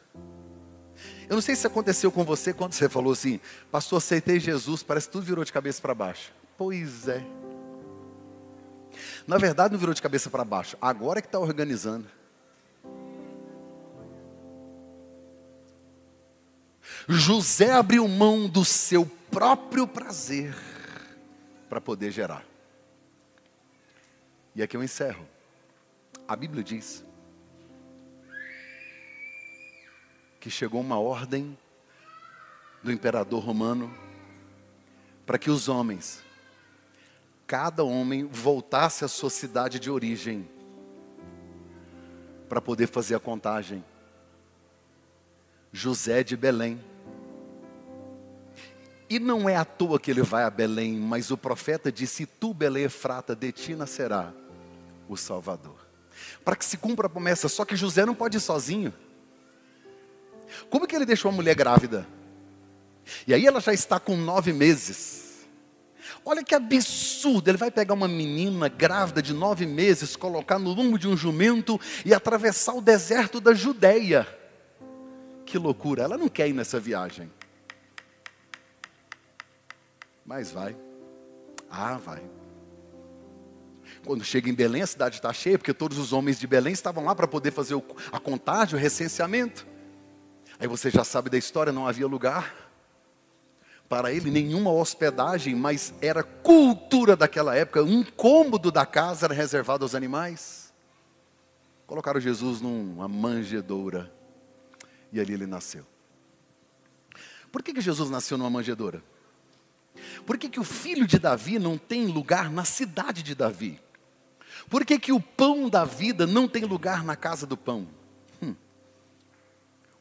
Eu 1.29 1.35
não 1.35 1.41
sei 1.41 1.55
se 1.55 1.67
aconteceu 1.67 2.11
com 2.11 2.23
você 2.23 2.53
quando 2.53 2.73
você 2.73 2.89
falou 2.89 3.13
assim, 3.13 3.39
pastor, 3.71 3.97
aceitei 3.97 4.39
Jesus, 4.39 4.81
parece 4.81 5.07
que 5.07 5.13
tudo 5.13 5.25
virou 5.25 5.43
de 5.43 5.53
cabeça 5.53 5.79
para 5.79 5.93
baixo. 5.93 6.33
Pois 6.57 7.07
é. 7.07 7.23
Na 9.27 9.37
verdade, 9.37 9.73
não 9.73 9.79
virou 9.79 9.93
de 9.93 10.01
cabeça 10.01 10.29
para 10.29 10.43
baixo, 10.43 10.77
agora 10.81 11.19
é 11.19 11.21
que 11.21 11.27
está 11.27 11.39
organizando. 11.39 12.07
José 17.07 17.71
abriu 17.71 18.07
mão 18.07 18.47
do 18.47 18.63
seu 18.63 19.05
próprio 19.31 19.87
prazer 19.87 20.55
para 21.69 21.81
poder 21.81 22.11
gerar. 22.11 22.45
E 24.55 24.61
aqui 24.61 24.77
eu 24.77 24.83
encerro. 24.83 25.27
A 26.27 26.35
Bíblia 26.35 26.63
diz 26.63 27.03
que 30.39 30.49
chegou 30.49 30.81
uma 30.81 30.99
ordem 30.99 31.57
do 32.81 32.91
imperador 32.91 33.43
romano 33.43 33.93
para 35.25 35.37
que 35.37 35.49
os 35.49 35.67
homens, 35.67 36.21
cada 37.45 37.83
homem, 37.83 38.25
voltasse 38.25 39.03
à 39.05 39.07
sua 39.07 39.29
cidade 39.29 39.79
de 39.79 39.89
origem 39.89 40.47
para 42.49 42.61
poder 42.61 42.87
fazer 42.87 43.15
a 43.15 43.19
contagem. 43.19 43.83
José 45.71 46.23
de 46.23 46.37
Belém. 46.37 46.79
E 49.09 49.19
não 49.19 49.49
é 49.49 49.55
à 49.55 49.65
toa 49.65 49.99
que 49.99 50.11
ele 50.11 50.21
vai 50.21 50.43
a 50.43 50.49
Belém, 50.49 50.93
mas 50.93 51.31
o 51.31 51.37
profeta 51.37 51.91
disse: 51.91 52.25
Tu, 52.25 52.53
Belém 52.53 52.83
Efrata, 52.83 53.35
de 53.35 53.51
ti 53.51 53.75
nascerá 53.75 54.33
o 55.07 55.17
Salvador 55.17 55.83
para 56.43 56.55
que 56.55 56.65
se 56.65 56.77
cumpra 56.77 57.07
a 57.07 57.09
promessa. 57.09 57.47
Só 57.49 57.65
que 57.65 57.75
José 57.75 58.05
não 58.05 58.15
pode 58.15 58.37
ir 58.37 58.41
sozinho. 58.41 58.93
Como 60.69 60.87
que 60.87 60.95
ele 60.95 61.05
deixou 61.05 61.29
a 61.29 61.33
mulher 61.33 61.55
grávida? 61.55 62.07
E 63.27 63.33
aí 63.33 63.45
ela 63.45 63.59
já 63.59 63.73
está 63.73 63.99
com 63.99 64.15
nove 64.15 64.53
meses. 64.53 65.22
Olha 66.25 66.43
que 66.43 66.55
absurdo, 66.55 67.49
ele 67.49 67.57
vai 67.57 67.69
pegar 67.69 67.93
uma 67.93 68.07
menina 68.07 68.69
grávida 68.69 69.21
de 69.21 69.33
nove 69.33 69.65
meses, 69.65 70.15
colocar 70.15 70.57
no 70.57 70.73
lombo 70.73 70.97
de 70.97 71.07
um 71.07 71.17
jumento 71.17 71.79
e 72.05 72.13
atravessar 72.13 72.73
o 72.73 72.81
deserto 72.81 73.41
da 73.41 73.53
Judéia. 73.53 74.25
Que 75.45 75.57
loucura, 75.57 76.03
ela 76.03 76.17
não 76.17 76.29
quer 76.29 76.47
ir 76.47 76.53
nessa 76.53 76.79
viagem. 76.79 77.29
Mas 80.25 80.49
vai. 80.49 80.75
Ah, 81.69 81.97
vai. 81.97 82.23
Quando 84.05 84.23
chega 84.23 84.49
em 84.49 84.53
Belém, 84.53 84.81
a 84.81 84.87
cidade 84.87 85.15
está 85.15 85.33
cheia, 85.33 85.57
porque 85.57 85.73
todos 85.73 85.97
os 85.97 86.13
homens 86.13 86.39
de 86.39 86.47
Belém 86.47 86.71
estavam 86.71 87.03
lá 87.03 87.13
para 87.13 87.27
poder 87.27 87.51
fazer 87.51 87.75
a 88.11 88.19
contagem, 88.19 88.75
o 88.75 88.81
recenseamento. 88.81 89.67
Aí 90.57 90.67
você 90.67 90.89
já 90.89 91.03
sabe 91.03 91.29
da 91.29 91.37
história, 91.37 91.73
não 91.73 91.85
havia 91.85 92.07
lugar 92.07 92.62
para 93.93 94.11
ele, 94.11 94.31
nenhuma 94.31 94.71
hospedagem, 94.71 95.53
mas 95.53 95.93
era 96.01 96.23
cultura 96.23 97.15
daquela 97.15 97.55
época, 97.55 97.83
um 97.83 98.03
cômodo 98.03 98.71
da 98.71 98.87
casa 98.87 99.27
era 99.27 99.35
reservado 99.35 99.85
aos 99.85 99.93
animais. 99.93 100.73
Colocaram 101.85 102.19
Jesus 102.19 102.59
numa 102.59 103.07
manjedoura 103.07 104.11
e 105.11 105.19
ali 105.19 105.35
ele 105.35 105.45
nasceu. 105.45 105.85
Por 107.51 107.61
que, 107.61 107.71
que 107.71 107.81
Jesus 107.81 108.09
nasceu 108.09 108.35
numa 108.35 108.49
manjedoura? 108.49 109.03
Por 110.25 110.39
que, 110.39 110.49
que 110.49 110.59
o 110.59 110.63
filho 110.63 111.05
de 111.05 111.19
Davi 111.19 111.59
não 111.59 111.77
tem 111.77 112.07
lugar 112.07 112.49
na 112.49 112.65
cidade 112.65 113.21
de 113.21 113.35
Davi? 113.35 113.79
Por 114.71 114.83
que, 114.83 114.97
que 114.97 115.11
o 115.11 115.19
pão 115.19 115.69
da 115.69 115.85
vida 115.85 116.25
não 116.25 116.47
tem 116.47 116.65
lugar 116.65 117.03
na 117.03 117.15
casa 117.15 117.45
do 117.45 117.55
pão? 117.55 117.87
Hum. 118.41 118.55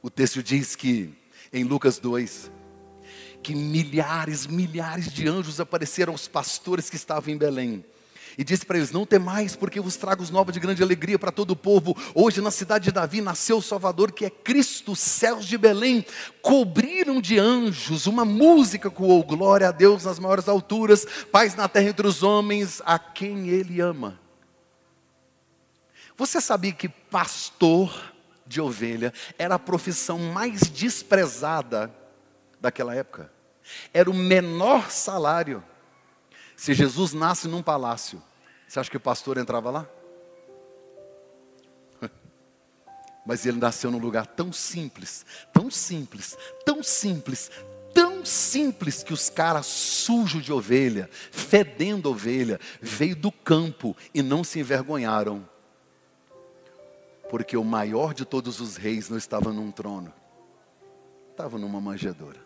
O 0.01 0.09
texto 0.09 0.43
diz 0.43 0.75
que, 0.75 1.13
em 1.53 1.63
Lucas 1.63 1.99
2, 1.99 2.51
que 3.43 3.55
milhares, 3.55 4.47
milhares 4.47 5.13
de 5.13 5.29
anjos 5.29 5.61
apareceram 5.61 6.13
aos 6.13 6.29
pastores 6.29 6.89
que 6.89 6.97
estavam 6.97 7.33
em 7.33 7.37
Belém. 7.37 7.85
E 8.37 8.45
disse 8.45 8.65
para 8.65 8.79
eles: 8.79 8.93
Não 8.93 9.05
temais, 9.05 9.55
porque 9.57 9.81
vos 9.81 9.97
trago 9.97 10.25
novas 10.31 10.55
de 10.55 10.61
grande 10.61 10.83
alegria 10.83 11.19
para 11.19 11.33
todo 11.33 11.51
o 11.51 11.57
povo. 11.57 11.97
Hoje, 12.15 12.41
na 12.41 12.51
cidade 12.51 12.85
de 12.85 12.93
Davi, 12.93 13.21
nasceu 13.21 13.59
o 13.59 13.63
Salvador, 13.63 14.13
que 14.13 14.25
é 14.25 14.31
Cristo. 14.31 14.93
Os 14.93 15.01
céus 15.01 15.45
de 15.45 15.59
Belém 15.59 16.05
cobriram 16.41 17.21
de 17.21 17.39
anjos. 17.39 18.07
Uma 18.07 18.25
música 18.25 18.91
coou: 18.91 19.23
Glória 19.23 19.69
a 19.69 19.73
Deus 19.73 20.05
nas 20.05 20.19
maiores 20.19 20.49
alturas, 20.49 21.07
paz 21.31 21.55
na 21.55 21.69
terra 21.69 21.91
entre 21.91 22.07
os 22.07 22.23
homens, 22.23 22.81
a 22.85 22.99
quem 22.99 23.49
Ele 23.49 23.81
ama. 23.81 24.19
Você 26.17 26.41
sabia 26.41 26.73
que 26.73 26.89
pastor 26.89 28.13
de 28.47 28.61
ovelha 28.61 29.13
era 29.39 29.57
a 29.57 29.59
profissão 29.59 30.19
mais 30.19 30.61
desprezada 30.61 31.93
daquela 32.61 32.95
época? 32.95 33.32
Era 33.93 34.11
o 34.11 34.15
menor 34.15 34.91
salário. 34.91 35.63
Se 36.57 36.75
Jesus 36.75 37.13
nasce 37.13 37.49
num 37.49 37.63
palácio, 37.63 38.23
você 38.69 38.81
acha 38.81 38.91
que 38.91 38.97
o 38.97 39.01
pastor 39.01 39.39
entrava 39.39 39.71
lá? 39.71 39.89
Mas 43.27 43.45
ele 43.47 43.59
nasceu 43.59 43.91
num 43.91 43.99
lugar 43.99 44.27
tão 44.27 44.53
simples, 44.53 45.27
tão 45.53 45.71
simples, 45.71 46.37
tão 46.65 46.83
simples, 46.83 47.51
tão 47.93 48.25
simples 48.25 49.03
que 49.03 49.13
os 49.13 49.29
caras 49.29 49.67
sujos 49.67 50.45
de 50.45 50.53
ovelha, 50.53 51.09
fedendo 51.31 52.11
ovelha, 52.11 52.61
veio 52.81 53.17
do 53.17 53.33
campo 53.33 53.97
e 54.15 54.23
não 54.23 54.45
se 54.45 54.61
envergonharam 54.61 55.49
porque 57.33 57.57
o 57.57 57.65
maior 57.65 58.13
de 58.13 58.27
todos 58.27 58.61
os 58.61 58.77
reis 58.77 59.09
não 59.09 59.17
estava 59.17 59.55
num 59.55 59.71
trono, 59.71 60.13
estava 61.31 61.57
numa 61.57 61.81
manjedoura. 61.81 62.39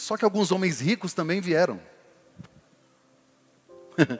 Só 0.00 0.16
que 0.16 0.24
alguns 0.24 0.50
homens 0.50 0.80
ricos 0.80 1.12
também 1.12 1.42
vieram. 1.42 1.78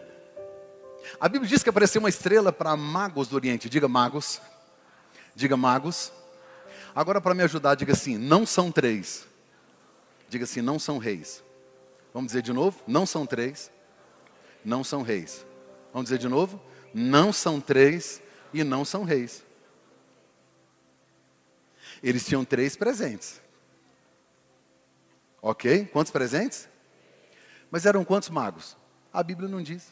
A 1.18 1.26
Bíblia 1.26 1.48
diz 1.48 1.62
que 1.62 1.70
apareceu 1.70 2.00
uma 2.00 2.10
estrela 2.10 2.52
para 2.52 2.76
magos 2.76 3.28
do 3.28 3.34
Oriente. 3.36 3.66
Diga 3.66 3.88
magos. 3.88 4.42
Diga 5.34 5.56
magos. 5.56 6.12
Agora, 6.94 7.18
para 7.18 7.34
me 7.34 7.42
ajudar, 7.44 7.76
diga 7.76 7.94
assim: 7.94 8.18
não 8.18 8.44
são 8.44 8.70
três. 8.70 9.26
Diga 10.28 10.44
assim: 10.44 10.60
não 10.60 10.78
são 10.78 10.98
reis. 10.98 11.42
Vamos 12.12 12.32
dizer 12.32 12.42
de 12.42 12.52
novo? 12.52 12.78
Não 12.86 13.06
são 13.06 13.24
três. 13.24 13.72
Não 14.62 14.84
são 14.84 15.00
reis. 15.00 15.46
Vamos 15.94 16.10
dizer 16.10 16.18
de 16.18 16.28
novo? 16.28 16.60
Não 16.92 17.32
são 17.32 17.58
três 17.58 18.20
e 18.52 18.62
não 18.62 18.84
são 18.84 19.02
reis. 19.02 19.42
Eles 22.02 22.26
tinham 22.26 22.44
três 22.44 22.76
presentes. 22.76 23.40
Ok? 25.42 25.86
Quantos 25.86 26.12
presentes? 26.12 26.68
Mas 27.70 27.86
eram 27.86 28.04
quantos 28.04 28.28
magos? 28.28 28.76
A 29.12 29.22
Bíblia 29.22 29.48
não 29.48 29.62
diz. 29.62 29.88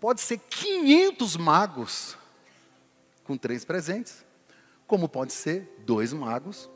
Pode 0.00 0.20
ser 0.20 0.38
500 0.38 1.36
magos 1.36 2.16
com 3.24 3.36
três 3.36 3.64
presentes, 3.64 4.24
como 4.86 5.08
pode 5.08 5.32
ser 5.32 5.68
dois 5.84 6.12
magos 6.12 6.70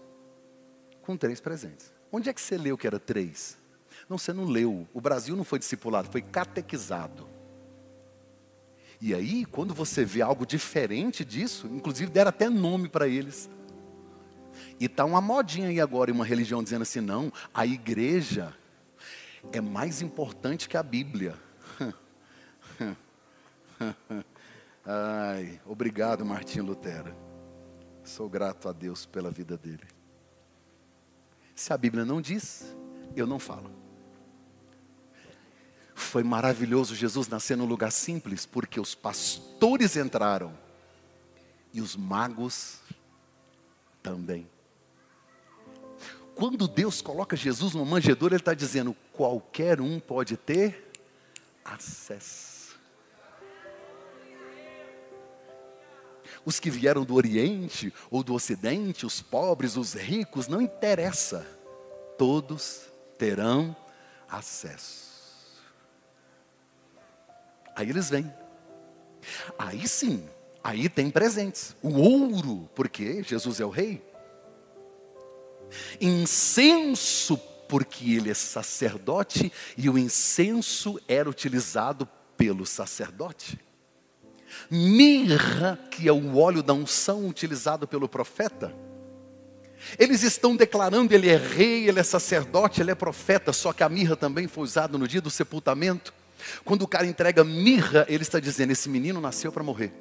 com 1.03 1.17
três 1.17 1.41
presentes. 1.41 1.93
Onde 2.11 2.29
é 2.29 2.33
que 2.33 2.41
você 2.41 2.59
leu 2.59 2.77
que 2.77 2.87
era 2.87 2.99
três? 2.99 3.57
Não, 4.09 4.19
você 4.19 4.33
não 4.33 4.45
leu. 4.45 4.87
O 4.93 5.01
Brasil 5.01 5.37
não 5.37 5.45
foi 5.45 5.59
discipulado, 5.59 6.11
foi 6.11 6.21
catequizado. 6.21 7.29
E 9.01 9.15
aí, 9.15 9.45
quando 9.45 9.73
você 9.75 10.05
vê 10.05 10.23
algo 10.23 10.45
diferente 10.47 11.25
disso, 11.25 11.67
inclusive 11.67 12.11
deram 12.11 12.29
até 12.29 12.49
nome 12.49 12.89
para 12.89 13.09
eles. 13.09 13.49
E 14.83 14.89
tá 14.89 15.05
uma 15.05 15.21
modinha 15.21 15.69
aí 15.69 15.81
agora 15.81 16.11
em 16.11 16.15
uma 16.15 16.25
religião 16.25 16.61
dizendo 16.61 16.83
assim: 16.83 17.01
não, 17.01 17.33
a 17.55 17.65
igreja 17.65 18.53
é 19.53 19.61
mais 19.61 20.03
importante 20.03 20.69
que 20.69 20.77
a 20.77 20.83
Bíblia. 20.83 21.37
Ai, 24.85 25.61
obrigado, 25.65 26.27
Martim 26.27 26.63
Lutero. 26.63 27.15
Sou 28.03 28.29
grato 28.29 28.69
a 28.69 28.73
Deus 28.73 29.07
pela 29.07 29.31
vida 29.31 29.57
dele. 29.57 29.87
Se 31.55 31.73
a 31.73 31.79
Bíblia 31.79 32.05
não 32.05 32.21
diz, 32.21 32.75
eu 33.15 33.25
não 33.25 33.39
falo. 33.39 33.71
Foi 35.95 36.25
maravilhoso 36.25 36.97
Jesus 36.97 37.29
nascer 37.29 37.57
num 37.57 37.67
lugar 37.67 37.93
simples, 37.93 38.45
porque 38.45 38.81
os 38.81 38.97
pastores 38.97 39.95
entraram 39.95 40.53
e 41.73 41.81
os 41.81 41.95
magos 41.95 42.81
também. 44.03 44.51
Quando 46.35 46.67
Deus 46.67 47.03
coloca 47.03 47.37
Jesus 47.37 47.75
numa 47.75 47.85
manjedoura, 47.85 48.35
Ele 48.35 48.41
está 48.41 48.55
dizendo: 48.55 48.97
qualquer 49.13 49.81
um 49.81 50.01
pode 50.01 50.37
ter 50.37 50.91
acesso. 51.65 52.53
Os 56.45 56.59
que 56.59 56.71
vieram 56.71 57.05
do 57.05 57.15
Oriente 57.15 57.93
ou 58.11 58.23
do 58.23 58.35
Ocidente, 58.35 59.07
os 59.07 59.23
pobres, 59.23 59.77
os 59.77 59.95
ricos, 59.95 60.49
não 60.49 60.61
interessa. 60.61 61.47
Todos 62.19 62.83
terão 63.17 63.77
acesso. 64.29 65.13
Aí 67.77 67.89
eles 67.89 68.11
vêm. 68.11 68.33
Aí 69.57 69.87
sim, 69.87 70.29
aí 70.65 70.89
tem 70.89 71.11
presentes. 71.11 71.77
O 71.81 71.91
ouro, 71.91 72.69
porque 72.75 73.23
Jesus 73.23 73.61
é 73.61 73.65
o 73.65 73.71
rei. 73.71 74.03
Incenso, 76.01 77.37
porque 77.69 78.15
ele 78.15 78.31
é 78.31 78.35
sacerdote 78.35 79.53
e 79.77 79.89
o 79.89 79.97
incenso 79.97 81.01
era 81.09 81.29
utilizado 81.29 82.07
pelo 82.37 82.67
sacerdote. 82.67 83.59
Mirra, 84.71 85.79
que 85.91 86.09
é 86.09 86.13
o 86.13 86.37
óleo 86.37 86.63
da 86.63 86.75
unção 86.75 87.27
utilizado 87.27 87.87
pelo 87.89 88.09
profeta. 88.09 88.75
Eles 89.99 90.23
estão 90.23 90.55
declarando, 90.55 91.15
ele 91.15 91.29
é 91.29 91.37
rei, 91.37 91.89
ele 91.89 91.99
é 91.99 92.03
sacerdote, 92.03 92.81
ele 92.81 92.91
é 92.91 92.95
profeta, 92.95 93.53
só 93.53 93.73
que 93.73 93.83
a 93.83 93.89
mirra 93.89 94.17
também 94.17 94.47
foi 94.47 94.65
usada 94.65 94.97
no 94.97 95.09
dia 95.09 95.21
do 95.21 95.31
sepultamento. 95.31 96.13
Quando 96.65 96.83
o 96.83 96.89
cara 96.89 97.07
entrega 97.07 97.45
mirra, 97.45 98.05
ele 98.09 98.23
está 98.23 98.39
dizendo: 98.39 98.73
esse 98.73 98.89
menino 98.89 99.21
nasceu 99.21 99.51
para 99.51 99.63
morrer. 99.63 99.93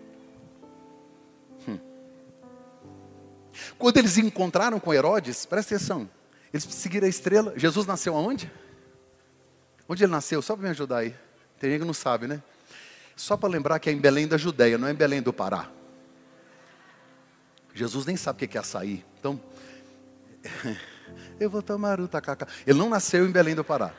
Quando 3.77 3.97
eles 3.97 4.17
encontraram 4.17 4.79
com 4.79 4.93
Herodes, 4.93 5.45
presta 5.45 5.75
atenção, 5.75 6.09
eles 6.53 6.63
seguiram 6.63 7.07
a 7.07 7.09
estrela. 7.09 7.53
Jesus 7.55 7.85
nasceu 7.85 8.15
aonde? 8.15 8.51
Onde 9.87 10.03
ele 10.03 10.11
nasceu? 10.11 10.41
Só 10.41 10.55
para 10.55 10.63
me 10.63 10.69
ajudar 10.69 10.97
aí. 10.99 11.15
Tem 11.59 11.69
gente 11.69 11.81
que 11.81 11.85
não 11.85 11.93
sabe, 11.93 12.27
né? 12.27 12.41
Só 13.15 13.37
para 13.37 13.49
lembrar 13.49 13.79
que 13.79 13.89
é 13.89 13.93
em 13.93 13.99
Belém 13.99 14.27
da 14.27 14.37
Judéia, 14.37 14.77
não 14.77 14.87
é 14.87 14.91
em 14.91 14.95
Belém 14.95 15.21
do 15.21 15.31
Pará. 15.31 15.69
Jesus 17.73 18.05
nem 18.05 18.17
sabe 18.17 18.43
o 18.43 18.47
que 18.47 18.57
é 18.57 18.59
açaí. 18.61 19.05
Então, 19.19 19.39
eu 21.39 21.49
vou 21.49 21.61
tomar 21.61 21.99
o 21.99 22.07
tacacá. 22.07 22.47
Ele 22.65 22.77
não 22.77 22.89
nasceu 22.89 23.25
em 23.25 23.31
Belém 23.31 23.55
do 23.55 23.63
Pará. 23.63 23.93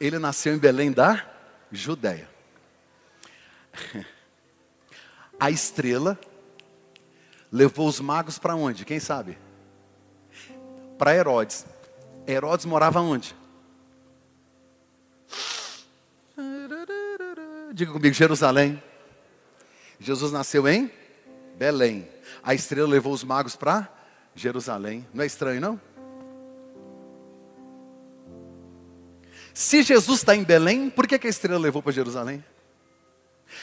Ele 0.00 0.18
nasceu 0.18 0.54
em 0.54 0.58
Belém 0.58 0.90
da 0.90 1.24
Judéia. 1.70 2.28
A 5.38 5.50
estrela 5.50 6.18
levou 7.54 7.86
os 7.86 8.00
magos 8.00 8.36
para 8.36 8.56
onde? 8.56 8.84
Quem 8.84 8.98
sabe? 8.98 9.38
Para 10.98 11.14
Herodes. 11.14 11.64
Herodes 12.26 12.66
morava 12.66 13.00
onde? 13.00 13.32
Diga 17.72 17.92
comigo, 17.92 18.12
Jerusalém. 18.12 18.82
Jesus 20.00 20.32
nasceu 20.32 20.66
em 20.66 20.90
Belém. 21.56 22.08
A 22.42 22.54
estrela 22.54 22.88
levou 22.88 23.12
os 23.12 23.22
magos 23.22 23.54
para 23.54 23.88
Jerusalém. 24.34 25.06
Não 25.14 25.22
é 25.22 25.26
estranho, 25.26 25.60
não? 25.60 25.80
Se 29.52 29.84
Jesus 29.84 30.18
está 30.18 30.34
em 30.34 30.42
Belém, 30.42 30.90
por 30.90 31.06
que, 31.06 31.16
que 31.20 31.28
a 31.28 31.30
estrela 31.30 31.60
levou 31.60 31.80
para 31.80 31.92
Jerusalém? 31.92 32.44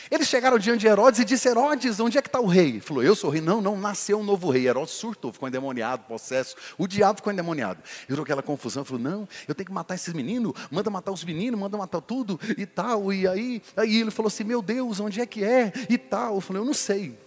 Eles 0.09 0.27
chegaram 0.27 0.57
diante 0.57 0.81
de 0.81 0.87
Herodes 0.87 1.19
e 1.19 1.25
disse: 1.25 1.47
Herodes, 1.47 1.99
onde 1.99 2.17
é 2.17 2.21
que 2.21 2.27
está 2.27 2.39
o 2.39 2.47
rei? 2.47 2.69
Ele 2.69 2.79
falou: 2.79 3.03
Eu 3.03 3.15
sou 3.15 3.29
o 3.29 3.33
rei. 3.33 3.41
Não, 3.41 3.61
não, 3.61 3.77
nasceu 3.77 4.19
um 4.19 4.23
novo 4.23 4.49
rei. 4.49 4.67
Herodes 4.67 4.93
surtou, 4.93 5.31
ficou 5.33 5.47
endemoniado, 5.47 6.03
possesso. 6.03 6.55
O 6.77 6.87
diabo 6.87 7.17
ficou 7.17 7.31
endemoniado. 7.31 7.81
Virou 8.07 8.23
aquela 8.23 8.41
confusão. 8.41 8.85
Falou: 8.85 9.01
Não, 9.01 9.27
eu 9.47 9.55
tenho 9.55 9.67
que 9.67 9.73
matar 9.73 9.95
esses 9.95 10.13
meninos. 10.13 10.53
Manda 10.69 10.89
matar 10.89 11.11
os 11.11 11.23
meninos, 11.23 11.59
manda 11.59 11.77
matar 11.77 12.01
tudo 12.01 12.39
e 12.57 12.65
tal. 12.65 13.11
E 13.11 13.27
aí, 13.27 13.61
aí 13.75 13.97
ele 13.97 14.11
falou 14.11 14.27
assim: 14.27 14.43
Meu 14.43 14.61
Deus, 14.61 14.99
onde 14.99 15.19
é 15.19 15.25
que 15.25 15.43
é? 15.43 15.73
E 15.89 15.97
tal. 15.97 16.35
Eu 16.35 16.41
falei: 16.41 16.61
Eu 16.61 16.65
não 16.65 16.73
sei. 16.73 17.17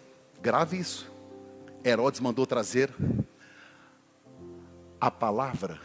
Grave 0.41 0.79
isso. 0.79 1.11
Herodes 1.85 2.21
mandou 2.21 2.47
trazer 2.47 2.91
a 5.01 5.11
palavra. 5.11 5.81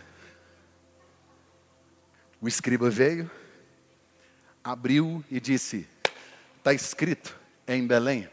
O 2.41 2.47
escriba 2.47 2.89
veio, 2.89 3.29
abriu 4.63 5.23
e 5.29 5.39
disse: 5.41 5.87
Está 6.59 6.73
escrito 6.73 7.39
é 7.65 7.75
em 7.75 7.87
Belém. 7.87 8.29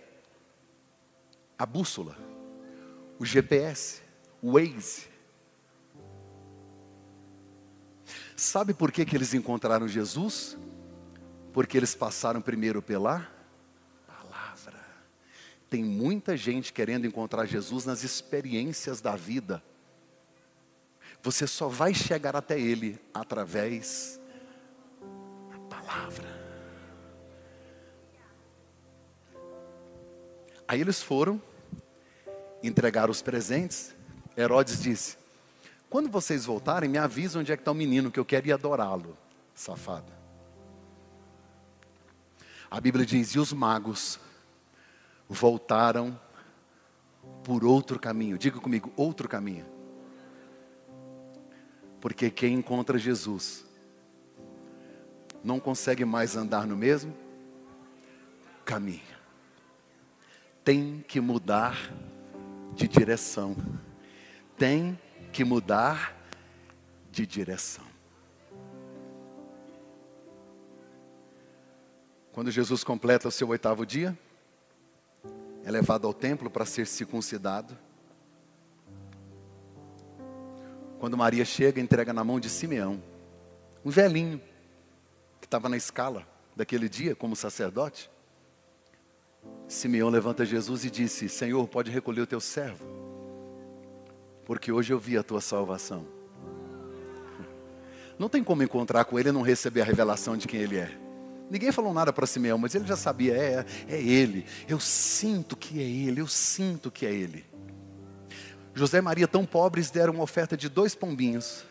A 1.56 1.64
bússola, 1.64 2.16
o 3.18 3.24
GPS, 3.24 4.02
o 4.42 4.52
Waze. 4.52 5.08
Sabe 8.34 8.74
por 8.74 8.90
que, 8.90 9.04
que 9.04 9.16
eles 9.16 9.32
encontraram 9.32 9.86
Jesus? 9.86 10.58
Porque 11.52 11.76
eles 11.76 11.94
passaram 11.94 12.40
primeiro 12.42 12.82
pela 12.82 13.30
palavra. 14.06 14.84
Tem 15.70 15.84
muita 15.84 16.36
gente 16.36 16.72
querendo 16.72 17.06
encontrar 17.06 17.46
Jesus 17.46 17.86
nas 17.86 18.02
experiências 18.02 19.00
da 19.00 19.16
vida. 19.16 19.62
Você 21.22 21.46
só 21.46 21.68
vai 21.68 21.94
chegar 21.94 22.34
até 22.36 22.58
Ele 22.58 22.98
através 23.14 24.20
da 25.50 25.58
palavra. 25.58 26.35
Aí 30.68 30.80
eles 30.80 31.00
foram, 31.00 31.40
entregaram 32.62 33.10
os 33.10 33.22
presentes. 33.22 33.94
Herodes 34.36 34.82
disse: 34.82 35.16
Quando 35.88 36.10
vocês 36.10 36.44
voltarem, 36.44 36.90
me 36.90 36.98
avisam 36.98 37.40
onde 37.40 37.52
é 37.52 37.56
que 37.56 37.60
está 37.60 37.70
o 37.70 37.74
menino, 37.74 38.10
que 38.10 38.18
eu 38.18 38.24
quero 38.24 38.48
ir 38.48 38.52
adorá-lo, 38.52 39.16
safado. 39.54 40.12
A 42.70 42.80
Bíblia 42.80 43.06
diz: 43.06 43.30
E 43.30 43.38
os 43.38 43.52
magos 43.52 44.18
voltaram 45.28 46.18
por 47.44 47.64
outro 47.64 47.98
caminho. 47.98 48.36
Diga 48.36 48.58
comigo, 48.58 48.92
outro 48.96 49.28
caminho. 49.28 49.66
Porque 52.00 52.30
quem 52.30 52.54
encontra 52.54 52.98
Jesus 52.98 53.64
não 55.42 55.60
consegue 55.60 56.04
mais 56.04 56.36
andar 56.36 56.66
no 56.66 56.76
mesmo 56.76 57.16
caminho 58.64 59.16
tem 60.66 61.04
que 61.06 61.20
mudar 61.20 61.78
de 62.74 62.88
direção. 62.88 63.54
Tem 64.58 64.98
que 65.32 65.44
mudar 65.44 66.16
de 67.08 67.24
direção. 67.24 67.84
Quando 72.32 72.50
Jesus 72.50 72.82
completa 72.82 73.28
o 73.28 73.30
seu 73.30 73.48
oitavo 73.50 73.86
dia, 73.86 74.18
é 75.64 75.70
levado 75.70 76.04
ao 76.04 76.12
templo 76.12 76.50
para 76.50 76.64
ser 76.64 76.84
circuncidado. 76.88 77.78
Quando 80.98 81.16
Maria 81.16 81.44
chega, 81.44 81.80
entrega 81.80 82.12
na 82.12 82.24
mão 82.24 82.40
de 82.40 82.50
Simeão, 82.50 83.00
um 83.84 83.90
velhinho 83.90 84.40
que 85.40 85.46
estava 85.46 85.68
na 85.68 85.76
escala 85.76 86.26
daquele 86.56 86.88
dia 86.88 87.14
como 87.14 87.36
sacerdote. 87.36 88.10
Simeão 89.68 90.08
levanta 90.08 90.44
Jesus 90.44 90.84
e 90.84 90.90
disse: 90.90 91.28
Senhor, 91.28 91.66
pode 91.68 91.90
recolher 91.90 92.22
o 92.22 92.26
teu 92.26 92.40
servo, 92.40 92.86
porque 94.44 94.70
hoje 94.70 94.92
eu 94.92 94.98
vi 94.98 95.16
a 95.16 95.22
tua 95.22 95.40
salvação. 95.40 96.06
Não 98.18 98.28
tem 98.28 98.42
como 98.42 98.62
encontrar 98.62 99.04
com 99.04 99.18
ele 99.18 99.28
e 99.28 99.32
não 99.32 99.42
receber 99.42 99.82
a 99.82 99.84
revelação 99.84 100.36
de 100.36 100.46
quem 100.46 100.60
ele 100.60 100.76
é. 100.76 100.90
Ninguém 101.50 101.70
falou 101.70 101.92
nada 101.92 102.12
para 102.12 102.26
Simeão, 102.26 102.58
mas 102.58 102.74
ele 102.74 102.86
já 102.86 102.96
sabia: 102.96 103.34
é, 103.34 103.66
é 103.88 104.00
ele. 104.00 104.46
Eu 104.68 104.80
sinto 104.80 105.56
que 105.56 105.80
é 105.80 105.84
ele, 105.84 106.20
eu 106.20 106.26
sinto 106.26 106.90
que 106.90 107.06
é 107.06 107.12
ele. 107.12 107.44
José 108.74 108.98
e 108.98 109.00
Maria, 109.00 109.26
tão 109.26 109.46
pobres, 109.46 109.90
deram 109.90 110.12
uma 110.12 110.22
oferta 110.22 110.56
de 110.56 110.68
dois 110.68 110.94
pombinhos. 110.94 111.64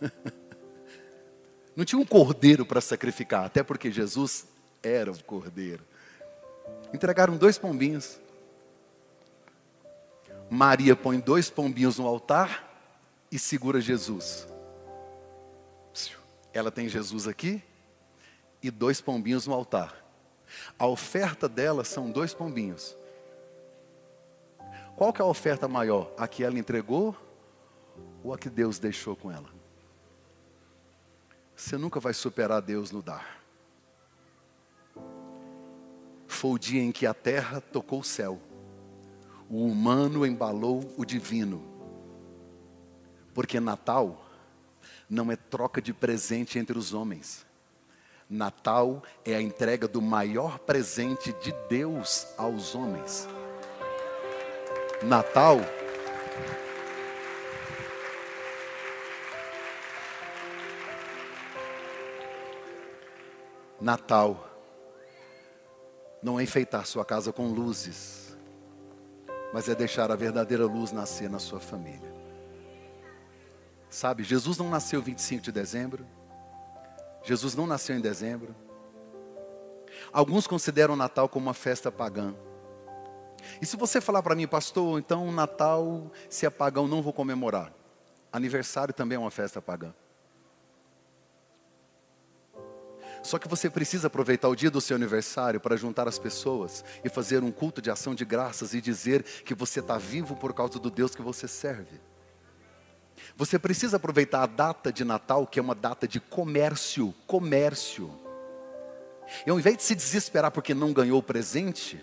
Não 1.74 1.84
tinha 1.84 1.98
um 1.98 2.04
cordeiro 2.04 2.64
para 2.64 2.80
sacrificar, 2.80 3.44
até 3.44 3.62
porque 3.62 3.90
Jesus 3.90 4.46
era 4.82 5.10
o 5.10 5.24
cordeiro. 5.24 5.82
Entregaram 6.92 7.36
dois 7.36 7.58
pombinhos. 7.58 8.20
Maria 10.50 10.94
põe 10.94 11.18
dois 11.18 11.48
pombinhos 11.48 11.98
no 11.98 12.06
altar 12.06 12.68
e 13.30 13.38
segura 13.38 13.80
Jesus. 13.80 14.46
Ela 16.52 16.70
tem 16.70 16.88
Jesus 16.88 17.26
aqui 17.26 17.62
e 18.62 18.70
dois 18.70 19.00
pombinhos 19.00 19.46
no 19.46 19.54
altar. 19.54 19.96
A 20.78 20.86
oferta 20.86 21.48
dela 21.48 21.84
são 21.84 22.10
dois 22.10 22.34
pombinhos. 22.34 22.94
Qual 24.94 25.12
que 25.12 25.22
é 25.22 25.24
a 25.24 25.28
oferta 25.28 25.66
maior? 25.66 26.12
A 26.18 26.28
que 26.28 26.44
ela 26.44 26.58
entregou 26.58 27.16
ou 28.22 28.34
a 28.34 28.38
que 28.38 28.50
Deus 28.50 28.78
deixou 28.78 29.16
com 29.16 29.32
ela. 29.32 29.48
Você 31.56 31.78
nunca 31.78 31.98
vai 31.98 32.12
superar 32.12 32.60
Deus 32.60 32.90
no 32.90 33.00
dar. 33.00 33.41
Foi 36.32 36.52
o 36.52 36.58
dia 36.58 36.82
em 36.82 36.90
que 36.90 37.06
a 37.06 37.12
terra 37.14 37.60
tocou 37.60 38.00
o 38.00 38.04
céu, 38.04 38.40
o 39.48 39.66
humano 39.66 40.26
embalou 40.26 40.82
o 40.96 41.04
divino. 41.04 41.62
Porque 43.34 43.60
Natal 43.60 44.26
não 45.08 45.30
é 45.30 45.36
troca 45.36 45.80
de 45.80 45.92
presente 45.92 46.58
entre 46.58 46.76
os 46.76 46.94
homens. 46.94 47.46
Natal 48.28 49.02
é 49.24 49.34
a 49.34 49.42
entrega 49.42 49.86
do 49.86 50.00
maior 50.00 50.58
presente 50.58 51.32
de 51.34 51.52
Deus 51.68 52.26
aos 52.38 52.74
homens. 52.74 53.28
Natal 55.02 55.58
Natal 63.78 64.51
não 66.22 66.38
é 66.38 66.42
enfeitar 66.42 66.86
sua 66.86 67.04
casa 67.04 67.32
com 67.32 67.48
luzes, 67.48 68.36
mas 69.52 69.68
é 69.68 69.74
deixar 69.74 70.10
a 70.10 70.16
verdadeira 70.16 70.64
luz 70.66 70.92
nascer 70.92 71.28
na 71.28 71.38
sua 71.38 71.60
família. 71.60 72.12
Sabe, 73.90 74.22
Jesus 74.22 74.56
não 74.56 74.70
nasceu 74.70 75.02
25 75.02 75.42
de 75.42 75.52
dezembro. 75.52 76.06
Jesus 77.22 77.54
não 77.54 77.66
nasceu 77.66 77.94
em 77.96 78.00
dezembro. 78.00 78.54
Alguns 80.12 80.46
consideram 80.46 80.94
o 80.94 80.96
Natal 80.96 81.28
como 81.28 81.46
uma 81.46 81.54
festa 81.54 81.92
pagã. 81.92 82.34
E 83.60 83.66
se 83.66 83.76
você 83.76 84.00
falar 84.00 84.22
para 84.22 84.34
mim, 84.34 84.46
pastor, 84.46 84.98
então 84.98 85.28
o 85.28 85.32
Natal, 85.32 86.10
se 86.30 86.46
é 86.46 86.50
pagão, 86.50 86.88
não 86.88 87.02
vou 87.02 87.12
comemorar. 87.12 87.72
Aniversário 88.32 88.94
também 88.94 89.16
é 89.16 89.18
uma 89.18 89.30
festa 89.30 89.60
pagã. 89.60 89.92
Só 93.22 93.38
que 93.38 93.48
você 93.48 93.70
precisa 93.70 94.08
aproveitar 94.08 94.48
o 94.48 94.56
dia 94.56 94.70
do 94.70 94.80
seu 94.80 94.96
aniversário 94.96 95.60
para 95.60 95.76
juntar 95.76 96.08
as 96.08 96.18
pessoas 96.18 96.84
e 97.04 97.08
fazer 97.08 97.42
um 97.42 97.52
culto 97.52 97.80
de 97.80 97.90
ação 97.90 98.14
de 98.14 98.24
graças 98.24 98.74
e 98.74 98.80
dizer 98.80 99.22
que 99.22 99.54
você 99.54 99.80
está 99.80 99.96
vivo 99.96 100.34
por 100.34 100.52
causa 100.52 100.78
do 100.78 100.90
Deus 100.90 101.14
que 101.14 101.22
você 101.22 101.46
serve. 101.46 102.00
Você 103.36 103.58
precisa 103.58 103.96
aproveitar 103.96 104.42
a 104.42 104.46
data 104.46 104.92
de 104.92 105.04
Natal, 105.04 105.46
que 105.46 105.58
é 105.58 105.62
uma 105.62 105.74
data 105.74 106.08
de 106.08 106.18
comércio, 106.18 107.14
comércio. 107.26 108.10
E 109.46 109.50
ao 109.50 109.58
invés 109.58 109.76
de 109.76 109.82
se 109.84 109.94
desesperar 109.94 110.50
porque 110.50 110.74
não 110.74 110.92
ganhou 110.92 111.18
o 111.18 111.22
presente, 111.22 112.02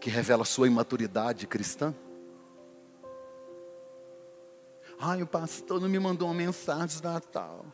que 0.00 0.10
revela 0.10 0.44
sua 0.44 0.66
imaturidade 0.66 1.46
cristã. 1.46 1.94
Ai, 4.98 5.22
o 5.22 5.26
pastor 5.26 5.80
não 5.80 5.88
me 5.88 5.98
mandou 5.98 6.28
uma 6.28 6.34
mensagem 6.34 6.98
de 6.98 7.02
Natal. 7.02 7.64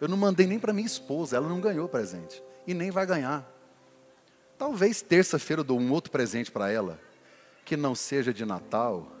Eu 0.00 0.08
não 0.08 0.16
mandei 0.16 0.46
nem 0.46 0.58
para 0.58 0.72
minha 0.72 0.86
esposa, 0.86 1.36
ela 1.36 1.48
não 1.48 1.60
ganhou 1.60 1.88
presente. 1.88 2.42
E 2.66 2.72
nem 2.72 2.90
vai 2.90 3.04
ganhar. 3.04 3.46
Talvez 4.56 5.02
terça-feira 5.02 5.60
eu 5.60 5.64
dou 5.64 5.78
um 5.78 5.92
outro 5.92 6.10
presente 6.10 6.50
para 6.50 6.70
ela, 6.70 6.98
que 7.64 7.76
não 7.76 7.94
seja 7.94 8.32
de 8.32 8.44
Natal. 8.44 9.12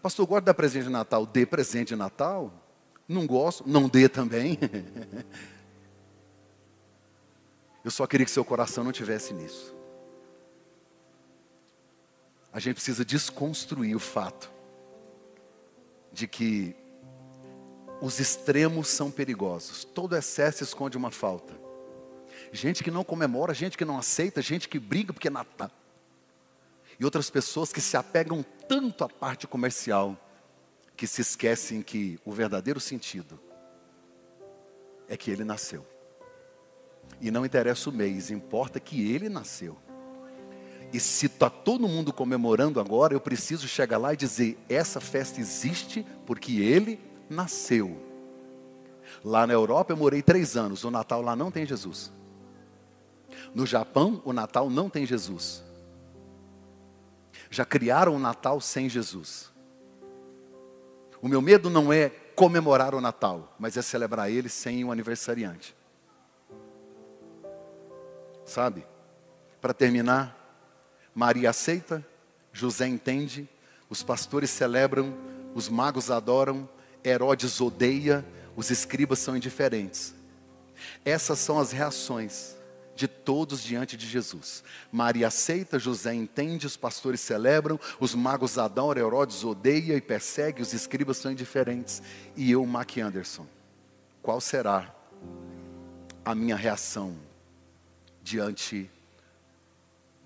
Pastor, 0.00 0.26
gosta 0.26 0.42
de 0.42 0.46
dar 0.46 0.54
presente 0.54 0.84
de 0.84 0.90
Natal? 0.90 1.26
Dê 1.26 1.44
presente 1.44 1.88
de 1.88 1.96
Natal? 1.96 2.52
Não 3.06 3.26
gosto? 3.26 3.68
Não 3.68 3.88
dê 3.88 4.08
também. 4.08 4.58
eu 7.84 7.90
só 7.90 8.06
queria 8.06 8.24
que 8.24 8.30
seu 8.30 8.44
coração 8.44 8.84
não 8.84 8.92
tivesse 8.92 9.34
nisso. 9.34 9.74
A 12.52 12.58
gente 12.58 12.74
precisa 12.74 13.04
desconstruir 13.04 13.94
o 13.94 14.00
fato 14.00 14.50
de 16.12 16.26
que 16.26 16.74
os 18.00 18.18
extremos 18.18 18.88
são 18.88 19.10
perigosos. 19.10 19.84
Todo 19.84 20.16
excesso 20.16 20.64
esconde 20.64 20.96
uma 20.96 21.10
falta. 21.10 21.54
Gente 22.52 22.82
que 22.82 22.90
não 22.90 23.04
comemora, 23.04 23.52
gente 23.52 23.76
que 23.76 23.84
não 23.84 23.98
aceita, 23.98 24.40
gente 24.40 24.68
que 24.68 24.78
briga 24.78 25.12
porque 25.12 25.28
é 25.28 25.30
Natal. 25.30 25.70
E 26.98 27.04
outras 27.04 27.30
pessoas 27.30 27.72
que 27.72 27.80
se 27.80 27.96
apegam 27.96 28.44
tanto 28.68 29.04
à 29.04 29.08
parte 29.08 29.46
comercial 29.46 30.16
que 30.96 31.06
se 31.06 31.22
esquecem 31.22 31.82
que 31.82 32.18
o 32.24 32.32
verdadeiro 32.32 32.78
sentido 32.78 33.40
é 35.08 35.16
que 35.16 35.30
ele 35.30 35.44
nasceu. 35.44 35.86
E 37.20 37.30
não 37.30 37.44
interessa 37.44 37.90
o 37.90 37.92
mês, 37.92 38.30
importa 38.30 38.78
que 38.78 39.12
ele 39.12 39.28
nasceu. 39.28 39.76
E 40.92 40.98
se 40.98 41.26
está 41.26 41.48
todo 41.48 41.88
mundo 41.88 42.12
comemorando 42.12 42.80
agora, 42.80 43.14
eu 43.14 43.20
preciso 43.20 43.68
chegar 43.68 43.98
lá 43.98 44.12
e 44.12 44.16
dizer: 44.16 44.58
essa 44.68 45.00
festa 45.00 45.40
existe 45.40 46.04
porque 46.26 46.60
ele 46.60 47.00
nasceu. 47.30 47.96
Lá 49.24 49.46
na 49.46 49.52
Europa 49.52 49.92
eu 49.92 49.96
morei 49.96 50.20
três 50.20 50.56
anos, 50.56 50.84
o 50.84 50.90
Natal 50.90 51.22
lá 51.22 51.36
não 51.36 51.50
tem 51.50 51.64
Jesus. 51.64 52.10
No 53.54 53.64
Japão, 53.64 54.20
o 54.24 54.32
Natal 54.32 54.68
não 54.68 54.90
tem 54.90 55.06
Jesus. 55.06 55.62
Já 57.48 57.64
criaram 57.64 58.14
o 58.14 58.18
Natal 58.18 58.60
sem 58.60 58.88
Jesus. 58.88 59.50
O 61.22 61.28
meu 61.28 61.40
medo 61.40 61.70
não 61.70 61.92
é 61.92 62.08
comemorar 62.34 62.94
o 62.94 63.00
Natal, 63.00 63.54
mas 63.58 63.76
é 63.76 63.82
celebrar 63.82 64.30
ele 64.30 64.48
sem 64.48 64.84
o 64.84 64.90
aniversariante. 64.90 65.74
Sabe? 68.44 68.86
Para 69.60 69.74
terminar, 69.74 70.36
Maria 71.14 71.50
aceita, 71.50 72.04
José 72.52 72.86
entende, 72.86 73.48
os 73.88 74.02
pastores 74.02 74.50
celebram, 74.50 75.14
os 75.54 75.68
magos 75.68 76.10
adoram, 76.10 76.68
Herodes 77.04 77.60
odeia, 77.60 78.24
os 78.56 78.70
escribas 78.70 79.18
são 79.18 79.36
indiferentes. 79.36 80.14
Essas 81.04 81.38
são 81.38 81.58
as 81.58 81.72
reações 81.72 82.56
de 82.94 83.08
todos 83.08 83.62
diante 83.62 83.96
de 83.96 84.06
Jesus. 84.06 84.62
Maria 84.92 85.28
aceita, 85.28 85.78
José 85.78 86.12
entende, 86.12 86.66
os 86.66 86.76
pastores 86.76 87.20
celebram, 87.20 87.80
os 87.98 88.14
magos 88.14 88.58
adoram, 88.58 89.00
Herodes 89.00 89.42
odeia 89.42 89.96
e 89.96 90.00
persegue, 90.00 90.60
os 90.60 90.74
escribas 90.74 91.16
são 91.16 91.32
indiferentes. 91.32 92.02
E 92.36 92.50
eu, 92.50 92.64
Mac 92.66 92.98
Anderson, 92.98 93.46
qual 94.22 94.40
será 94.40 94.94
a 96.22 96.34
minha 96.34 96.56
reação 96.56 97.16
diante 98.22 98.90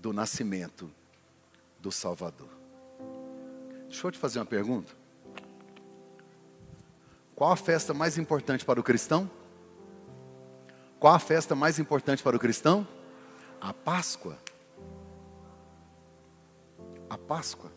do 0.00 0.12
nascimento 0.12 0.90
do 1.78 1.92
Salvador? 1.92 2.48
Deixa 3.88 4.04
eu 4.04 4.10
te 4.10 4.18
fazer 4.18 4.40
uma 4.40 4.46
pergunta. 4.46 5.03
Qual 7.34 7.50
a 7.50 7.56
festa 7.56 7.92
mais 7.92 8.16
importante 8.16 8.64
para 8.64 8.78
o 8.78 8.82
cristão? 8.82 9.30
Qual 11.00 11.12
a 11.12 11.18
festa 11.18 11.54
mais 11.54 11.78
importante 11.78 12.22
para 12.22 12.36
o 12.36 12.38
cristão? 12.38 12.86
A 13.60 13.72
Páscoa. 13.72 14.38
A 17.10 17.18
Páscoa. 17.18 17.72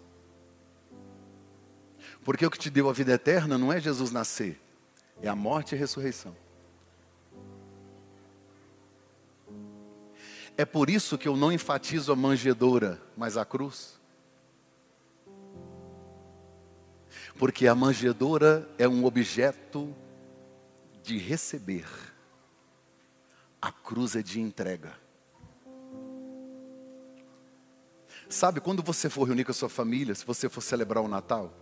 Porque 2.24 2.46
o 2.46 2.52
que 2.52 2.60
te 2.60 2.70
deu 2.70 2.90
a 2.90 2.94
vida 2.94 3.14
eterna 3.14 3.58
não 3.58 3.72
é 3.72 3.80
Jesus 3.80 4.12
nascer, 4.12 4.62
é 5.22 5.28
a 5.28 5.36
morte 5.36 5.74
e 5.74 5.76
a 5.76 5.80
ressurreição. 5.80 6.36
É 10.58 10.66
por 10.66 10.90
isso 10.90 11.18
que 11.18 11.28
eu 11.28 11.38
não 11.38 11.52
enfatizo 11.52 12.12
a 12.12 12.16
manjedoura, 12.16 13.02
mas 13.16 13.38
a 13.38 13.46
cruz. 13.46 13.97
Porque 17.38 17.68
a 17.68 17.76
manjedoura 17.76 18.68
é 18.78 18.88
um 18.88 19.06
objeto 19.06 19.96
de 21.04 21.18
receber, 21.18 21.88
a 23.62 23.72
cruz 23.72 24.16
é 24.16 24.22
de 24.22 24.40
entrega. 24.40 24.94
Sabe, 28.30 28.60
quando 28.60 28.84
você 28.84 29.10
for 29.10 29.24
reunir 29.24 29.46
com 29.46 29.52
a 29.52 29.54
sua 29.54 29.70
família, 29.70 30.14
se 30.14 30.26
você 30.26 30.50
for 30.50 30.62
celebrar 30.62 31.02
o 31.04 31.08
Natal, 31.08 31.54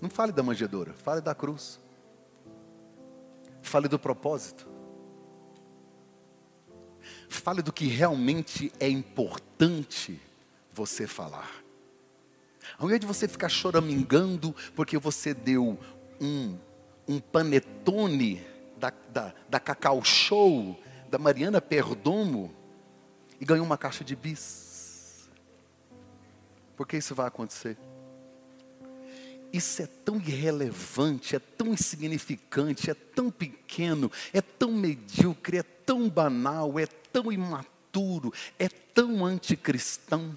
não 0.00 0.10
fale 0.10 0.32
da 0.32 0.42
manjedoura, 0.42 0.92
fale 0.92 1.20
da 1.20 1.34
cruz. 1.34 1.80
Fale 3.62 3.88
do 3.88 3.98
propósito. 3.98 4.66
Fale 7.28 7.62
do 7.62 7.72
que 7.72 7.86
realmente 7.86 8.72
é 8.80 8.88
importante 8.88 10.20
você 10.72 11.06
falar. 11.06 11.59
Ao 12.78 12.86
invés 12.86 13.00
de 13.00 13.06
você 13.06 13.28
ficar 13.28 13.48
choramingando 13.48 14.54
porque 14.74 14.98
você 14.98 15.34
deu 15.34 15.78
um, 16.20 16.58
um 17.08 17.20
panetone 17.20 18.44
da, 18.76 18.92
da, 19.12 19.34
da 19.48 19.60
Cacau 19.60 20.02
Show, 20.04 20.78
da 21.10 21.18
Mariana 21.18 21.60
Perdomo, 21.60 22.54
e 23.40 23.44
ganhou 23.44 23.64
uma 23.64 23.78
caixa 23.78 24.04
de 24.04 24.14
bis. 24.14 25.28
Porque 26.76 26.96
isso 26.96 27.14
vai 27.14 27.26
acontecer. 27.26 27.76
Isso 29.52 29.82
é 29.82 29.86
tão 29.86 30.16
irrelevante, 30.16 31.34
é 31.34 31.38
tão 31.38 31.68
insignificante, 31.68 32.90
é 32.90 32.94
tão 32.94 33.30
pequeno, 33.30 34.10
é 34.32 34.40
tão 34.40 34.72
medíocre, 34.72 35.58
é 35.58 35.62
tão 35.62 36.08
banal, 36.08 36.78
é 36.78 36.86
tão 36.86 37.32
imaturo, 37.32 38.32
é 38.58 38.68
tão 38.68 39.24
anticristão. 39.24 40.36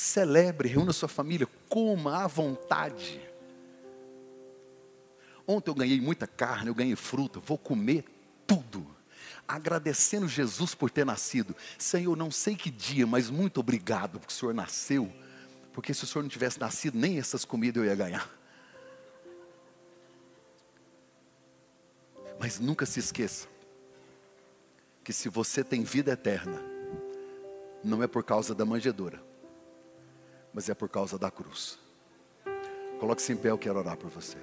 Celebre, 0.00 0.66
reúna 0.66 0.94
sua 0.94 1.08
família, 1.08 1.46
coma 1.68 2.24
à 2.24 2.26
vontade. 2.26 3.20
Ontem 5.46 5.70
eu 5.70 5.74
ganhei 5.74 6.00
muita 6.00 6.26
carne, 6.26 6.68
eu 6.68 6.74
ganhei 6.74 6.96
fruta, 6.96 7.38
vou 7.38 7.58
comer 7.58 8.04
tudo. 8.46 8.86
Agradecendo 9.46 10.26
Jesus 10.26 10.74
por 10.74 10.90
ter 10.90 11.04
nascido. 11.04 11.54
Senhor, 11.76 12.16
não 12.16 12.30
sei 12.30 12.56
que 12.56 12.70
dia, 12.70 13.06
mas 13.06 13.28
muito 13.28 13.60
obrigado 13.60 14.18
porque 14.18 14.32
o 14.32 14.36
Senhor 14.36 14.54
nasceu. 14.54 15.12
Porque 15.70 15.92
se 15.92 16.04
o 16.04 16.06
Senhor 16.06 16.22
não 16.22 16.30
tivesse 16.30 16.58
nascido, 16.58 16.96
nem 16.96 17.18
essas 17.18 17.44
comidas 17.44 17.82
eu 17.82 17.88
ia 17.88 17.94
ganhar. 17.94 18.30
Mas 22.38 22.58
nunca 22.58 22.86
se 22.86 23.00
esqueça 23.00 23.46
que 25.04 25.12
se 25.12 25.28
você 25.28 25.62
tem 25.62 25.82
vida 25.82 26.12
eterna, 26.12 26.62
não 27.84 28.02
é 28.02 28.06
por 28.06 28.24
causa 28.24 28.54
da 28.54 28.64
manjedoura, 28.64 29.29
mas 30.52 30.68
é 30.68 30.74
por 30.74 30.88
causa 30.88 31.18
da 31.18 31.30
cruz. 31.30 31.78
Coloque-se 32.98 33.32
em 33.32 33.36
pé, 33.36 33.50
eu 33.50 33.58
quero 33.58 33.78
orar 33.78 33.96
por 33.96 34.10
você. 34.10 34.36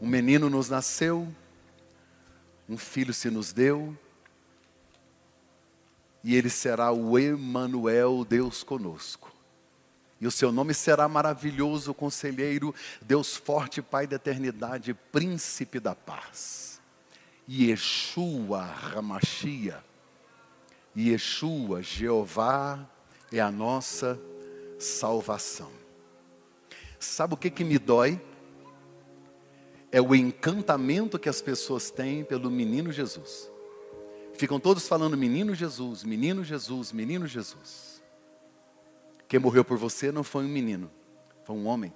Um 0.00 0.06
menino 0.06 0.48
nos 0.48 0.70
nasceu, 0.70 1.28
um 2.68 2.78
filho 2.78 3.12
se 3.12 3.30
nos 3.30 3.52
deu, 3.52 3.94
e 6.24 6.34
ele 6.34 6.48
será 6.48 6.92
o 6.92 7.18
Emanuel, 7.18 8.24
Deus 8.24 8.62
conosco. 8.62 9.30
E 10.20 10.26
o 10.26 10.30
seu 10.30 10.52
nome 10.52 10.74
será 10.74 11.08
maravilhoso, 11.08 11.94
conselheiro, 11.94 12.74
Deus 13.00 13.36
forte, 13.36 13.80
Pai 13.80 14.06
da 14.06 14.16
eternidade, 14.16 14.92
príncipe 14.94 15.80
da 15.80 15.94
paz. 15.94 16.69
Yeshua 17.50 18.62
Ramachia. 18.62 19.82
Yeshua, 20.96 21.82
Jeová, 21.82 22.88
é 23.32 23.40
a 23.40 23.50
nossa 23.50 24.20
salvação. 24.78 25.70
Sabe 26.98 27.34
o 27.34 27.36
que, 27.36 27.50
que 27.50 27.64
me 27.64 27.78
dói? 27.78 28.20
É 29.90 30.00
o 30.00 30.14
encantamento 30.14 31.18
que 31.18 31.28
as 31.28 31.42
pessoas 31.42 31.90
têm 31.90 32.22
pelo 32.22 32.50
menino 32.50 32.92
Jesus. 32.92 33.50
Ficam 34.34 34.60
todos 34.60 34.86
falando 34.86 35.16
menino 35.16 35.54
Jesus, 35.54 36.04
menino 36.04 36.44
Jesus, 36.44 36.92
menino 36.92 37.26
Jesus. 37.26 38.00
Quem 39.26 39.40
morreu 39.40 39.64
por 39.64 39.76
você 39.76 40.12
não 40.12 40.22
foi 40.22 40.44
um 40.44 40.48
menino, 40.48 40.90
foi 41.44 41.56
um 41.56 41.66
homem. 41.66 41.92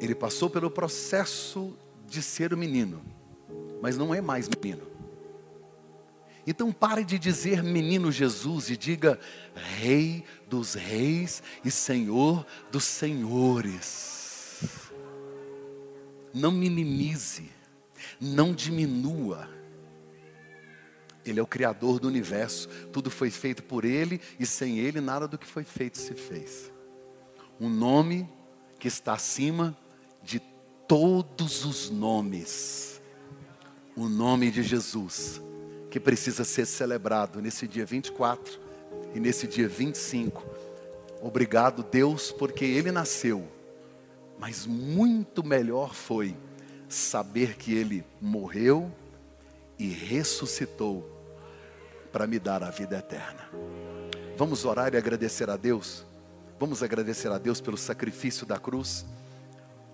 Ele 0.00 0.14
passou 0.14 0.48
pelo 0.48 0.70
processo 0.70 1.76
de 2.08 2.22
ser 2.22 2.52
o 2.52 2.58
menino, 2.58 3.02
mas 3.80 3.96
não 3.96 4.14
é 4.14 4.20
mais 4.20 4.48
menino. 4.48 4.86
Então 6.46 6.72
pare 6.72 7.04
de 7.04 7.18
dizer 7.18 7.62
menino 7.62 8.10
Jesus 8.10 8.70
e 8.70 8.76
diga 8.76 9.20
Rei 9.54 10.24
dos 10.48 10.72
reis 10.72 11.42
e 11.62 11.70
Senhor 11.70 12.46
dos 12.72 12.84
senhores. 12.84 14.58
Não 16.32 16.50
minimize, 16.50 17.50
não 18.18 18.54
diminua. 18.54 19.48
Ele 21.24 21.38
é 21.38 21.42
o 21.42 21.46
Criador 21.46 22.00
do 22.00 22.08
universo. 22.08 22.68
Tudo 22.92 23.10
foi 23.10 23.30
feito 23.30 23.62
por 23.62 23.84
Ele 23.84 24.18
e 24.40 24.46
sem 24.46 24.78
Ele 24.78 25.00
nada 25.00 25.28
do 25.28 25.36
que 25.36 25.46
foi 25.46 25.64
feito 25.64 25.98
se 25.98 26.14
fez. 26.14 26.72
Um 27.60 27.68
nome 27.68 28.26
que 28.78 28.88
está 28.88 29.12
acima 29.12 29.76
de 30.22 30.40
todos 30.88 31.66
os 31.66 31.90
nomes. 31.90 33.00
O 33.94 34.08
nome 34.08 34.50
de 34.50 34.62
Jesus, 34.62 35.40
que 35.90 36.00
precisa 36.00 36.44
ser 36.44 36.64
celebrado 36.64 37.42
nesse 37.42 37.68
dia 37.68 37.84
24 37.84 38.58
e 39.14 39.20
nesse 39.20 39.46
dia 39.46 39.68
25. 39.68 40.42
Obrigado, 41.20 41.82
Deus, 41.82 42.32
porque 42.32 42.64
Ele 42.64 42.90
nasceu. 42.90 43.46
Mas 44.38 44.66
muito 44.66 45.44
melhor 45.44 45.94
foi 45.94 46.34
saber 46.88 47.56
que 47.56 47.74
Ele 47.74 48.04
morreu 48.20 48.90
e 49.78 49.88
ressuscitou 49.88 51.06
para 52.10 52.26
me 52.26 52.38
dar 52.38 52.62
a 52.62 52.70
vida 52.70 52.96
eterna. 52.96 53.50
Vamos 54.36 54.64
orar 54.64 54.94
e 54.94 54.96
agradecer 54.96 55.50
a 55.50 55.56
Deus. 55.56 56.06
Vamos 56.58 56.82
agradecer 56.82 57.30
a 57.30 57.38
Deus 57.38 57.60
pelo 57.60 57.76
sacrifício 57.76 58.46
da 58.46 58.58
cruz. 58.58 59.04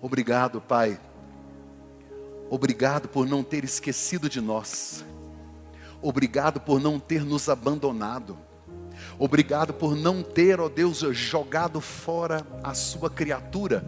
Obrigado, 0.01 0.61
Pai. 0.61 0.99
Obrigado 2.49 3.07
por 3.07 3.27
não 3.27 3.43
ter 3.43 3.63
esquecido 3.63 4.29
de 4.29 4.39
nós. 4.39 5.03
Obrigado 6.01 6.59
por 6.59 6.79
não 6.79 6.99
ter 6.99 7.23
nos 7.23 7.49
abandonado. 7.49 8.37
Obrigado 9.17 9.73
por 9.73 9.95
não 9.95 10.21
ter, 10.21 10.59
ó 10.59 10.69
Deus, 10.69 10.99
jogado 10.99 11.81
fora 11.81 12.45
a 12.63 12.73
sua 12.73 13.09
criatura 13.09 13.83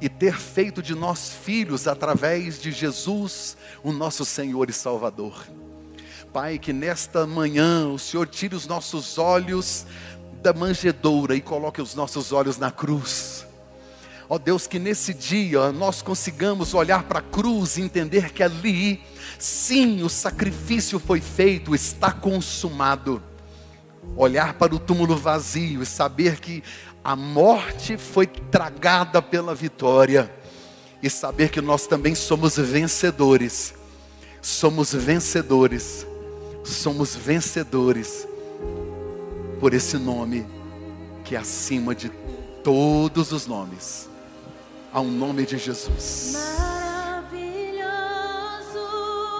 e 0.00 0.08
ter 0.08 0.34
feito 0.34 0.82
de 0.82 0.94
nós 0.94 1.30
filhos 1.30 1.86
através 1.86 2.60
de 2.60 2.72
Jesus, 2.72 3.56
o 3.82 3.92
nosso 3.92 4.24
Senhor 4.24 4.68
e 4.70 4.72
Salvador. 4.72 5.46
Pai, 6.32 6.58
que 6.58 6.72
nesta 6.72 7.26
manhã 7.26 7.88
o 7.88 7.98
Senhor 7.98 8.26
tire 8.26 8.54
os 8.54 8.66
nossos 8.66 9.18
olhos 9.18 9.84
da 10.42 10.52
manjedoura 10.52 11.34
e 11.34 11.40
coloque 11.40 11.82
os 11.82 11.94
nossos 11.94 12.32
olhos 12.32 12.56
na 12.56 12.70
cruz. 12.70 13.46
Ó 14.30 14.38
Deus, 14.38 14.66
que 14.68 14.78
nesse 14.78 15.12
dia 15.12 15.72
nós 15.72 16.00
consigamos 16.00 16.72
olhar 16.72 17.02
para 17.02 17.18
a 17.18 17.22
cruz 17.22 17.76
e 17.76 17.82
entender 17.82 18.32
que 18.32 18.42
ali, 18.42 19.02
sim, 19.38 20.02
o 20.04 20.08
sacrifício 20.08 21.00
foi 21.00 21.20
feito, 21.20 21.74
está 21.74 22.12
consumado. 22.12 23.20
Olhar 24.16 24.54
para 24.54 24.74
o 24.74 24.78
túmulo 24.78 25.16
vazio 25.16 25.82
e 25.82 25.86
saber 25.86 26.38
que 26.38 26.62
a 27.02 27.16
morte 27.16 27.98
foi 27.98 28.26
tragada 28.26 29.20
pela 29.20 29.54
vitória. 29.54 30.32
E 31.02 31.10
saber 31.10 31.50
que 31.50 31.60
nós 31.60 31.88
também 31.88 32.14
somos 32.14 32.56
vencedores. 32.56 33.74
Somos 34.40 34.94
vencedores 34.94 36.06
somos 36.64 37.16
vencedores 37.16 38.26
por 39.58 39.74
esse 39.74 39.96
nome 39.96 40.46
que 41.24 41.34
é 41.34 41.38
acima 41.38 41.94
de 41.94 42.10
todos 42.62 43.32
os 43.32 43.46
nomes. 43.46 44.09
Um 44.92 45.04
nome 45.04 45.46
de 45.46 45.56
Jesus. 45.56 46.79